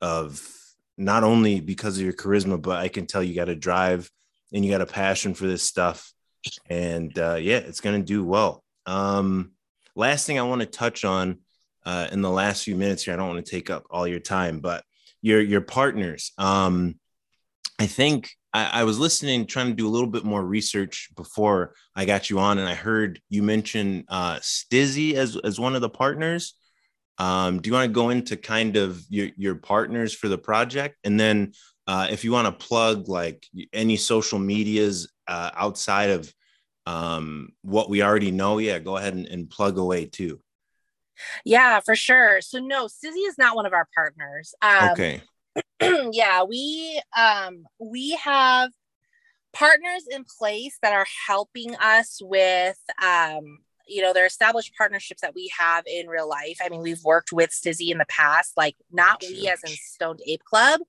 of 0.00 0.40
not 0.96 1.24
only 1.24 1.60
because 1.60 1.96
of 1.96 2.04
your 2.04 2.12
charisma, 2.12 2.60
but 2.60 2.78
I 2.78 2.88
can 2.88 3.06
tell 3.06 3.22
you 3.22 3.34
got 3.34 3.48
a 3.48 3.54
drive 3.54 4.10
and 4.52 4.64
you 4.64 4.70
got 4.70 4.80
a 4.80 4.86
passion 4.86 5.34
for 5.34 5.46
this 5.46 5.62
stuff. 5.62 6.12
And 6.68 7.16
uh, 7.18 7.36
yeah, 7.40 7.58
it's 7.58 7.80
going 7.80 8.00
to 8.00 8.06
do 8.06 8.24
well. 8.24 8.62
Um, 8.86 9.52
last 9.96 10.26
thing 10.26 10.38
I 10.38 10.42
want 10.42 10.60
to 10.60 10.66
touch 10.66 11.04
on 11.04 11.38
uh, 11.84 12.08
in 12.12 12.22
the 12.22 12.30
last 12.30 12.64
few 12.64 12.76
minutes 12.76 13.04
here, 13.04 13.14
I 13.14 13.16
don't 13.16 13.28
want 13.28 13.44
to 13.44 13.50
take 13.50 13.70
up 13.70 13.84
all 13.90 14.06
your 14.06 14.20
time, 14.20 14.60
but 14.60 14.84
your 15.22 15.40
your 15.40 15.60
partners. 15.60 16.32
Um, 16.38 16.98
I 17.78 17.86
think 17.86 18.30
I, 18.52 18.80
I 18.80 18.84
was 18.84 18.98
listening, 18.98 19.46
trying 19.46 19.68
to 19.68 19.74
do 19.74 19.88
a 19.88 19.90
little 19.90 20.08
bit 20.08 20.24
more 20.24 20.44
research 20.44 21.10
before 21.16 21.74
I 21.96 22.04
got 22.04 22.30
you 22.30 22.38
on, 22.38 22.58
and 22.58 22.68
I 22.68 22.74
heard 22.74 23.20
you 23.28 23.42
mention 23.42 24.04
uh, 24.08 24.36
Stizzy 24.36 25.14
as 25.14 25.36
as 25.36 25.58
one 25.58 25.74
of 25.74 25.80
the 25.80 25.90
partners. 25.90 26.54
Um, 27.18 27.60
do 27.60 27.68
you 27.68 27.74
want 27.74 27.88
to 27.88 27.92
go 27.92 28.10
into 28.10 28.36
kind 28.36 28.76
of 28.76 29.04
your, 29.08 29.28
your 29.36 29.54
partners 29.54 30.12
for 30.12 30.28
the 30.28 30.38
project? 30.38 30.96
And 31.04 31.18
then 31.18 31.52
uh, 31.86 32.08
if 32.10 32.24
you 32.24 32.32
want 32.32 32.46
to 32.46 32.66
plug 32.66 33.08
like 33.08 33.46
any 33.72 33.96
social 33.96 34.38
medias 34.38 35.12
uh, 35.28 35.50
outside 35.54 36.10
of 36.10 36.32
um, 36.86 37.50
what 37.62 37.88
we 37.88 38.02
already 38.02 38.30
know, 38.30 38.58
yeah, 38.58 38.78
go 38.78 38.96
ahead 38.96 39.14
and, 39.14 39.26
and 39.26 39.48
plug 39.48 39.78
away 39.78 40.06
too. 40.06 40.40
Yeah, 41.44 41.80
for 41.80 41.94
sure. 41.94 42.40
So 42.40 42.58
no, 42.58 42.86
Stizzy 42.86 43.26
is 43.28 43.38
not 43.38 43.56
one 43.56 43.66
of 43.66 43.72
our 43.72 43.88
partners. 43.94 44.54
Um, 44.60 44.90
okay. 44.90 45.22
yeah, 46.12 46.42
we 46.42 47.00
um, 47.16 47.64
we 47.78 48.18
have 48.22 48.70
partners 49.52 50.04
in 50.10 50.24
place 50.38 50.76
that 50.82 50.92
are 50.92 51.06
helping 51.26 51.76
us 51.76 52.18
with 52.20 52.78
um, 53.02 53.58
you 53.86 54.02
know, 54.02 54.12
they're 54.12 54.26
established 54.26 54.72
partnerships 54.76 55.20
that 55.20 55.34
we 55.34 55.50
have 55.58 55.84
in 55.86 56.08
real 56.08 56.28
life. 56.28 56.58
I 56.64 56.68
mean, 56.68 56.82
we've 56.82 57.02
worked 57.04 57.32
with 57.32 57.50
Stizzy 57.50 57.90
in 57.90 57.98
the 57.98 58.06
past, 58.06 58.52
like 58.56 58.76
not 58.90 59.22
we 59.22 59.48
as 59.48 59.60
in 59.64 59.76
Stoned 59.76 60.20
Ape 60.26 60.44
Club, 60.44 60.80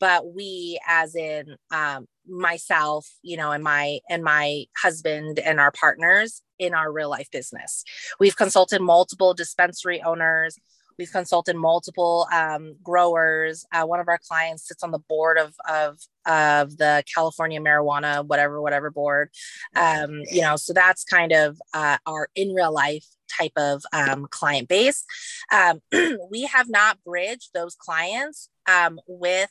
but 0.00 0.34
we 0.34 0.78
as 0.86 1.14
in 1.14 1.56
um, 1.70 2.06
myself, 2.26 3.08
you 3.22 3.36
know, 3.36 3.52
and 3.52 3.64
my 3.64 4.00
and 4.08 4.22
my 4.22 4.64
husband 4.76 5.38
and 5.38 5.60
our 5.60 5.72
partners 5.72 6.42
in 6.58 6.74
our 6.74 6.92
real 6.92 7.10
life 7.10 7.30
business. 7.30 7.84
We've 8.20 8.36
consulted 8.36 8.80
multiple 8.80 9.34
dispensary 9.34 10.02
owners, 10.02 10.58
We've 10.98 11.10
consulted 11.10 11.56
multiple 11.56 12.26
um, 12.32 12.76
growers. 12.82 13.66
Uh, 13.72 13.84
one 13.84 14.00
of 14.00 14.08
our 14.08 14.18
clients 14.18 14.68
sits 14.68 14.82
on 14.82 14.90
the 14.90 14.98
board 14.98 15.38
of, 15.38 15.54
of, 15.68 15.98
of 16.26 16.76
the 16.78 17.04
California 17.12 17.60
marijuana, 17.60 18.26
whatever, 18.26 18.60
whatever 18.60 18.90
board. 18.90 19.30
Um, 19.76 20.22
you 20.30 20.42
know, 20.42 20.56
so 20.56 20.72
that's 20.72 21.04
kind 21.04 21.32
of 21.32 21.60
uh, 21.72 21.98
our 22.06 22.28
in 22.34 22.54
real 22.54 22.72
life 22.72 23.06
type 23.28 23.52
of 23.56 23.82
um, 23.92 24.26
client 24.30 24.68
base. 24.68 25.04
Um, 25.52 25.80
we 26.30 26.42
have 26.42 26.68
not 26.68 27.02
bridged 27.04 27.50
those 27.54 27.74
clients 27.74 28.48
um, 28.68 29.00
with, 29.06 29.50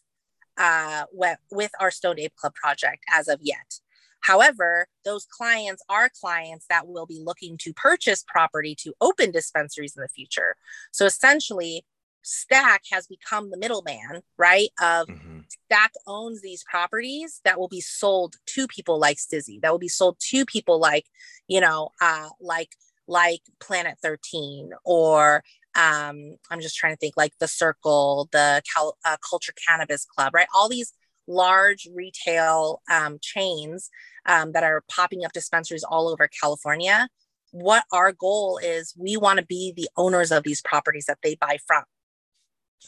uh, 0.57 1.05
with, 1.11 1.37
with 1.51 1.71
our 1.79 1.91
Stoned 1.91 2.19
Ape 2.19 2.35
Club 2.35 2.53
project 2.55 3.03
as 3.11 3.27
of 3.27 3.39
yet. 3.41 3.79
However, 4.24 4.88
those 5.03 5.26
clients 5.26 5.84
are 5.89 6.09
clients 6.09 6.65
that 6.69 6.88
will 6.88 7.05
be 7.05 7.21
looking 7.24 7.57
to 7.59 7.74
purchase 7.74 8.24
property 8.28 8.74
to 8.80 8.93
open 9.01 9.32
dispensaries 9.32 9.95
in 9.95 10.01
the 10.01 10.07
future. 10.07 10.55
So 10.91 11.05
essentially, 11.05 11.86
STAC 12.24 12.80
has 12.91 13.05
become 13.05 13.51
the 13.51 13.57
middleman, 13.57 14.21
right? 14.38 14.69
Of 14.82 15.07
mm-hmm. 15.07 15.39
STAC 15.69 15.89
owns 16.07 16.41
these 16.41 16.63
properties 16.63 17.41
that 17.43 17.59
will 17.59 17.67
be 17.67 17.82
sold 17.82 18.36
to 18.47 18.65
people 18.67 18.97
like 18.97 19.17
Stizzy, 19.17 19.61
that 19.61 19.71
will 19.71 19.80
be 19.80 19.89
sold 19.89 20.17
to 20.30 20.45
people 20.45 20.80
like, 20.80 21.05
you 21.47 21.59
know, 21.59 21.89
uh, 22.01 22.30
like 22.39 22.69
like 23.05 23.41
Planet 23.59 23.97
13 24.01 24.71
or 24.86 25.43
um, 25.76 26.36
I'm 26.49 26.61
just 26.61 26.78
trying 26.78 26.93
to 26.93 26.97
think 26.97 27.17
like 27.17 27.34
the 27.39 27.47
Circle, 27.47 28.30
the 28.32 28.61
Cal- 28.74 28.97
uh, 29.03 29.17
Culture 29.28 29.53
Cannabis 29.67 30.05
Club, 30.05 30.34
right? 30.34 30.47
All 30.55 30.69
these 30.69 30.93
large 31.28 31.88
retail 31.93 32.82
um, 32.91 33.17
chains 33.21 33.89
um, 34.26 34.51
that 34.53 34.63
are 34.63 34.84
popping 34.89 35.26
up 35.26 35.34
dispensaries 35.34 35.84
all 35.84 36.09
over 36.09 36.28
California. 36.41 37.07
What 37.51 37.84
our 37.91 38.11
goal 38.11 38.59
is, 38.61 38.93
we 38.97 39.17
want 39.17 39.39
to 39.39 39.45
be 39.45 39.74
the 39.76 39.89
owners 39.95 40.32
of 40.32 40.43
these 40.43 40.61
properties 40.61 41.05
that 41.05 41.19
they 41.24 41.36
buy 41.36 41.57
from. 41.65 41.84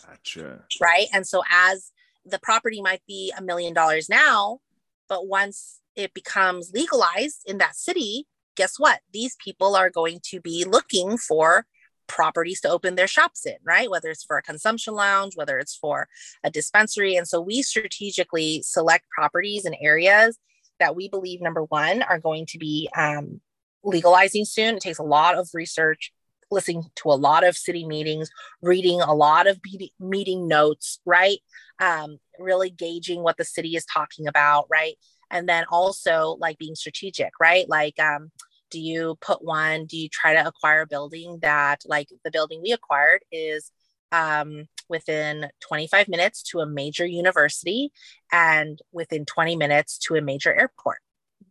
Gotcha. 0.06 0.64
Right. 0.82 1.08
And 1.14 1.26
so, 1.26 1.44
as 1.52 1.92
the 2.26 2.40
property 2.40 2.82
might 2.82 3.02
be 3.08 3.32
a 3.38 3.42
million 3.42 3.74
dollars 3.74 4.10
now, 4.10 4.60
but 5.08 5.28
once 5.28 5.80
it 5.96 6.14
becomes 6.14 6.72
legalized 6.74 7.44
in 7.46 7.60
that 7.60 7.76
city, 7.76 8.26
guess 8.56 8.80
what? 8.80 9.02
These 9.14 9.36
people 9.44 9.76
are 9.76 9.90
going 9.90 10.20
to 10.32 10.42
be 10.42 10.66
looking 10.66 11.18
for 11.18 11.66
properties 12.08 12.62
to 12.62 12.70
open 12.70 12.96
their 12.96 13.08
shops 13.08 13.46
in, 13.46 13.56
right? 13.64 13.90
Whether 13.90 14.10
it's 14.10 14.24
for 14.24 14.38
a 14.38 14.42
consumption 14.42 14.94
lounge, 14.94 15.36
whether 15.36 15.58
it's 15.60 15.76
for 15.76 16.08
a 16.44 16.50
dispensary. 16.50 17.16
And 17.16 17.28
so 17.28 17.42
we 17.42 17.62
strategically 17.62 18.62
select 18.64 19.06
properties 19.10 19.66
and 19.66 19.76
areas 19.82 20.38
that 20.80 20.96
we 20.96 21.10
believe, 21.10 21.42
number 21.42 21.64
one, 21.64 22.02
are 22.02 22.20
going 22.20 22.46
to 22.48 22.58
be 22.58 22.90
um, 22.98 23.42
legalizing 23.84 24.46
soon. 24.46 24.76
It 24.76 24.82
takes 24.82 25.00
a 25.00 25.04
lot 25.04 25.36
of 25.36 25.50
research, 25.54 26.12
listening 26.52 26.84
to 26.98 27.10
a 27.10 27.14
lot 27.14 27.46
of 27.46 27.56
city 27.56 27.86
meetings, 27.86 28.30
reading 28.62 29.02
a 29.02 29.14
lot 29.14 29.48
of 29.48 29.60
meeting 30.00 30.48
notes, 30.48 31.00
right? 31.06 31.40
Um, 31.80 32.20
really 32.40 32.70
gauging 32.70 33.24
what 33.24 33.38
the 33.38 33.46
city 33.46 33.76
is 33.76 33.86
talking 33.86 34.28
about, 34.28 34.68
right? 34.70 34.96
And 35.32 35.50
then 35.50 35.66
also 35.70 36.38
like 36.40 36.58
being 36.58 36.76
strategic, 36.76 37.32
right? 37.40 37.68
Like, 37.68 38.00
um, 38.00 38.32
do 38.72 38.80
you 38.80 39.18
put 39.22 39.44
one 39.44 39.86
do 39.86 39.98
you 39.98 40.10
try 40.10 40.34
to 40.34 40.48
acquire 40.48 40.82
a 40.82 40.88
building 40.88 41.40
that 41.42 41.82
like 41.86 42.08
the 42.24 42.32
building 42.32 42.62
we 42.62 42.72
acquired 42.72 43.22
is 43.32 43.72
um, 44.12 44.66
within 44.88 45.48
25 45.68 46.08
minutes 46.08 46.44
to 46.44 46.60
a 46.60 46.66
major 46.66 47.06
university 47.06 47.92
and 48.32 48.80
within 48.92 49.26
20 49.26 49.56
minutes 49.56 49.98
to 49.98 50.16
a 50.16 50.22
major 50.22 50.54
airport? 50.54 51.00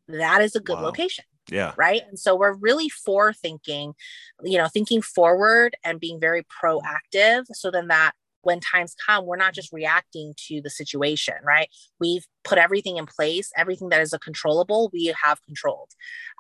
That 0.08 0.40
is 0.40 0.54
a 0.56 0.60
good 0.60 0.76
wow. 0.76 0.84
location 0.84 1.24
yeah. 1.50 1.72
right? 1.76 2.02
And 2.08 2.18
so 2.18 2.34
we're 2.36 2.54
really 2.54 2.88
for 2.88 3.32
thinking 3.32 3.94
you 4.42 4.58
know 4.58 4.68
thinking 4.68 5.02
forward 5.02 5.76
and 5.84 6.00
being 6.00 6.20
very 6.20 6.44
proactive. 6.44 7.44
So 7.52 7.70
then 7.70 7.88
that 7.88 8.12
when 8.45 8.61
times 8.61 8.95
come, 9.05 9.26
we're 9.26 9.36
not 9.36 9.55
just 9.55 9.72
reacting 9.72 10.34
to 10.49 10.61
the 10.61 10.70
situation, 10.70 11.34
right? 11.45 11.68
We've 11.99 12.26
put 12.45 12.59
everything 12.59 12.97
in 12.97 13.07
place, 13.07 13.51
everything 13.57 13.88
that 13.88 14.01
is 14.01 14.12
a 14.12 14.18
controllable, 14.18 14.90
we 14.92 15.14
have 15.22 15.42
controlled 15.45 15.90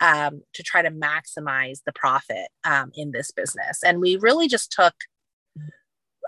um, 0.02 0.42
to 0.54 0.62
try 0.62 0.82
to 0.82 0.90
maximize 0.90 1.80
the 1.84 1.92
profit 1.92 2.48
um, 2.64 2.90
in 2.94 3.12
this 3.12 3.30
business. 3.30 3.82
And 3.84 4.00
we 4.00 4.16
really 4.16 4.48
just 4.48 4.70
took, 4.72 4.94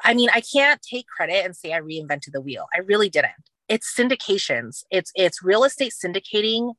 I 0.04 0.14
mean, 0.14 0.28
I 0.34 0.40
can't 0.40 0.80
take 0.82 1.06
credit 1.06 1.44
and 1.44 1.56
say 1.56 1.72
I 1.72 1.80
reinvented 1.80 2.32
the 2.32 2.40
wheel. 2.40 2.66
I 2.74 2.80
really 2.80 3.08
didn't. 3.08 3.32
It's 3.68 3.92
syndications. 3.92 4.84
It's 4.90 5.10
it's 5.14 5.42
real 5.42 5.64
estate 5.64 5.92
syndicating 5.92 6.74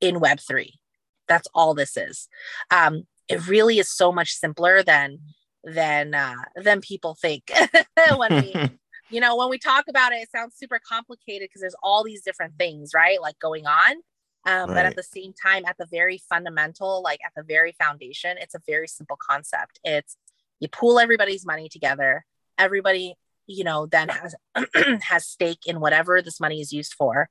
in 0.00 0.18
Web 0.18 0.40
three. 0.40 0.80
That's 1.28 1.46
all 1.54 1.74
this 1.74 1.96
is. 1.96 2.28
Um, 2.70 3.04
it 3.28 3.46
really 3.46 3.78
is 3.78 3.88
so 3.88 4.10
much 4.10 4.32
simpler 4.32 4.82
than 4.82 5.20
than 5.64 6.14
uh, 6.14 6.34
than 6.56 6.80
people 6.80 7.14
think. 7.14 7.50
When 8.16 8.34
we 8.42 8.54
you 9.10 9.20
know 9.20 9.36
when 9.36 9.48
we 9.48 9.58
talk 9.58 9.84
about 9.88 10.12
it 10.12 10.16
it 10.16 10.30
sounds 10.30 10.56
super 10.56 10.80
complicated 10.86 11.48
because 11.48 11.60
there's 11.60 11.76
all 11.82 12.02
these 12.02 12.22
different 12.22 12.54
things 12.58 12.92
right 12.94 13.20
like 13.20 13.38
going 13.38 13.66
on. 13.66 13.96
Um, 14.44 14.70
right. 14.70 14.74
but 14.74 14.86
at 14.86 14.96
the 14.96 15.04
same 15.04 15.32
time 15.40 15.64
at 15.66 15.78
the 15.78 15.86
very 15.86 16.20
fundamental 16.28 17.00
like 17.02 17.20
at 17.24 17.30
the 17.36 17.44
very 17.44 17.76
foundation 17.80 18.36
it's 18.38 18.54
a 18.54 18.60
very 18.66 18.88
simple 18.88 19.16
concept. 19.16 19.78
It's 19.84 20.16
you 20.60 20.68
pool 20.68 20.98
everybody's 20.98 21.46
money 21.46 21.68
together. 21.68 22.24
Everybody 22.58 23.14
you 23.46 23.64
know 23.64 23.86
then 23.86 24.08
has 24.08 24.34
has 25.02 25.26
stake 25.26 25.66
in 25.66 25.80
whatever 25.80 26.22
this 26.22 26.40
money 26.40 26.60
is 26.60 26.72
used 26.72 26.94
for. 26.94 27.28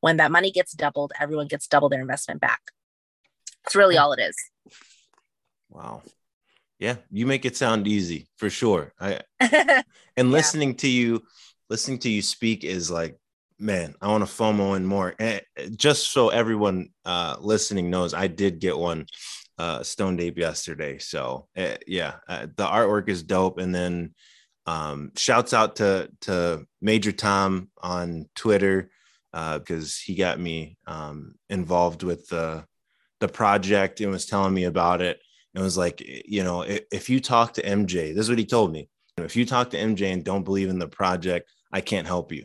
When 0.00 0.18
that 0.18 0.30
money 0.30 0.52
gets 0.52 0.72
doubled 0.72 1.12
everyone 1.18 1.48
gets 1.48 1.66
double 1.66 1.88
their 1.88 2.00
investment 2.00 2.40
back. 2.40 2.60
It's 3.64 3.74
really 3.74 3.98
all 3.98 4.12
it 4.12 4.20
is. 4.20 4.36
Wow 5.68 6.02
yeah, 6.78 6.96
you 7.10 7.26
make 7.26 7.44
it 7.44 7.56
sound 7.56 7.86
easy 7.86 8.28
for 8.36 8.50
sure. 8.50 8.92
I 9.00 9.20
and 10.16 10.30
listening 10.30 10.74
to 10.76 10.88
you, 10.88 11.22
listening 11.70 11.98
to 12.00 12.10
you 12.10 12.22
speak 12.22 12.64
is 12.64 12.90
like, 12.90 13.18
man, 13.58 13.94
I 14.00 14.08
want 14.08 14.26
to 14.26 14.32
FOMO 14.32 14.76
in 14.76 14.84
more. 14.84 15.14
And 15.18 15.40
just 15.76 16.12
so 16.12 16.28
everyone 16.28 16.90
uh, 17.04 17.36
listening 17.40 17.90
knows, 17.90 18.12
I 18.12 18.26
did 18.26 18.60
get 18.60 18.76
one 18.76 19.06
uh, 19.58 19.82
Stoned 19.82 20.20
Ape 20.20 20.38
yesterday. 20.38 20.98
So 20.98 21.48
uh, 21.56 21.76
yeah, 21.86 22.16
uh, 22.28 22.46
the 22.56 22.66
artwork 22.66 23.08
is 23.08 23.22
dope. 23.22 23.58
And 23.58 23.74
then 23.74 24.14
um, 24.66 25.12
shouts 25.16 25.54
out 25.54 25.76
to 25.76 26.10
to 26.22 26.66
Major 26.82 27.12
Tom 27.12 27.70
on 27.80 28.28
Twitter 28.34 28.90
because 29.32 29.96
uh, 29.96 30.04
he 30.04 30.14
got 30.14 30.40
me 30.40 30.76
um, 30.86 31.36
involved 31.48 32.02
with 32.02 32.28
the 32.28 32.64
the 33.20 33.28
project 33.28 34.00
and 34.00 34.10
was 34.10 34.26
telling 34.26 34.52
me 34.52 34.64
about 34.64 35.00
it 35.00 35.18
and 35.56 35.64
was 35.64 35.78
like, 35.78 36.02
you 36.06 36.44
know, 36.44 36.62
if, 36.62 36.82
if 36.92 37.10
you 37.10 37.18
talk 37.18 37.54
to 37.54 37.62
MJ, 37.62 38.14
this 38.14 38.24
is 38.24 38.28
what 38.28 38.38
he 38.38 38.44
told 38.44 38.70
me. 38.70 38.90
If 39.16 39.34
you 39.36 39.46
talk 39.46 39.70
to 39.70 39.78
MJ 39.78 40.12
and 40.12 40.22
don't 40.22 40.44
believe 40.44 40.68
in 40.68 40.78
the 40.78 40.86
project, 40.86 41.50
I 41.72 41.80
can't 41.80 42.06
help 42.06 42.30
you. 42.30 42.44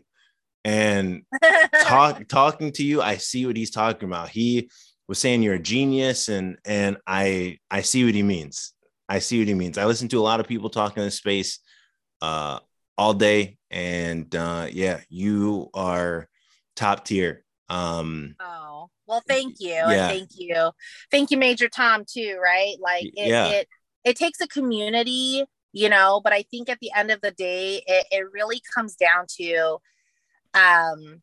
And 0.64 1.24
talk 1.82 2.26
talking 2.30 2.72
to 2.72 2.84
you, 2.84 3.01
I 3.01 3.18
see 3.18 3.45
what 3.45 3.57
he's 3.57 3.70
talking 3.70 4.07
about. 4.07 4.30
He 4.30 4.70
was 5.09 5.20
saying 5.20 5.43
you're 5.43 5.55
a 5.55 5.59
genius, 5.59 6.30
and 6.30 6.57
and 6.64 6.97
I 7.05 7.59
I 7.70 7.82
see 7.82 8.05
what 8.05 8.16
he 8.16 8.24
means. 8.24 8.74
I 9.09 9.20
see 9.20 9.39
what 9.39 9.49
he 9.49 9.55
means. 9.55 9.78
I 9.78 9.86
listen 9.86 10.07
to 10.09 10.20
a 10.20 10.24
lot 10.24 10.39
of 10.39 10.47
people 10.47 10.70
talking 10.70 11.03
in 11.03 11.07
this 11.07 11.18
space 11.18 11.59
uh, 12.22 12.59
all 12.97 13.14
day, 13.14 13.57
and 13.70 14.34
uh, 14.34 14.68
yeah, 14.72 15.01
you 15.09 15.70
are 15.74 16.30
top 16.78 17.03
tier. 17.03 17.43
Um, 17.68 18.36
oh 18.39 18.89
well, 19.12 19.24
thank 19.28 19.57
you, 19.59 19.74
yeah. 19.74 20.07
thank 20.07 20.30
you, 20.38 20.72
thank 21.12 21.32
you, 21.32 21.38
Major 21.38 21.68
Tom 21.68 22.05
too. 22.09 22.39
Right, 22.41 22.78
like 22.80 23.03
it, 23.03 23.28
yeah. 23.28 23.47
it 23.47 23.68
it 24.05 24.16
takes 24.16 24.39
a 24.39 24.47
community, 24.47 25.43
you 25.74 25.89
know. 25.89 26.22
But 26.24 26.32
I 26.32 26.43
think 26.43 26.70
at 26.70 26.80
the 26.80 26.91
end 26.95 27.12
of 27.12 27.20
the 27.20 27.32
day, 27.32 27.84
it, 27.86 28.07
it 28.09 28.32
really 28.32 28.62
comes 28.74 28.95
down 28.95 29.26
to 29.38 29.78
um 30.53 31.22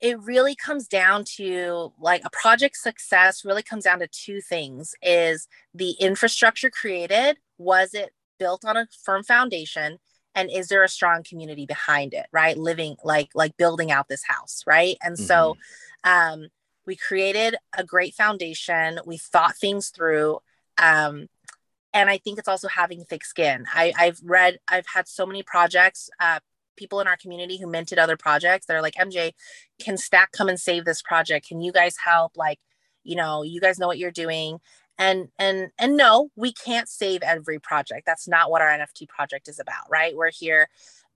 it 0.00 0.18
really 0.20 0.54
comes 0.54 0.88
down 0.88 1.24
to 1.36 1.92
like 2.00 2.22
a 2.24 2.30
project 2.30 2.76
success 2.76 3.44
really 3.44 3.62
comes 3.62 3.84
down 3.84 3.98
to 3.98 4.08
two 4.08 4.40
things 4.40 4.94
is 5.02 5.48
the 5.74 5.92
infrastructure 5.92 6.70
created 6.70 7.36
was 7.58 7.94
it 7.94 8.10
built 8.38 8.64
on 8.64 8.76
a 8.76 8.86
firm 9.04 9.22
foundation 9.22 9.98
and 10.34 10.50
is 10.50 10.68
there 10.68 10.84
a 10.84 10.88
strong 10.88 11.22
community 11.26 11.64
behind 11.64 12.12
it 12.12 12.26
right 12.30 12.58
living 12.58 12.94
like 13.04 13.30
like 13.34 13.56
building 13.56 13.90
out 13.90 14.06
this 14.08 14.22
house 14.26 14.62
right 14.66 14.98
and 15.02 15.16
mm-hmm. 15.16 15.24
so 15.24 15.56
um 16.04 16.48
we 16.86 16.96
created 16.96 17.56
a 17.76 17.84
great 17.84 18.14
foundation. 18.14 19.00
We 19.04 19.16
thought 19.16 19.56
things 19.56 19.88
through 19.88 20.40
um 20.78 21.26
and 21.94 22.10
i 22.10 22.18
think 22.18 22.38
it's 22.38 22.48
also 22.48 22.68
having 22.68 23.04
thick 23.04 23.24
skin. 23.24 23.64
I, 23.72 23.92
i've 23.98 24.20
read 24.22 24.58
i've 24.68 24.86
had 24.92 25.08
so 25.08 25.26
many 25.26 25.42
projects 25.42 26.10
uh, 26.20 26.40
people 26.76 27.00
in 27.00 27.06
our 27.06 27.16
community 27.16 27.58
who 27.58 27.66
minted 27.66 27.98
other 27.98 28.16
projects 28.16 28.66
that 28.66 28.76
are 28.76 28.82
like 28.82 28.94
mj 28.94 29.32
can 29.80 29.96
STAC 29.96 30.32
come 30.32 30.48
and 30.48 30.60
save 30.60 30.84
this 30.84 31.02
project? 31.02 31.48
Can 31.48 31.60
you 31.60 31.72
guys 31.72 31.96
help? 32.02 32.36
Like 32.36 32.58
you 33.04 33.16
know 33.16 33.42
you 33.42 33.60
guys 33.60 33.78
know 33.78 33.86
what 33.86 33.98
you're 33.98 34.10
doing. 34.10 34.58
And 34.98 35.28
and 35.38 35.70
and 35.78 35.96
no 35.96 36.30
we 36.36 36.52
can't 36.52 36.88
save 36.88 37.22
every 37.22 37.58
project. 37.58 38.04
That's 38.06 38.28
not 38.28 38.50
what 38.50 38.62
our 38.62 38.68
nft 38.68 39.08
project 39.08 39.48
is 39.48 39.58
about 39.58 39.90
right? 39.90 40.14
We're 40.14 40.30
here 40.30 40.68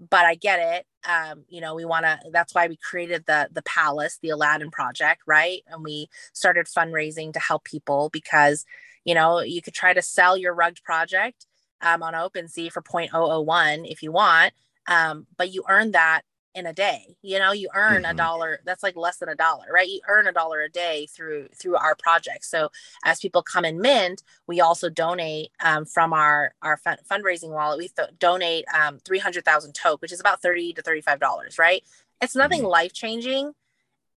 but 0.09 0.24
i 0.24 0.34
get 0.34 0.59
it. 0.59 0.86
Um 1.09 1.44
you 1.48 1.61
know 1.61 1.74
we 1.74 1.84
want 1.84 2.05
to 2.05 2.18
that's 2.32 2.55
why 2.55 2.66
we 2.66 2.76
created 2.76 3.24
the 3.26 3.48
the 3.53 3.62
palace 3.62 4.18
the 4.22 4.30
aladdin 4.30 4.70
project 4.70 5.22
right? 5.26 5.62
And 5.66 5.82
we 5.84 6.09
started 6.32 6.66
fundraising 6.66 7.32
to 7.32 7.40
help 7.40 7.64
people 7.64 8.11
because 8.12 8.64
you 9.05 9.14
know 9.14 9.40
you 9.40 9.62
could 9.62 9.74
try 9.74 9.92
to 9.92 10.03
sell 10.03 10.36
your 10.36 10.55
rugged 10.55 10.82
project 10.84 11.46
um, 11.82 12.03
on 12.03 12.12
OpenSea 12.14 12.70
for 12.70 12.82
0.001 12.82 13.90
if 13.90 14.03
you 14.03 14.12
want 14.12 14.53
um, 14.86 15.26
but 15.36 15.53
you 15.53 15.64
earn 15.68 15.92
that 15.92 16.22
in 16.55 16.66
a 16.66 16.72
day 16.72 17.16
you 17.22 17.38
know 17.38 17.53
you 17.53 17.68
earn 17.74 18.03
mm-hmm. 18.03 18.11
a 18.11 18.14
dollar 18.14 18.61
that's 18.64 18.82
like 18.82 18.96
less 18.96 19.18
than 19.18 19.28
a 19.28 19.34
dollar 19.34 19.66
right? 19.72 19.88
You 19.88 20.01
earn 20.09 20.26
a 20.26 20.32
dollar 20.32 20.61
a 20.61 20.68
day 20.68 21.07
through 21.07 21.48
through 21.55 21.76
our 21.76 21.94
project 21.94 22.44
so 22.44 22.70
as 23.05 23.20
people 23.20 23.42
come 23.42 23.64
and 23.64 23.78
mint 23.78 24.22
we 24.46 24.61
also 24.61 24.90
donate 24.90 25.51
um, 25.64 25.84
from 25.84 26.12
our 26.12 26.55
our 26.62 26.76
fun- 26.76 26.98
fundraising 27.11 27.51
wallet. 27.51 27.78
We 27.78 27.88
th- 27.88 28.18
donate 28.18 28.64
um, 28.74 28.98
300000 29.05 29.72
toke 29.74 30.03
which 30.03 30.12
is 30.12 30.20
about 30.20 30.42
30 30.42 30.74
to 30.74 30.82
35 30.82 31.20
dollars 31.20 31.59
right? 31.59 31.84
It's 32.20 32.36
nothing 32.36 32.61
mm-hmm. 32.61 32.68
life 32.68 32.92
changing 32.92 33.53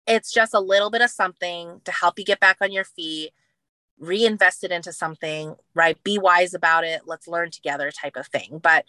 it's 0.07 0.33
just 0.33 0.55
a 0.55 0.61
little 0.61 0.91
bit 0.91 1.03
of 1.03 1.11
something 1.11 1.81
to 1.85 1.93
help 1.93 2.19
you 2.19 2.25
get 2.25 2.41
back 2.41 2.57
on 2.61 2.73
your 2.73 2.85
feet 2.85 3.33
reinvest 4.01 4.65
it 4.65 4.73
into 4.73 4.93
something 4.93 5.55
right? 5.75 6.03
Be 6.03 6.19
wise 6.19 6.55
about 6.55 6.85
it. 6.85 7.03
Let's 7.07 7.29
learn 7.29 7.51
together 7.51 7.91
type 7.91 8.17
of 8.17 8.27
thing. 8.27 8.59
But 8.63 8.85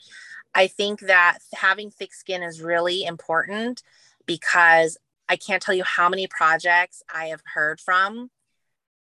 I 0.53 0.67
think 0.67 1.01
that 1.01 1.39
having 1.53 1.91
thick 1.91 2.13
skin 2.13 2.43
is 2.43 2.61
really 2.61 3.03
important 3.03 3.83
because 4.25 4.97
I 5.29 5.37
can't 5.37 5.63
tell 5.63 5.75
you 5.75 5.83
how 5.83 6.09
many 6.09 6.27
projects 6.27 7.01
I 7.13 7.27
have 7.27 7.41
heard 7.53 7.79
from 7.79 8.29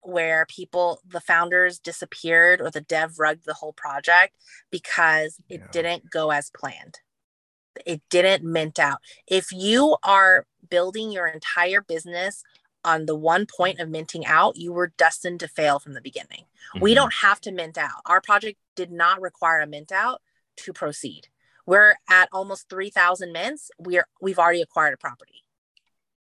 where 0.07 0.47
people, 0.47 1.01
the 1.07 1.20
founders 1.20 1.78
disappeared 1.78 2.61
or 2.61 2.70
the 2.70 2.80
dev 2.80 3.18
rugged 3.18 3.45
the 3.45 3.55
whole 3.55 3.72
project 3.72 4.34
because 4.70 5.41
it 5.49 5.61
yeah. 5.61 5.66
didn't 5.72 6.11
go 6.11 6.30
as 6.30 6.51
planned. 6.51 7.01
It 7.84 8.01
didn't 8.09 8.45
mint 8.45 8.78
out. 8.78 8.99
If 9.26 9.53
you 9.53 9.97
are 10.03 10.47
building 10.70 11.11
your 11.11 11.26
entire 11.26 11.82
business 11.82 12.43
on 12.84 13.07
the 13.07 13.16
one 13.16 13.47
point 13.47 13.80
of 13.80 13.91
minting 13.91 14.24
out, 14.24 14.57
you 14.57 14.72
were 14.72 14.93
destined 14.97 15.41
to 15.41 15.49
fail 15.49 15.80
from 15.80 15.95
the 15.95 16.01
beginning. 16.01 16.45
Mm-hmm. 16.74 16.80
We 16.80 16.95
don't 16.95 17.14
have 17.14 17.41
to 17.43 17.53
mint 17.53 17.76
out. 17.76 18.01
Our 18.07 18.20
project 18.20 18.59
did 18.76 18.93
not 18.93 19.20
require 19.20 19.61
a 19.61 19.66
mint 19.66 19.93
out 19.93 20.22
to 20.57 20.72
proceed. 20.72 21.28
We're 21.66 21.96
at 22.09 22.28
almost 22.32 22.68
3,000 22.70 23.32
mints. 23.32 23.70
We're 23.78 24.07
we've 24.20 24.38
already 24.38 24.62
acquired 24.62 24.94
a 24.94 24.96
property. 24.96 25.44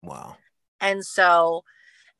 Wow. 0.03 0.38
And 0.80 1.05
so 1.05 1.63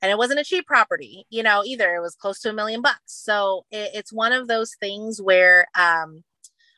and 0.02 0.12
it 0.12 0.18
wasn't 0.18 0.40
a 0.40 0.44
cheap 0.44 0.66
property, 0.66 1.26
you 1.30 1.44
know, 1.44 1.64
either. 1.64 1.94
It 1.96 2.02
was 2.02 2.16
close 2.16 2.40
to 2.42 2.50
a 2.50 2.54
million 2.54 2.82
bucks. 2.82 3.02
So 3.06 3.66
it, 3.70 3.92
it's 3.94 4.14
one 4.14 4.34
of 4.34 4.48
those 4.48 4.76
things 4.80 5.22
where 5.22 5.68
um 5.78 6.24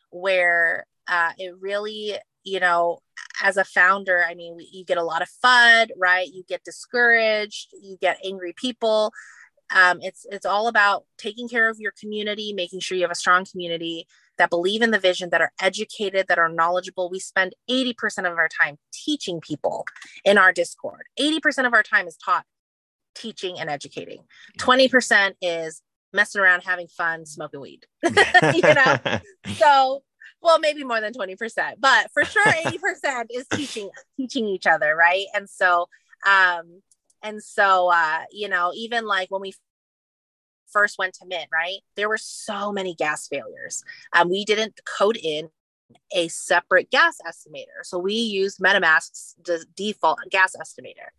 where 0.09 0.85
uh 1.07 1.31
it 1.37 1.53
really, 1.59 2.15
you 2.43 2.59
know, 2.59 2.99
as 3.41 3.57
a 3.57 3.63
founder, 3.63 4.23
I 4.27 4.35
mean, 4.35 4.57
you 4.71 4.83
get 4.85 4.97
a 4.97 5.03
lot 5.03 5.21
of 5.21 5.29
FUD, 5.43 5.89
right? 5.97 6.27
You 6.27 6.43
get 6.47 6.63
discouraged, 6.63 7.73
you 7.81 7.97
get 7.99 8.19
angry 8.25 8.53
people. 8.55 9.11
Um, 9.73 9.99
it's 10.01 10.25
it's 10.29 10.45
all 10.45 10.67
about 10.67 11.05
taking 11.17 11.47
care 11.47 11.69
of 11.69 11.79
your 11.79 11.93
community, 11.99 12.53
making 12.53 12.79
sure 12.79 12.97
you 12.97 13.03
have 13.03 13.11
a 13.11 13.15
strong 13.15 13.45
community, 13.45 14.05
that 14.37 14.49
believe 14.49 14.81
in 14.81 14.91
the 14.91 14.99
vision, 14.99 15.29
that 15.29 15.41
are 15.41 15.51
educated, 15.61 16.27
that 16.27 16.39
are 16.39 16.49
knowledgeable. 16.49 17.09
We 17.09 17.19
spend 17.19 17.53
80% 17.69 18.19
of 18.19 18.37
our 18.37 18.49
time 18.49 18.77
teaching 18.91 19.41
people 19.41 19.85
in 20.25 20.37
our 20.37 20.51
Discord. 20.51 21.03
80% 21.19 21.65
of 21.65 21.73
our 21.73 21.83
time 21.83 22.07
is 22.07 22.17
taught 22.17 22.45
teaching 23.15 23.59
and 23.59 23.69
educating. 23.69 24.23
20% 24.59 25.33
is 25.41 25.81
messing 26.13 26.41
around, 26.41 26.63
having 26.63 26.87
fun, 26.87 27.25
smoking 27.25 27.61
weed. 27.61 27.85
you 28.03 28.61
know? 28.61 28.97
so 29.55 30.03
well, 30.43 30.59
maybe 30.59 30.83
more 30.83 30.99
than 30.99 31.13
20%, 31.13 31.75
but 31.79 32.11
for 32.11 32.25
sure 32.25 32.43
80% 32.45 33.27
is 33.31 33.47
teaching 33.53 33.89
teaching 34.17 34.45
each 34.45 34.67
other, 34.67 34.95
right? 34.95 35.25
And 35.33 35.49
so 35.49 35.87
um 36.27 36.81
and 37.23 37.41
so 37.41 37.89
uh 37.91 38.23
you 38.31 38.49
know, 38.49 38.71
even 38.75 39.05
like 39.05 39.31
when 39.31 39.41
we 39.41 39.53
first 40.73 40.97
went 40.97 41.13
to 41.15 41.25
Mint, 41.25 41.47
right? 41.53 41.77
There 41.95 42.09
were 42.09 42.17
so 42.17 42.71
many 42.71 42.95
gas 42.95 43.27
failures. 43.27 43.83
Um, 44.11 44.29
we 44.29 44.43
didn't 44.43 44.79
code 44.85 45.17
in 45.17 45.49
a 46.13 46.27
separate 46.27 46.89
gas 46.89 47.17
estimator. 47.25 47.83
So 47.83 47.97
we 47.99 48.13
used 48.13 48.59
MetaMask's 48.59 49.35
the 49.43 49.65
default 49.75 50.19
gas 50.31 50.55
estimator. 50.59 51.09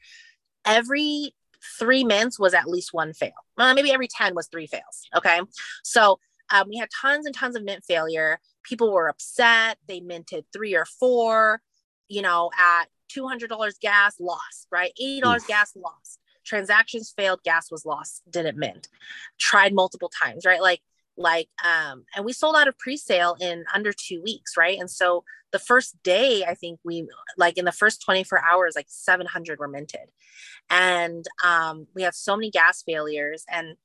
Every 0.64 1.34
three 1.78 2.04
mints 2.04 2.38
was 2.38 2.54
at 2.54 2.68
least 2.68 2.92
one 2.92 3.12
fail. 3.12 3.32
Well, 3.56 3.74
maybe 3.74 3.92
every 3.92 4.08
10 4.08 4.34
was 4.34 4.48
three 4.48 4.66
fails. 4.66 5.08
Okay. 5.16 5.40
So 5.82 6.18
um, 6.50 6.68
we 6.68 6.76
had 6.76 6.88
tons 7.00 7.26
and 7.26 7.34
tons 7.34 7.56
of 7.56 7.64
mint 7.64 7.84
failure. 7.84 8.38
People 8.62 8.92
were 8.92 9.08
upset. 9.08 9.78
They 9.86 10.00
minted 10.00 10.44
three 10.52 10.74
or 10.74 10.84
four, 10.84 11.60
you 12.08 12.22
know, 12.22 12.50
at 12.58 12.86
$200 13.16 13.80
gas 13.80 14.16
lost, 14.20 14.66
right? 14.70 14.92
$80 15.00 15.36
Oof. 15.36 15.46
gas 15.46 15.72
lost 15.76 16.20
transactions 16.44 17.12
failed 17.16 17.42
gas 17.44 17.70
was 17.70 17.84
lost 17.84 18.22
didn't 18.30 18.58
mint. 18.58 18.88
Tried 19.38 19.74
multiple 19.74 20.10
times 20.10 20.44
right? 20.44 20.60
Like 20.60 20.80
like 21.16 21.48
um 21.64 22.04
and 22.14 22.24
we 22.24 22.32
sold 22.32 22.56
out 22.56 22.68
of 22.68 22.78
pre-sale 22.78 23.36
in 23.40 23.64
under 23.74 23.92
two 23.92 24.22
weeks 24.22 24.56
right? 24.56 24.78
And 24.78 24.90
so 24.90 25.24
the 25.52 25.58
first 25.60 25.94
day 26.02 26.44
i 26.44 26.54
think 26.54 26.80
we 26.84 27.06
like 27.38 27.56
in 27.56 27.64
the 27.64 27.70
first 27.70 28.02
24 28.02 28.44
hours 28.44 28.74
like 28.74 28.86
700 28.88 29.58
were 29.58 29.68
minted. 29.68 30.10
And 30.68 31.24
um 31.44 31.86
we 31.94 32.02
had 32.02 32.14
so 32.14 32.36
many 32.36 32.50
gas 32.50 32.82
failures. 32.82 33.44
And 33.48 33.76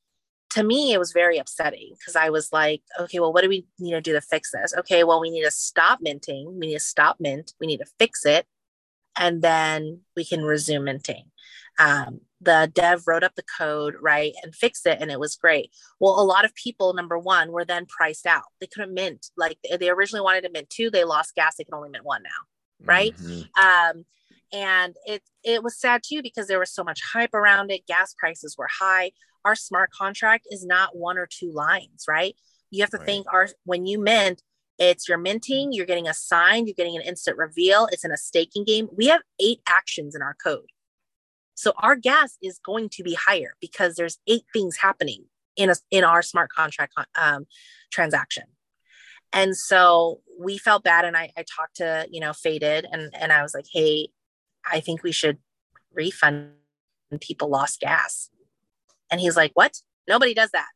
to 0.52 0.64
me 0.64 0.94
it 0.94 0.98
was 0.98 1.12
very 1.12 1.38
upsetting 1.38 1.92
because 1.96 2.16
i 2.16 2.32
was 2.32 2.52
like 2.52 2.82
okay 3.00 3.20
well 3.20 3.32
what 3.32 3.44
do 3.44 3.50
we 3.50 3.68
need 3.78 3.92
to 3.92 4.02
do 4.02 4.14
to 4.14 4.22
fix 4.22 4.52
this? 4.52 4.74
Okay 4.80 5.04
well 5.04 5.22
we 5.22 5.30
need 5.30 5.44
to 5.44 5.52
stop 5.52 6.00
minting. 6.02 6.58
We 6.60 6.68
need 6.68 6.74
to 6.74 6.80
stop 6.80 7.18
mint. 7.20 7.54
We 7.60 7.68
need 7.68 7.78
to 7.78 7.92
fix 8.00 8.26
it. 8.26 8.48
And 9.16 9.42
then 9.44 10.02
we 10.16 10.26
can 10.26 10.44
resume 10.44 10.86
minting 10.86 11.26
um, 11.80 12.22
the 12.42 12.72
dev 12.74 13.04
wrote 13.08 13.24
up 13.24 13.36
the 13.36 13.44
code 13.58 13.96
right 14.02 14.34
and 14.44 14.56
fixed 14.56 14.86
it 14.86 14.98
and 15.02 15.12
it 15.12 15.20
was 15.20 15.36
great. 15.36 15.72
Well 16.00 16.20
a 16.20 16.24
lot 16.24 16.46
of 16.46 16.56
people 16.56 16.94
number 16.94 17.18
one 17.18 17.52
were 17.52 17.66
then 17.66 17.86
priced 17.86 18.26
out. 18.26 18.44
They 18.60 18.68
couldn't 18.68 18.94
mint 18.94 19.28
like 19.38 19.58
they 19.80 19.90
originally 19.90 20.24
wanted 20.24 20.42
to 20.42 20.52
mint 20.52 20.70
two 20.70 20.90
they 20.90 21.04
lost 21.04 21.36
gas 21.36 21.56
they 21.56 21.64
can 21.64 21.74
only 21.74 21.90
mint 21.90 22.06
one 22.06 22.24
now 22.24 22.86
right? 22.86 23.16
Mm-hmm. 23.18 23.98
um 23.98 24.06
and 24.54 24.96
it 25.06 25.22
it 25.44 25.64
was 25.64 25.80
sad 25.80 26.02
too 26.04 26.22
because 26.22 26.48
there 26.48 26.60
was 26.60 26.72
so 26.72 26.84
much 26.84 27.02
hype 27.14 27.34
around 27.34 27.72
it 27.72 27.88
gas 27.88 28.16
prices 28.18 28.56
were 28.58 28.70
high. 28.80 29.12
Our 29.44 29.56
smart 29.56 29.92
contract 29.92 30.48
is 30.50 30.66
not 30.66 30.96
one 30.96 31.18
or 31.18 31.28
two 31.28 31.52
lines 31.52 32.06
right? 32.08 32.36
You 32.72 32.84
have 32.84 32.92
to 32.92 32.98
right. 32.98 33.06
think 33.06 33.28
our 33.34 33.50
when 33.66 33.86
you 33.86 34.00
mint 34.00 34.44
it's 34.78 35.10
you're 35.10 35.18
minting 35.18 35.74
you're 35.74 35.86
getting 35.86 36.08
a 36.08 36.14
sign 36.14 36.66
you're 36.66 36.74
getting 36.74 36.96
an 36.96 37.02
instant 37.02 37.38
reveal 37.38 37.90
it's 37.92 38.06
in 38.06 38.12
a 38.12 38.18
staking 38.18 38.64
game. 38.64 38.88
We 38.96 39.08
have 39.08 39.22
eight 39.42 39.60
actions 39.68 40.16
in 40.16 40.22
our 40.22 40.36
code 40.42 40.70
so 41.60 41.74
our 41.76 41.98
gas 41.98 42.38
is 42.42 42.58
going 42.58 42.88
to 42.88 43.04
be 43.04 43.16
higher 43.16 43.54
because 43.60 43.96
there's 43.96 44.18
eight 44.28 44.46
things 44.54 44.78
happening 44.78 45.26
in 45.58 45.70
a 45.70 45.76
in 45.92 46.06
our 46.06 46.22
smart 46.22 46.50
contract 46.50 46.94
um, 47.22 47.48
transaction. 47.92 48.46
And 49.34 49.58
so 49.58 50.22
we 50.40 50.58
felt 50.58 50.86
bad, 50.86 51.04
and 51.04 51.18
I, 51.18 51.32
I 51.38 51.44
talked 51.44 51.76
to 51.76 52.08
you 52.10 52.22
know 52.22 52.32
Faded, 52.32 52.88
and 52.90 53.14
and 53.14 53.34
I 53.34 53.42
was 53.42 53.54
like, 53.54 53.66
hey, 53.74 54.08
I 54.72 54.80
think 54.80 55.04
we 55.04 55.12
should 55.12 55.38
refund 55.94 56.52
people 57.20 57.50
lost 57.50 57.82
gas. 57.82 58.30
And 59.12 59.20
he's 59.20 59.36
like, 59.36 59.52
what? 59.54 59.82
Nobody 60.08 60.34
does 60.34 60.52
that. 60.52 60.70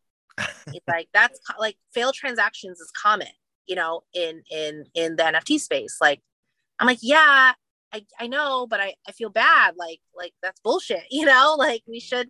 He's 0.70 0.82
like, 0.88 1.08
that's 1.14 1.40
co- 1.50 1.62
like 1.62 1.78
failed 1.94 2.16
transactions 2.16 2.82
is 2.82 2.92
common, 2.92 3.30
you 3.68 3.78
know, 3.78 4.04
in 4.14 4.44
in 4.52 4.84
in 4.94 5.16
the 5.16 5.24
NFT 5.24 5.62
space. 5.62 6.00
Like, 6.02 6.20
I'm 6.78 6.88
like, 6.88 7.00
yeah, 7.02 7.54
I, 7.94 8.06
I 8.20 8.28
know, 8.28 8.66
but 8.68 8.80
I, 8.80 8.96
I 9.08 9.12
feel 9.12 9.30
bad. 9.30 9.76
Like, 9.78 10.00
like 10.16 10.34
that's 10.41 10.60
bullshit, 10.62 11.04
you 11.12 11.26
know, 11.26 11.56
like 11.58 11.84
we 11.88 12.00
mm. 12.00 12.04
should 12.04 12.30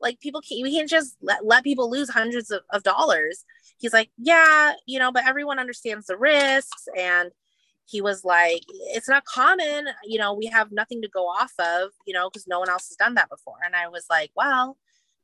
like 0.00 0.20
people 0.20 0.40
can't 0.40 0.62
we 0.62 0.74
can't 0.76 0.88
just 0.88 1.16
let, 1.22 1.44
let 1.44 1.64
people 1.64 1.90
lose 1.90 2.10
hundreds 2.10 2.50
of, 2.50 2.62
of 2.70 2.82
dollars. 2.82 3.44
He's 3.78 3.92
like, 3.92 4.10
yeah, 4.16 4.72
you 4.86 4.98
know, 4.98 5.12
but 5.12 5.26
everyone 5.26 5.58
understands 5.58 6.06
the 6.06 6.16
risks 6.16 6.86
and 6.96 7.30
he 7.84 8.00
was 8.00 8.24
like, 8.24 8.62
it's 8.94 9.08
not 9.08 9.24
common, 9.24 9.88
you 10.04 10.18
know, 10.18 10.34
we 10.34 10.46
have 10.46 10.70
nothing 10.70 11.02
to 11.02 11.08
go 11.08 11.26
off 11.26 11.52
of, 11.58 11.90
you 12.06 12.14
know, 12.14 12.30
because 12.30 12.46
no 12.46 12.60
one 12.60 12.70
else 12.70 12.88
has 12.88 12.96
done 12.96 13.14
that 13.14 13.28
before. 13.28 13.56
And 13.64 13.74
I 13.74 13.88
was 13.88 14.06
like, 14.08 14.30
well, 14.36 14.76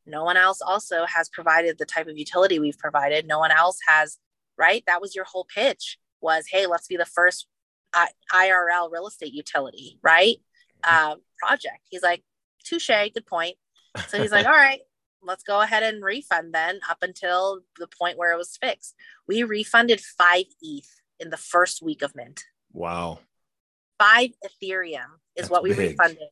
no 0.07 0.25
one 0.25 0.37
else 0.37 0.61
also 0.61 1.07
has 1.07 1.29
provided 1.29 1.79
the 1.79 1.85
type 1.85 2.09
of 2.09 2.19
utility 2.19 2.59
we've 2.59 2.79
provided. 2.79 3.27
No 3.27 3.39
one 3.39 3.51
else 3.53 3.79
has, 3.87 4.19
right? 4.57 4.83
That 4.87 5.01
was 5.01 5.15
your 5.15 5.25
whole 5.25 5.47
pitch 5.55 5.99
was, 6.21 6.47
hey, 6.51 6.67
let's 6.67 6.89
be 6.89 6.97
the 6.97 7.05
first 7.05 7.47
I- 7.95 8.11
IRL 8.33 8.91
real 8.91 9.07
estate 9.07 9.33
utility, 9.33 9.99
right? 10.03 10.37
Um, 10.89 11.19
project. 11.39 11.81
He's 11.91 12.03
like, 12.03 12.23
touche, 12.65 12.89
good 12.89 13.27
point. 13.27 13.57
So 14.09 14.21
he's 14.21 14.31
like, 14.31 14.47
all 14.47 14.53
right, 14.53 14.81
let's 15.23 15.43
go 15.43 15.61
ahead 15.61 15.83
and 15.83 16.03
refund 16.03 16.55
then 16.55 16.81
up 16.89 16.99
until 17.03 17.61
the 17.79 17.89
point 17.89 18.19
where 18.19 18.33
it 18.33 18.37
was 18.39 18.57
fixed. 18.61 18.95
We 19.27 19.43
refunded 19.43 20.01
five 20.01 20.45
ETH 20.63 20.89
in 21.19 21.31
the 21.31 21.37
first 21.37 21.83
week 21.83 22.03
of 22.03 22.15
mint. 22.15 22.45
Wow. 22.73 23.21
Five 23.99 24.31
Ethereum 24.45 24.99
is 25.35 25.43
That's 25.43 25.51
what 25.51 25.63
we 25.63 25.75
big. 25.75 25.91
refunded 25.91 26.29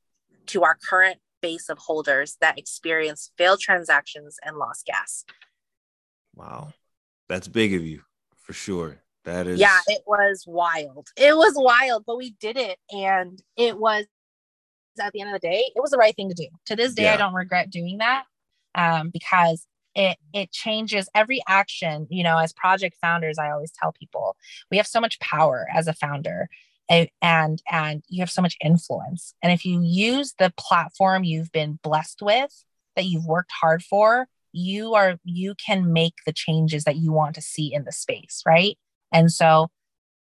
to 0.47 0.63
our 0.63 0.79
current 0.89 1.19
base 1.43 1.69
of 1.69 1.79
holders 1.79 2.37
that 2.41 2.59
experienced 2.59 3.33
failed 3.37 3.61
transactions 3.61 4.37
and 4.45 4.57
lost 4.57 4.87
gas. 4.87 5.25
Wow. 6.35 6.73
That's 7.29 7.49
big 7.49 7.75
of 7.75 7.83
you 7.83 8.03
for 8.37 8.53
sure. 8.53 9.03
That 9.27 9.47
is 9.47 9.61
Yeah, 9.61 9.79
it 9.89 10.03
was 10.07 10.45
wild. 10.47 11.09
It 11.17 11.37
was 11.37 11.53
wild, 11.57 12.05
but 12.07 12.17
we 12.17 12.31
did 12.41 12.57
it. 12.57 12.79
And 12.91 13.41
it 13.57 13.79
was 13.79 14.07
at 14.99 15.13
the 15.13 15.21
end 15.21 15.29
of 15.35 15.39
the 15.41 15.47
day, 15.47 15.63
it 15.75 15.81
was 15.83 15.91
the 15.91 15.99
right 15.99 16.17
thing 16.17 16.31
to 16.31 16.35
do. 16.35 16.49
To 16.67 16.77
this 16.77 16.95
day, 16.95 17.03
Yeah. 17.05 17.15
I 17.15 17.17
don't 17.19 17.35
regret 17.35 17.69
doing 17.71 17.99
that 17.99 18.25
um, 18.75 19.11
because 19.11 19.67
it 19.95 20.17
it 20.33 20.53
changes 20.53 21.09
every 21.15 21.43
action. 21.49 22.07
You 22.09 22.25
know, 22.25 22.39
as 22.39 22.53
project 22.55 22.97
founders, 23.01 23.39
I 23.39 23.51
always 23.51 23.73
tell 23.73 23.93
people 23.93 24.37
we 24.71 24.79
have 24.79 24.87
so 24.87 25.01
much 25.01 25.19
power 25.21 25.67
as 25.75 25.87
a 25.87 25.93
founder. 25.93 26.49
a- 26.91 27.11
And 27.21 27.61
and 27.71 28.03
you 28.09 28.21
have 28.21 28.31
so 28.31 28.41
much 28.43 28.57
influence. 28.63 29.35
And 29.43 29.53
if 29.53 29.65
you 29.67 29.81
use 29.83 30.35
the 30.39 30.53
platform 30.57 31.25
you've 31.25 31.53
been 31.53 31.79
blessed 31.83 32.23
with, 32.23 32.65
that 32.95 33.05
you've 33.07 33.27
worked 33.27 33.53
hard 33.61 33.83
for, 33.83 34.29
you 34.53 34.95
are 34.95 35.19
you 35.25 35.55
can 35.57 35.93
make 35.93 36.15
the 36.25 36.33
changes 36.33 36.85
that 36.85 36.97
you 36.97 37.13
want 37.13 37.35
to 37.35 37.43
see 37.43 37.75
in 37.75 37.85
the 37.85 37.93
space, 37.93 38.43
right? 38.47 38.79
And 39.17 39.33
so 39.33 39.71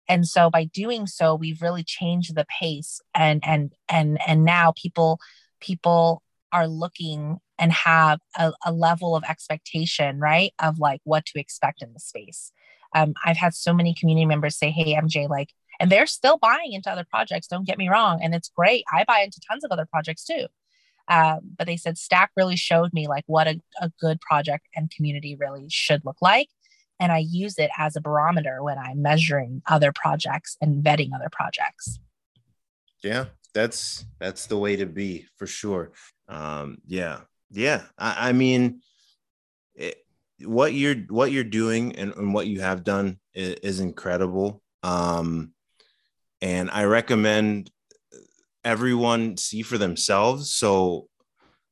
and 0.09 0.27
so 0.27 0.49
by 0.49 0.65
doing 0.65 1.07
so 1.07 1.33
we've 1.33 1.61
really 1.61 1.83
changed 1.83 2.35
the 2.35 2.45
pace 2.59 2.99
and 3.15 3.41
and 3.45 3.71
and 3.89 4.19
and 4.27 4.43
now 4.43 4.73
people 4.75 5.17
people 5.61 6.21
are 6.51 6.67
looking 6.67 7.37
and 7.57 7.71
have 7.71 8.19
a, 8.37 8.51
a 8.65 8.73
level 8.73 9.15
of 9.15 9.23
expectation 9.23 10.19
right 10.19 10.51
of 10.59 10.77
like 10.77 10.99
what 11.05 11.25
to 11.27 11.39
expect 11.39 11.81
in 11.81 11.93
the 11.93 11.99
space. 11.99 12.51
Um, 12.93 13.13
i've 13.25 13.37
had 13.37 13.53
so 13.53 13.73
many 13.73 13.93
community 13.93 14.25
members 14.25 14.57
say 14.57 14.69
hey 14.69 14.95
mj 14.95 15.29
like 15.29 15.51
and 15.79 15.89
they're 15.89 16.05
still 16.05 16.37
buying 16.37 16.73
into 16.73 16.91
other 16.91 17.05
projects 17.09 17.47
don't 17.47 17.65
get 17.65 17.77
me 17.77 17.87
wrong 17.87 18.19
and 18.21 18.35
it's 18.35 18.49
great. 18.49 18.83
I 18.91 19.05
buy 19.05 19.19
into 19.19 19.39
tons 19.49 19.63
of 19.63 19.71
other 19.71 19.85
projects 19.85 20.25
too. 20.25 20.47
Um, 21.07 21.39
but 21.57 21.67
they 21.67 21.77
said 21.77 21.95
STAC 21.95 22.27
really 22.35 22.55
showed 22.57 22.93
me 22.93 23.07
like 23.07 23.23
what 23.27 23.47
a, 23.47 23.59
a 23.81 23.91
good 23.99 24.19
project 24.21 24.67
and 24.75 24.91
community 24.91 25.35
really 25.35 25.67
should 25.69 26.05
look 26.05 26.17
like 26.21 26.49
and 27.01 27.11
I 27.11 27.17
use 27.17 27.57
it 27.57 27.71
as 27.77 27.95
a 27.95 28.01
barometer 28.01 28.63
when 28.63 28.77
I'm 28.77 29.01
measuring 29.01 29.63
other 29.67 29.91
projects 29.91 30.55
and 30.61 30.83
vetting 30.83 31.13
other 31.13 31.29
projects. 31.29 31.99
yeah 33.03 33.25
that's 33.53 34.05
that's 34.19 34.45
the 34.45 34.57
way 34.57 34.77
to 34.77 34.85
be 34.85 35.25
for 35.37 35.47
sure. 35.47 35.91
Um 36.29 36.77
yeah 36.87 37.21
yeah 37.49 37.81
i, 37.97 38.29
I 38.29 38.31
mean 38.31 38.79
it, 39.75 39.97
what 40.45 40.73
you're 40.73 40.95
what 41.09 41.31
you're 41.33 41.43
doing 41.43 41.97
and, 41.97 42.13
and 42.15 42.33
what 42.33 42.47
you 42.47 42.61
have 42.61 42.85
done 42.85 43.19
is, 43.33 43.55
is 43.55 43.79
incredible. 43.81 44.61
Um 44.83 45.53
and 46.41 46.71
i 46.71 46.83
recommend 46.85 47.69
everyone 48.63 49.37
see 49.37 49.63
for 49.63 49.77
themselves. 49.77 50.53
So 50.53 51.07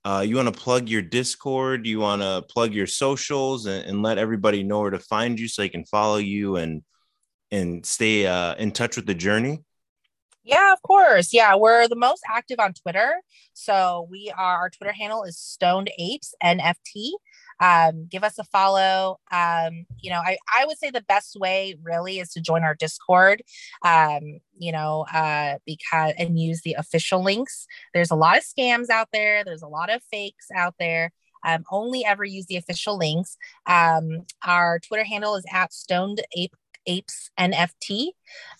uh, 0.09 0.21
you 0.21 0.35
want 0.35 0.51
to 0.51 0.59
plug 0.59 0.89
your 0.89 1.03
discord 1.03 1.85
you 1.85 1.99
want 1.99 2.21
to 2.21 2.43
plug 2.49 2.73
your 2.73 2.87
socials 2.87 3.67
and, 3.67 3.85
and 3.85 4.01
let 4.01 4.17
everybody 4.17 4.63
know 4.63 4.81
where 4.81 4.89
to 4.89 4.99
find 4.99 5.39
you 5.39 5.47
so 5.47 5.61
they 5.61 5.69
can 5.69 5.85
follow 5.85 6.17
you 6.17 6.55
and 6.55 6.83
and 7.51 7.85
stay 7.85 8.25
uh, 8.25 8.55
in 8.55 8.71
touch 8.71 8.95
with 8.95 9.05
the 9.05 9.13
journey 9.13 9.59
Yeah, 10.43 10.73
of 10.73 10.81
course. 10.81 11.31
Yeah, 11.31 11.55
we're 11.55 11.87
the 11.87 11.95
most 11.95 12.23
active 12.27 12.59
on 12.59 12.73
Twitter. 12.73 13.21
So 13.53 14.07
we 14.09 14.31
are 14.35 14.55
our 14.61 14.69
Twitter 14.71 14.93
handle 14.93 15.23
is 15.23 15.37
Stoned 15.37 15.91
Apes 15.99 16.33
NFT. 16.41 17.11
Um, 17.59 18.07
give 18.09 18.23
us 18.23 18.39
a 18.39 18.43
follow. 18.43 19.19
Um, 19.31 19.85
you 19.99 20.09
know, 20.09 20.19
I, 20.19 20.37
I 20.53 20.65
would 20.65 20.77
say 20.77 20.91
the 20.91 21.01
best 21.01 21.37
way 21.39 21.75
really 21.81 22.19
is 22.19 22.29
to 22.33 22.41
join 22.41 22.63
our 22.63 22.75
Discord. 22.75 23.41
Um, 23.83 24.39
you 24.57 24.71
know, 24.71 25.05
uh, 25.13 25.55
because 25.65 26.13
and 26.17 26.39
use 26.39 26.61
the 26.61 26.73
official 26.73 27.23
links. 27.23 27.67
There's 27.93 28.11
a 28.11 28.15
lot 28.15 28.37
of 28.37 28.43
scams 28.43 28.89
out 28.89 29.09
there. 29.11 29.43
There's 29.43 29.61
a 29.61 29.67
lot 29.67 29.91
of 29.91 30.01
fakes 30.11 30.47
out 30.55 30.75
there. 30.79 31.11
Um, 31.45 31.63
only 31.71 32.03
ever 32.05 32.25
use 32.25 32.47
the 32.47 32.57
official 32.57 32.97
links. 32.97 33.37
Um, 33.65 34.25
our 34.45 34.79
Twitter 34.79 35.05
handle 35.05 35.35
is 35.35 35.45
at 35.51 35.73
Stoned 35.73 36.21
Ape 36.35 36.55
Apes 36.85 37.29
NFT. 37.39 38.09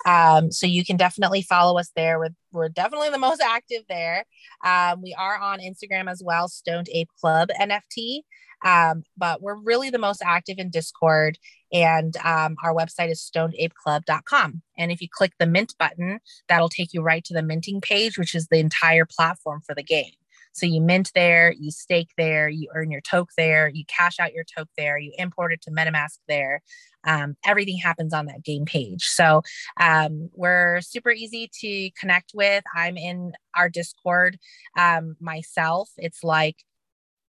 Um, 0.06 0.52
so 0.52 0.68
you 0.68 0.86
can 0.86 0.98
definitely 0.98 1.42
follow 1.42 1.80
us 1.80 1.92
there. 1.96 2.20
We're, 2.20 2.36
we're 2.52 2.70
definitely 2.70 3.10
the 3.10 3.18
most 3.18 3.42
active 3.46 3.84
there. 3.90 4.26
Um, 4.64 5.02
we 5.02 5.14
are 5.18 5.38
on 5.38 5.60
Instagram 5.60 6.10
as 6.10 6.22
well, 6.24 6.48
Stoned 6.48 6.90
Ape 6.94 7.10
Club 7.20 7.50
NFT. 7.60 8.22
Um, 8.64 9.04
but 9.18 9.42
we're 9.42 9.56
really 9.56 9.90
the 9.90 9.98
most 9.98 10.22
active 10.26 10.58
in 10.58 10.70
Discord. 10.70 11.38
And 11.72 12.16
um, 12.18 12.56
our 12.64 12.74
website 12.74 13.12
is 13.12 13.30
stonedapeclub.com. 13.34 14.62
And 14.78 14.92
if 14.92 15.02
you 15.02 15.08
click 15.12 15.34
the 15.40 15.46
mint 15.46 15.76
button, 15.78 16.20
that'll 16.48 16.70
take 16.70 16.94
you 16.94 17.02
right 17.02 17.24
to 17.26 17.34
the 17.34 17.44
minting 17.44 17.82
page, 17.82 18.18
which 18.18 18.36
is 18.36 18.48
the 18.48 18.60
entire 18.60 19.06
platform 19.06 19.62
for 19.66 19.76
the 19.76 19.84
game. 19.84 20.12
So 20.52 20.66
you 20.66 20.82
mint 20.82 21.12
there, 21.14 21.54
you 21.58 21.72
stake 21.72 22.10
there, 22.18 22.50
you 22.50 22.70
earn 22.74 22.92
your 22.92 23.02
toke 23.02 23.30
there, 23.38 23.70
you 23.70 23.86
cash 23.86 24.20
out 24.20 24.34
your 24.34 24.44
toke 24.44 24.70
there, 24.78 24.98
you 24.98 25.14
import 25.18 25.54
it 25.54 25.62
to 25.64 25.72
MetaMask 25.72 26.18
there. 26.28 26.62
Um, 27.06 27.38
everything 27.46 27.78
happens 27.78 28.14
on 28.14 28.26
that 28.26 28.44
game 28.44 28.66
page. 28.66 29.06
So 29.06 29.42
um, 29.80 30.30
we're 30.34 30.82
super 30.82 31.12
easy 31.12 31.50
to 31.62 31.92
connect 31.92 32.32
with. 32.34 32.64
I'm 32.76 32.98
in 32.98 33.34
our 33.56 33.70
Discord 33.70 34.38
um, 34.78 35.16
myself. 35.22 35.92
It's 35.98 36.24
like 36.24 36.58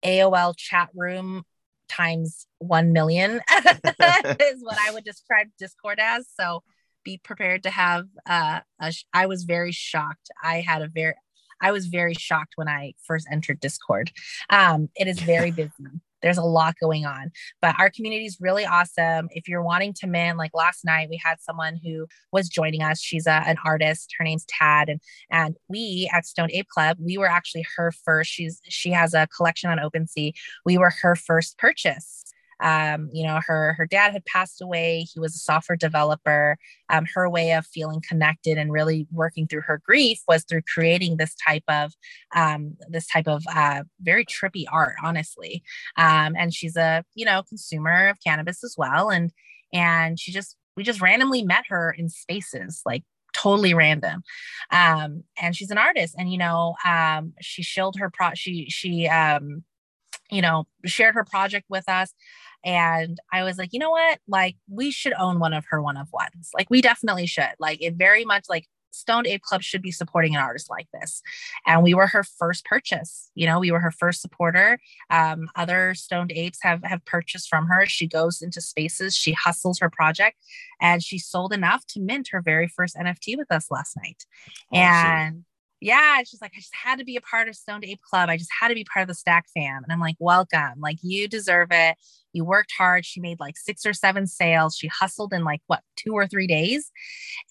AOL 0.05 0.55
chat 0.57 0.89
room 0.93 1.43
times 1.89 2.47
1 2.59 2.91
million 2.91 3.39
is 3.51 4.61
what 4.61 4.77
I 4.79 4.91
would 4.91 5.03
describe 5.03 5.47
Discord 5.57 5.99
as. 6.01 6.27
So 6.39 6.63
be 7.03 7.19
prepared 7.23 7.63
to 7.63 7.69
have 7.69 8.05
uh, 8.25 8.59
sh- 8.89 9.05
I 9.13 9.27
was 9.27 9.43
very 9.43 9.71
shocked. 9.71 10.29
I 10.43 10.61
had 10.61 10.81
a 10.81 10.87
very 10.87 11.15
I 11.59 11.71
was 11.71 11.87
very 11.87 12.13
shocked 12.13 12.53
when 12.55 12.67
I 12.67 12.93
first 13.03 13.27
entered 13.31 13.59
Discord. 13.59 14.11
Um, 14.49 14.89
it 14.95 15.07
is 15.07 15.19
very 15.19 15.51
busy. 15.51 15.71
There's 16.27 16.37
a 16.37 16.43
lot 16.43 16.75
going 16.81 17.05
on, 17.05 17.31
but 17.61 17.73
our 17.79 17.89
community 17.89 18.25
is 18.25 18.37
really 18.41 18.65
awesome. 18.65 19.29
If 19.31 19.47
you're 19.47 19.63
wanting 19.63 19.93
to 20.01 20.07
mint, 20.07 20.37
like 20.37 20.51
last 20.53 20.83
night, 20.83 21.07
we 21.09 21.21
had 21.23 21.39
someone 21.39 21.79
who 21.81 22.05
was 22.33 22.49
joining 22.49 22.83
us. 22.83 23.01
She's 23.01 23.27
a, 23.27 23.31
an 23.47 23.55
artist. 23.63 24.13
Her 24.17 24.25
name's 24.25 24.45
Tad, 24.45 24.89
and 24.89 24.99
and 25.31 25.55
we 25.69 26.09
at 26.13 26.25
Stoned 26.25 26.51
Ape 26.51 26.67
Club, 26.67 26.97
we 26.99 27.17
were 27.17 27.29
actually 27.29 27.65
her 27.77 27.93
first. 27.93 28.29
She's 28.29 28.59
she 28.67 28.91
has 28.91 29.13
a 29.13 29.27
collection 29.27 29.69
on 29.69 29.77
OpenSea. 29.77 30.33
We 30.65 30.77
were 30.77 30.91
her 31.01 31.15
first 31.15 31.57
purchase 31.57 32.25
um, 32.59 33.09
you 33.13 33.25
know 33.25 33.39
her 33.45 33.73
her 33.73 33.85
dad 33.85 34.13
had 34.13 34.25
passed 34.25 34.61
away. 34.61 35.05
He 35.11 35.19
was 35.19 35.35
a 35.35 35.39
software 35.39 35.75
developer. 35.75 36.57
Um, 36.89 37.05
her 37.13 37.29
way 37.29 37.51
of 37.51 37.65
feeling 37.65 38.01
connected 38.07 38.57
and 38.57 38.71
really 38.71 39.07
working 39.11 39.47
through 39.47 39.61
her 39.61 39.81
grief 39.85 40.19
was 40.27 40.43
through 40.43 40.61
creating 40.73 41.17
this 41.17 41.35
type 41.35 41.63
of 41.67 41.93
um, 42.35 42.77
this 42.89 43.07
type 43.07 43.27
of 43.27 43.43
uh, 43.53 43.83
very 44.01 44.25
trippy 44.25 44.65
art 44.71 44.95
honestly. 45.03 45.63
Um, 45.97 46.35
and 46.37 46.53
she's 46.53 46.75
a 46.75 47.03
you 47.15 47.25
know 47.25 47.43
consumer 47.47 48.09
of 48.09 48.17
cannabis 48.25 48.63
as 48.63 48.75
well. 48.77 49.09
And 49.09 49.31
and 49.73 50.19
she 50.19 50.31
just 50.31 50.55
we 50.75 50.83
just 50.83 51.01
randomly 51.01 51.43
met 51.43 51.65
her 51.69 51.91
in 51.91 52.09
spaces 52.09 52.81
like 52.85 53.03
totally 53.33 53.73
random. 53.73 54.23
Um 54.71 55.23
and 55.39 55.55
she's 55.55 55.71
an 55.71 55.77
artist. 55.77 56.15
And 56.17 56.31
you 56.31 56.37
know 56.37 56.75
um 56.85 57.33
she 57.41 57.61
showed 57.61 57.95
her 57.97 58.09
pro 58.09 58.31
she 58.33 58.67
she 58.69 59.07
um 59.07 59.63
you 60.31 60.41
know 60.41 60.65
shared 60.85 61.15
her 61.15 61.23
project 61.23 61.65
with 61.69 61.87
us 61.87 62.13
and 62.67 63.19
i 63.31 63.43
was 63.43 63.57
like 63.57 63.71
you 63.71 63.79
know 63.79 63.89
what 63.89 64.19
like 64.27 64.57
we 64.69 64.91
should 64.91 65.13
own 65.17 65.39
one 65.39 65.53
of 65.53 65.65
her 65.69 65.81
one 65.81 65.97
of 65.97 66.07
ones 66.11 66.51
like 66.53 66.69
we 66.69 66.81
definitely 66.81 67.25
should 67.25 67.55
like 67.59 67.81
it 67.81 67.95
very 67.95 68.25
much 68.25 68.45
like 68.49 68.67
Stoned 68.97 69.27
Ape 69.27 69.41
Club 69.41 69.61
should 69.61 69.81
be 69.81 69.91
supporting 69.91 70.35
an 70.35 70.41
artist 70.41 70.69
like 70.69 70.87
this. 70.91 71.21
And 71.65 71.83
we 71.83 71.93
were 71.93 72.07
her 72.07 72.23
first 72.23 72.65
purchase. 72.65 73.29
You 73.35 73.45
know, 73.45 73.59
we 73.59 73.71
were 73.71 73.79
her 73.79 73.91
first 73.91 74.21
supporter. 74.21 74.79
Um, 75.09 75.49
other 75.55 75.93
Stoned 75.93 76.31
Apes 76.31 76.59
have 76.63 76.83
have 76.83 77.05
purchased 77.05 77.47
from 77.47 77.67
her. 77.67 77.85
She 77.85 78.07
goes 78.07 78.41
into 78.41 78.59
spaces, 78.59 79.15
she 79.15 79.33
hustles 79.33 79.79
her 79.79 79.89
project, 79.89 80.37
and 80.81 81.03
she 81.03 81.19
sold 81.19 81.53
enough 81.53 81.85
to 81.87 81.99
mint 81.99 82.29
her 82.31 82.41
very 82.41 82.67
first 82.67 82.95
NFT 82.95 83.37
with 83.37 83.51
us 83.51 83.67
last 83.69 83.95
night. 83.97 84.25
Awesome. 84.71 85.11
And 85.11 85.45
yeah, 85.79 86.19
she's 86.25 86.41
like, 86.41 86.53
I 86.55 86.59
just 86.59 86.75
had 86.75 86.99
to 86.99 87.05
be 87.05 87.15
a 87.15 87.21
part 87.21 87.47
of 87.47 87.55
Stoned 87.55 87.85
Ape 87.85 88.01
Club. 88.01 88.29
I 88.29 88.37
just 88.37 88.51
had 88.59 88.69
to 88.69 88.73
be 88.73 88.83
part 88.83 89.03
of 89.03 89.07
the 89.07 89.13
STAC 89.13 89.43
fam. 89.53 89.83
And 89.83 89.91
I'm 89.91 89.99
like, 89.99 90.15
welcome. 90.19 90.79
Like, 90.79 90.97
you 91.01 91.27
deserve 91.27 91.69
it. 91.71 91.97
You 92.33 92.45
worked 92.45 92.71
hard. 92.77 93.05
She 93.05 93.19
made 93.19 93.39
like 93.39 93.57
six 93.57 93.85
or 93.85 93.93
seven 93.93 94.27
sales. 94.27 94.75
She 94.75 94.87
hustled 94.87 95.33
in 95.33 95.43
like 95.43 95.61
what, 95.67 95.81
two 95.95 96.13
or 96.13 96.27
three 96.27 96.47
days. 96.47 96.91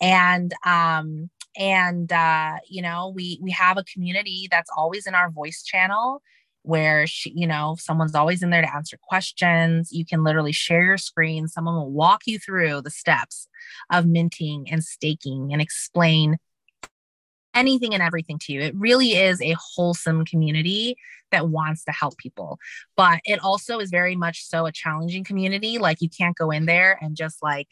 And, 0.01 0.53
um, 0.65 1.31
and 1.57 2.13
uh, 2.13 2.57
you 2.69 2.83
know, 2.83 3.13
we 3.15 3.39
we 3.41 3.51
have 3.53 3.79
a 3.79 3.85
community 3.85 4.49
that's 4.51 4.71
always 4.77 5.07
in 5.07 5.15
our 5.15 5.31
voice 5.31 5.63
channel 5.63 6.23
where 6.63 7.07
she, 7.07 7.33
you 7.35 7.47
know, 7.47 7.77
someone's 7.79 8.15
always 8.15 8.43
in 8.43 8.51
there 8.51 8.61
to 8.61 8.75
answer 8.75 8.99
questions. 9.01 9.93
You 9.93 10.05
can 10.05 10.25
literally 10.25 10.53
share 10.53 10.85
your 10.85 10.99
screen. 10.99 11.47
Someone 11.47 11.77
will 11.77 11.93
walk 11.93 12.23
you 12.27 12.39
through 12.39 12.83
the 12.83 12.91
steps 12.91 13.49
of 13.91 14.05
minting 14.05 14.67
and 14.71 14.83
staking 14.83 15.53
and 15.53 15.63
explain 15.63 16.39
anything 17.57 17.95
and 17.95 18.03
everything 18.03 18.39
to 18.41 18.53
you. 18.53 18.61
It 18.61 18.75
really 18.77 19.17
is 19.17 19.41
a 19.41 19.57
wholesome 19.59 20.25
community 20.25 20.97
that 21.33 21.49
wants 21.49 21.85
to 21.85 21.93
help 21.93 22.17
people. 22.19 22.59
But 22.97 23.21
it 23.25 23.41
also 23.43 23.79
is 23.79 23.91
very 23.91 24.15
much 24.15 24.45
so 24.45 24.67
a 24.67 24.73
challenging 24.73 25.25
community. 25.25 25.79
Like 25.79 26.01
you 26.01 26.09
can't 26.09 26.37
go 26.37 26.51
in 26.51 26.67
there 26.67 26.99
and 27.01 27.17
just 27.17 27.43
like 27.43 27.69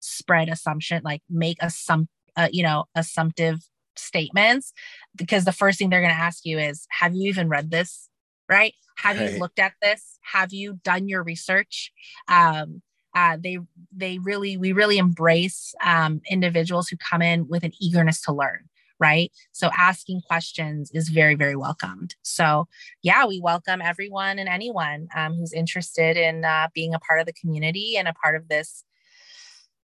spread 0.00 0.48
assumption, 0.48 1.02
like 1.04 1.22
make 1.28 1.58
some, 1.68 2.08
uh, 2.36 2.48
you 2.52 2.62
know, 2.62 2.84
assumptive 2.94 3.60
statements 3.96 4.72
because 5.16 5.44
the 5.44 5.52
first 5.52 5.78
thing 5.78 5.90
they're 5.90 6.00
going 6.00 6.14
to 6.14 6.20
ask 6.20 6.44
you 6.44 6.58
is, 6.58 6.86
have 6.90 7.14
you 7.14 7.28
even 7.28 7.48
read 7.48 7.70
this? 7.70 8.08
Right? 8.48 8.74
Have 8.98 9.18
right. 9.18 9.32
you 9.32 9.38
looked 9.38 9.58
at 9.58 9.72
this? 9.80 10.18
Have 10.20 10.52
you 10.52 10.78
done 10.84 11.08
your 11.08 11.22
research? 11.22 11.90
Um, 12.28 12.82
uh, 13.14 13.36
they 13.42 13.58
they 13.94 14.18
really 14.18 14.56
we 14.56 14.72
really 14.72 14.96
embrace 14.98 15.74
um, 15.84 16.20
individuals 16.30 16.88
who 16.88 16.96
come 16.96 17.20
in 17.20 17.46
with 17.46 17.62
an 17.62 17.72
eagerness 17.78 18.22
to 18.22 18.32
learn 18.32 18.68
right? 19.02 19.32
So 19.50 19.68
asking 19.76 20.20
questions 20.22 20.92
is 20.94 21.08
very, 21.08 21.34
very 21.34 21.56
welcomed. 21.56 22.14
So, 22.22 22.68
yeah, 23.02 23.26
we 23.26 23.40
welcome 23.40 23.82
everyone 23.82 24.38
and 24.38 24.48
anyone 24.48 25.08
um, 25.16 25.34
who's 25.34 25.52
interested 25.52 26.16
in 26.16 26.44
uh, 26.44 26.68
being 26.72 26.94
a 26.94 27.00
part 27.00 27.18
of 27.18 27.26
the 27.26 27.32
community 27.32 27.96
and 27.98 28.06
a 28.06 28.14
part 28.14 28.36
of 28.36 28.46
this 28.48 28.84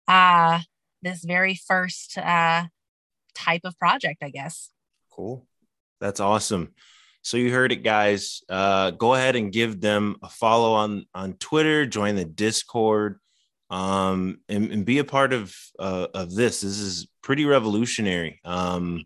uh, 0.08 0.60
this 1.02 1.24
very 1.24 1.56
first 1.56 2.18
uh, 2.18 2.66
type 3.34 3.62
of 3.64 3.78
project, 3.78 4.24
I 4.24 4.30
guess. 4.30 4.70
Cool. 5.12 5.48
That's 6.00 6.20
awesome. 6.20 6.74
So 7.22 7.38
you 7.38 7.52
heard 7.52 7.72
it, 7.72 7.84
guys. 7.84 8.42
Uh, 8.48 8.92
go 8.92 9.14
ahead 9.14 9.36
and 9.36 9.52
give 9.52 9.82
them 9.82 10.18
a 10.24 10.30
follow 10.30 10.74
on 10.74 11.06
on 11.14 11.34
Twitter. 11.34 11.86
Join 11.86 12.16
the 12.16 12.26
Discord, 12.26 13.20
um, 13.70 14.40
and, 14.50 14.72
and 14.72 14.86
be 14.86 15.00
a 15.00 15.04
part 15.04 15.34
of 15.34 15.56
uh, 15.78 16.08
of 16.14 16.34
this. 16.34 16.62
This 16.62 16.80
is 16.80 17.08
pretty 17.22 17.46
revolutionary. 17.46 18.40
Um, 18.44 19.06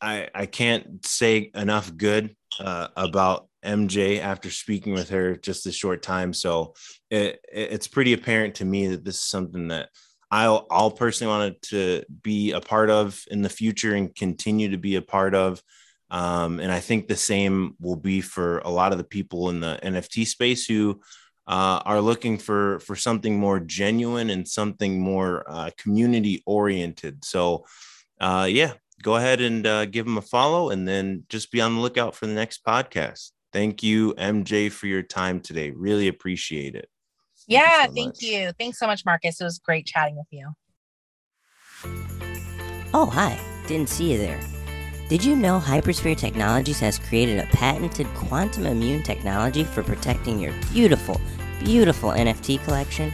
I 0.00 0.28
I 0.34 0.46
can't 0.46 1.04
say 1.04 1.50
enough 1.54 1.94
good 1.96 2.34
uh, 2.58 2.88
about 2.96 3.48
MJ 3.64 4.20
after 4.20 4.50
speaking 4.50 4.94
with 4.94 5.10
her 5.10 5.36
just 5.36 5.66
a 5.66 5.72
short 5.72 6.02
time. 6.02 6.32
So 6.32 6.74
it, 7.10 7.40
it's 7.52 7.88
pretty 7.88 8.12
apparent 8.12 8.56
to 8.56 8.64
me 8.64 8.88
that 8.88 9.04
this 9.04 9.16
is 9.16 9.22
something 9.22 9.68
that 9.68 9.90
I'll 10.30 10.66
I'll 10.70 10.90
personally 10.90 11.32
want 11.32 11.62
to 11.62 12.04
be 12.22 12.52
a 12.52 12.60
part 12.60 12.90
of 12.90 13.22
in 13.30 13.42
the 13.42 13.48
future 13.48 13.94
and 13.94 14.14
continue 14.14 14.70
to 14.70 14.78
be 14.78 14.96
a 14.96 15.02
part 15.02 15.34
of. 15.34 15.62
Um, 16.10 16.58
and 16.58 16.72
I 16.72 16.80
think 16.80 17.06
the 17.06 17.16
same 17.16 17.76
will 17.78 17.96
be 17.96 18.20
for 18.20 18.58
a 18.60 18.70
lot 18.70 18.92
of 18.92 18.98
the 18.98 19.04
people 19.04 19.50
in 19.50 19.60
the 19.60 19.78
NFT 19.82 20.26
space 20.26 20.66
who 20.66 21.00
uh, 21.50 21.82
are 21.84 22.00
looking 22.00 22.38
for 22.38 22.78
for 22.78 22.94
something 22.94 23.36
more 23.36 23.58
genuine 23.58 24.30
and 24.30 24.46
something 24.46 25.00
more 25.00 25.44
uh, 25.48 25.70
community 25.76 26.44
oriented. 26.46 27.24
So, 27.24 27.66
uh, 28.20 28.46
yeah, 28.48 28.74
go 29.02 29.16
ahead 29.16 29.40
and 29.40 29.66
uh, 29.66 29.86
give 29.86 30.06
them 30.06 30.16
a 30.16 30.22
follow, 30.22 30.70
and 30.70 30.86
then 30.86 31.24
just 31.28 31.50
be 31.50 31.60
on 31.60 31.74
the 31.74 31.80
lookout 31.80 32.14
for 32.14 32.28
the 32.28 32.34
next 32.34 32.64
podcast. 32.64 33.32
Thank 33.52 33.82
you, 33.82 34.14
MJ, 34.14 34.70
for 34.70 34.86
your 34.86 35.02
time 35.02 35.40
today. 35.40 35.72
Really 35.72 36.06
appreciate 36.06 36.76
it. 36.76 36.88
Thank 37.48 37.60
yeah, 37.60 37.82
you 37.82 37.88
so 37.88 37.94
thank 37.94 38.22
you. 38.22 38.52
Thanks 38.56 38.78
so 38.78 38.86
much, 38.86 39.04
Marcus. 39.04 39.40
It 39.40 39.44
was 39.44 39.58
great 39.58 39.86
chatting 39.86 40.16
with 40.16 40.28
you. 40.30 40.52
Oh, 42.94 43.06
hi. 43.06 43.40
Didn't 43.66 43.88
see 43.88 44.12
you 44.12 44.18
there. 44.18 44.40
Did 45.08 45.24
you 45.24 45.34
know 45.34 45.58
Hypersphere 45.58 46.16
Technologies 46.16 46.78
has 46.78 47.00
created 47.00 47.40
a 47.40 47.46
patented 47.46 48.06
quantum 48.14 48.66
immune 48.66 49.02
technology 49.02 49.64
for 49.64 49.82
protecting 49.82 50.38
your 50.38 50.52
beautiful 50.72 51.20
beautiful 51.64 52.10
NFT 52.10 52.62
collection? 52.64 53.12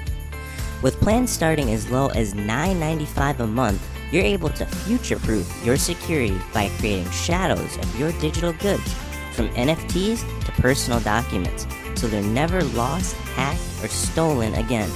With 0.83 1.01
plans 1.01 1.31
starting 1.31 1.73
as 1.73 1.91
low 1.91 2.09
as 2.09 2.35
$9.95 2.35 3.41
a 3.41 3.47
month, 3.47 3.87
you're 4.13 4.25
able 4.25 4.51
to 4.51 4.65
future 4.65 5.19
proof 5.19 5.65
your 5.65 5.77
security 5.77 6.39
by 6.55 6.69
creating 6.79 7.11
shadows 7.11 7.77
of 7.77 7.99
your 7.99 8.13
digital 8.21 8.53
goods, 8.55 8.95
from 9.33 9.49
NFTs 9.51 10.21
to 10.47 10.53
personal 10.53 11.01
documents, 11.01 11.67
so 11.95 12.07
they're 12.07 12.23
never 12.23 12.63
lost, 12.65 13.15
hacked, 13.35 13.61
or 13.85 13.89
stolen 13.89 14.55
again. 14.55 14.91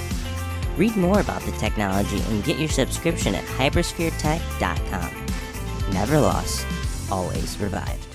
Read 0.76 0.96
more 0.96 1.20
about 1.20 1.42
the 1.42 1.53
technology 1.53 2.22
and 2.28 2.44
get 2.44 2.59
your 2.59 2.68
subscription 2.68 3.34
at 3.34 3.44
hyperspheretech.com. 3.44 5.26
Never 5.92 6.20
lost, 6.20 6.66
always 7.11 7.59
revived. 7.59 8.10